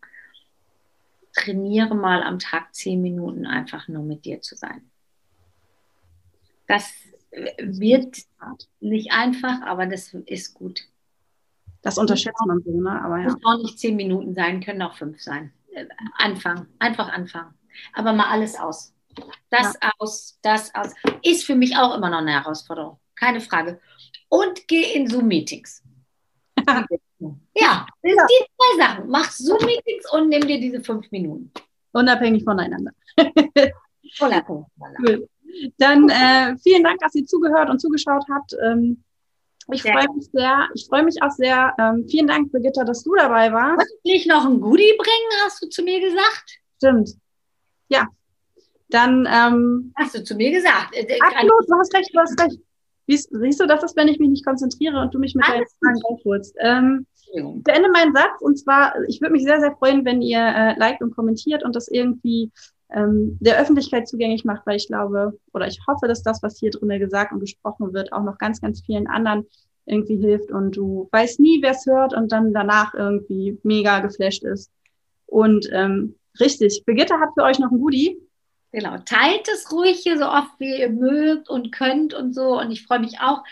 Trainiere 1.36 1.94
mal 1.94 2.22
am 2.22 2.38
Tag 2.38 2.74
zehn 2.74 3.02
Minuten 3.02 3.46
einfach 3.46 3.88
nur 3.88 4.02
mit 4.02 4.24
dir 4.24 4.40
zu 4.40 4.56
sein. 4.56 4.90
Das 6.66 6.92
wird 7.58 8.16
nicht 8.80 9.12
einfach, 9.12 9.60
aber 9.62 9.86
das 9.86 10.14
ist 10.14 10.54
gut. 10.54 10.80
Das 11.82 11.98
unterschätzt 11.98 12.40
man 12.46 12.62
so, 12.62 12.72
ne? 12.80 13.02
Aber 13.02 13.18
ja. 13.18 13.24
Muss 13.24 13.44
auch 13.44 13.58
nicht 13.58 13.78
zehn 13.78 13.96
Minuten 13.96 14.34
sein, 14.34 14.60
können 14.60 14.82
auch 14.82 14.96
fünf 14.96 15.20
sein. 15.20 15.52
Anfangen, 16.16 16.66
einfach 16.78 17.08
anfangen. 17.08 17.54
Aber 17.92 18.12
mal 18.12 18.30
alles 18.30 18.58
aus. 18.58 18.94
Das 19.50 19.76
aus, 19.98 20.38
das 20.42 20.74
aus. 20.74 20.94
Ist 21.22 21.44
für 21.44 21.54
mich 21.54 21.76
auch 21.76 21.96
immer 21.96 22.10
noch 22.10 22.18
eine 22.18 22.32
Herausforderung, 22.32 22.98
keine 23.14 23.40
Frage. 23.40 23.80
und 24.28 24.66
geh 24.66 24.94
in 24.94 25.06
Zoom-Meetings. 25.08 25.82
ja, 27.54 27.86
das 28.02 28.12
sind 28.12 28.30
die 28.30 28.46
zwei 28.56 28.84
Sachen. 28.84 29.08
Mach 29.08 29.30
Zoom-Meetings 29.30 30.12
und 30.12 30.28
nimm 30.28 30.46
dir 30.46 30.60
diese 30.60 30.82
fünf 30.82 31.10
Minuten. 31.10 31.50
Unabhängig 31.92 32.44
voneinander. 32.44 32.92
Unabhängig 33.16 34.16
voneinander. 34.16 34.68
Cool. 35.00 35.28
Dann 35.78 36.08
äh, 36.08 36.56
vielen 36.58 36.84
Dank, 36.84 37.00
dass 37.00 37.14
ihr 37.14 37.26
zugehört 37.26 37.70
und 37.70 37.80
zugeschaut 37.80 38.24
habt. 38.30 38.54
Ähm, 38.62 39.02
ich 39.72 39.82
freue 39.82 40.06
mich 40.14 40.28
sehr. 40.32 40.68
Ich 40.74 40.86
freue 40.86 41.02
mich 41.02 41.20
auch 41.22 41.30
sehr. 41.30 41.74
Ähm, 41.78 42.06
vielen 42.08 42.26
Dank, 42.26 42.52
Brigitta, 42.52 42.84
dass 42.84 43.02
du 43.02 43.14
dabei 43.14 43.52
warst. 43.52 43.78
Wollte 43.78 43.92
ich 44.04 44.26
noch 44.26 44.44
ein 44.44 44.60
Goodie 44.60 44.94
bringen, 44.96 45.44
hast 45.44 45.62
du 45.62 45.68
zu 45.68 45.82
mir 45.82 46.00
gesagt? 46.00 46.60
Stimmt. 46.76 47.10
Ja. 47.88 48.06
Dann. 48.88 49.28
Ähm, 49.30 49.92
hast 49.96 50.14
du 50.14 50.22
zu 50.22 50.36
mir 50.36 50.52
gesagt. 50.52 50.94
Äh, 50.94 51.18
absolut, 51.20 51.68
du 51.68 51.78
hast 51.78 51.94
recht, 51.94 52.10
du 52.12 52.20
hast 52.20 52.40
recht. 52.40 52.58
Siehst, 53.06 53.30
siehst 53.32 53.60
du, 53.60 53.66
das 53.66 53.84
ist, 53.84 53.96
wenn 53.96 54.08
ich 54.08 54.18
mich 54.18 54.30
nicht 54.30 54.44
konzentriere 54.44 55.00
und 55.00 55.14
du 55.14 55.18
mich 55.18 55.34
mit 55.34 55.46
deinen 55.46 55.64
Fragen 55.80 56.00
aufholst. 56.04 56.56
Ähm, 56.58 57.06
ich 57.32 57.42
beende 57.62 57.90
meinen 57.90 58.14
Satz 58.14 58.40
und 58.40 58.58
zwar, 58.58 58.94
ich 59.08 59.20
würde 59.20 59.32
mich 59.32 59.44
sehr, 59.44 59.60
sehr 59.60 59.76
freuen, 59.76 60.04
wenn 60.04 60.22
ihr 60.22 60.40
äh, 60.40 60.78
liked 60.78 61.02
und 61.02 61.14
kommentiert 61.14 61.64
und 61.64 61.76
das 61.76 61.88
irgendwie 61.88 62.50
ähm, 62.90 63.36
der 63.40 63.60
Öffentlichkeit 63.60 64.08
zugänglich 64.08 64.44
macht, 64.44 64.66
weil 64.66 64.76
ich 64.76 64.86
glaube 64.86 65.38
oder 65.52 65.66
ich 65.66 65.80
hoffe, 65.86 66.06
dass 66.06 66.22
das, 66.22 66.42
was 66.42 66.58
hier 66.58 66.70
drinnen 66.70 67.00
gesagt 67.00 67.32
und 67.32 67.40
gesprochen 67.40 67.92
wird, 67.92 68.12
auch 68.12 68.22
noch 68.22 68.38
ganz, 68.38 68.60
ganz 68.60 68.82
vielen 68.84 69.06
anderen 69.06 69.46
irgendwie 69.86 70.16
hilft 70.16 70.50
und 70.50 70.76
du 70.76 71.08
weißt 71.12 71.40
nie, 71.40 71.62
wer 71.62 71.72
es 71.72 71.86
hört 71.86 72.12
und 72.14 72.32
dann 72.32 72.52
danach 72.52 72.94
irgendwie 72.94 73.58
mega 73.62 74.00
geflasht 74.00 74.44
ist. 74.44 74.70
Und 75.26 75.68
ähm, 75.72 76.16
richtig, 76.40 76.84
Brigitte 76.84 77.18
hat 77.20 77.30
für 77.36 77.44
euch 77.44 77.58
noch 77.58 77.70
ein 77.70 77.80
Goodie. 77.80 78.20
Genau, 78.72 78.98
teilt 78.98 79.48
es 79.48 79.70
ruhig 79.72 80.00
hier 80.02 80.18
so 80.18 80.26
oft, 80.26 80.50
wie 80.58 80.80
ihr 80.80 80.90
mögt 80.90 81.48
und 81.48 81.72
könnt 81.72 82.14
und 82.14 82.34
so. 82.34 82.60
Und 82.60 82.70
ich 82.70 82.84
freue 82.84 83.00
mich 83.00 83.20
auch, 83.20 83.42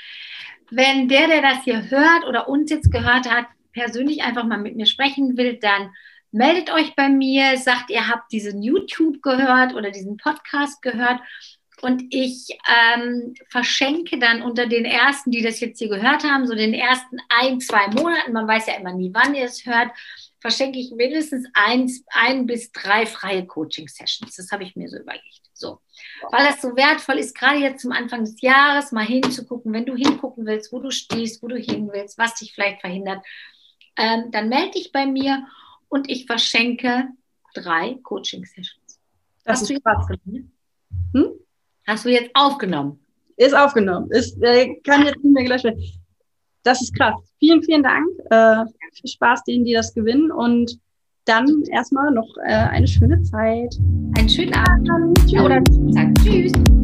wenn 0.70 1.08
der, 1.08 1.28
der 1.28 1.42
das 1.42 1.64
hier 1.64 1.90
hört 1.90 2.26
oder 2.26 2.48
uns 2.48 2.70
jetzt 2.70 2.90
gehört 2.90 3.30
hat, 3.30 3.46
persönlich 3.72 4.22
einfach 4.22 4.44
mal 4.44 4.58
mit 4.58 4.76
mir 4.76 4.86
sprechen 4.86 5.36
will, 5.36 5.58
dann 5.58 5.90
meldet 6.30 6.72
euch 6.72 6.94
bei 6.96 7.08
mir, 7.08 7.56
sagt, 7.58 7.90
ihr 7.90 8.08
habt 8.08 8.32
diesen 8.32 8.60
YouTube 8.62 9.22
gehört 9.22 9.74
oder 9.74 9.90
diesen 9.90 10.16
Podcast 10.16 10.82
gehört. 10.82 11.20
Und 11.80 12.02
ich 12.10 12.48
ähm, 12.68 13.34
verschenke 13.48 14.18
dann 14.18 14.42
unter 14.42 14.66
den 14.66 14.84
ersten, 14.84 15.30
die 15.30 15.42
das 15.42 15.60
jetzt 15.60 15.78
hier 15.78 15.88
gehört 15.88 16.24
haben, 16.24 16.46
so 16.46 16.54
den 16.54 16.72
ersten 16.72 17.18
ein, 17.28 17.60
zwei 17.60 17.88
Monaten, 17.88 18.32
man 18.32 18.48
weiß 18.48 18.66
ja 18.66 18.74
immer 18.74 18.92
nie, 18.92 19.10
wann 19.12 19.34
ihr 19.34 19.44
es 19.44 19.66
hört, 19.66 19.90
verschenke 20.45 20.78
ich 20.78 20.90
mindestens 20.90 21.49
eins, 21.55 22.05
ein 22.09 22.45
bis 22.45 22.70
drei 22.70 23.07
freie 23.07 23.47
Coaching-Sessions. 23.47 24.36
Das 24.36 24.53
habe 24.53 24.64
ich 24.64 24.76
mir 24.76 24.90
so 24.90 24.99
überlegt. 24.99 25.40
So. 25.55 25.80
Weil 26.30 26.47
das 26.47 26.61
so 26.61 26.76
wertvoll 26.76 27.18
ist, 27.18 27.34
gerade 27.34 27.61
jetzt 27.61 27.80
zum 27.80 27.92
Anfang 27.92 28.26
des 28.26 28.42
Jahres 28.42 28.92
mal 28.92 29.07
hinzugucken, 29.07 29.72
wenn 29.72 29.86
du 29.86 29.97
hingucken 29.97 30.45
willst, 30.45 30.70
wo 30.70 30.80
du 30.80 30.90
stehst, 30.90 31.42
wo 31.42 31.49
du 31.49 31.57
hin 31.57 31.88
willst, 31.90 32.18
was 32.18 32.34
dich 32.34 32.53
vielleicht 32.53 32.82
verhindert, 32.82 33.24
ähm, 33.97 34.30
dann 34.32 34.51
melde 34.51 34.72
dich 34.72 34.92
bei 34.92 35.07
mir 35.07 35.47
und 35.88 36.11
ich 36.11 36.26
verschenke 36.26 37.09
drei 37.55 37.99
Coaching-Sessions. 38.03 39.01
Das 39.45 39.62
Hast 39.62 39.70
ist 39.70 39.82
krass. 39.82 40.07
Hm? 41.14 41.32
Hast 41.86 42.05
du 42.05 42.11
jetzt 42.11 42.30
aufgenommen? 42.34 43.03
Ist 43.38 43.55
aufgenommen. 43.55 44.11
Ist, 44.11 44.36
äh, 44.42 44.74
kann 44.82 45.07
jetzt 45.07 45.24
nicht 45.24 45.32
mehr 45.32 45.45
gelöscht 45.45 45.64
werden. 45.64 45.82
Das 46.64 46.80
ist 46.80 46.96
krass. 46.96 47.14
Vielen, 47.38 47.62
vielen 47.62 47.82
Dank. 47.82 48.06
Äh, 48.30 48.64
viel 48.94 49.10
Spaß 49.10 49.44
denen, 49.44 49.64
die 49.64 49.74
das 49.74 49.94
gewinnen. 49.94 50.32
Und 50.32 50.78
dann 51.26 51.62
erstmal 51.70 52.10
noch 52.10 52.28
äh, 52.46 52.52
eine 52.52 52.86
schöne 52.86 53.22
Zeit. 53.22 53.76
Einen 54.18 54.28
schönen 54.28 54.54
Abend. 54.54 55.18
Tschüss. 55.26 55.40
Oder 55.40 55.62
Tschüss. 56.22 56.84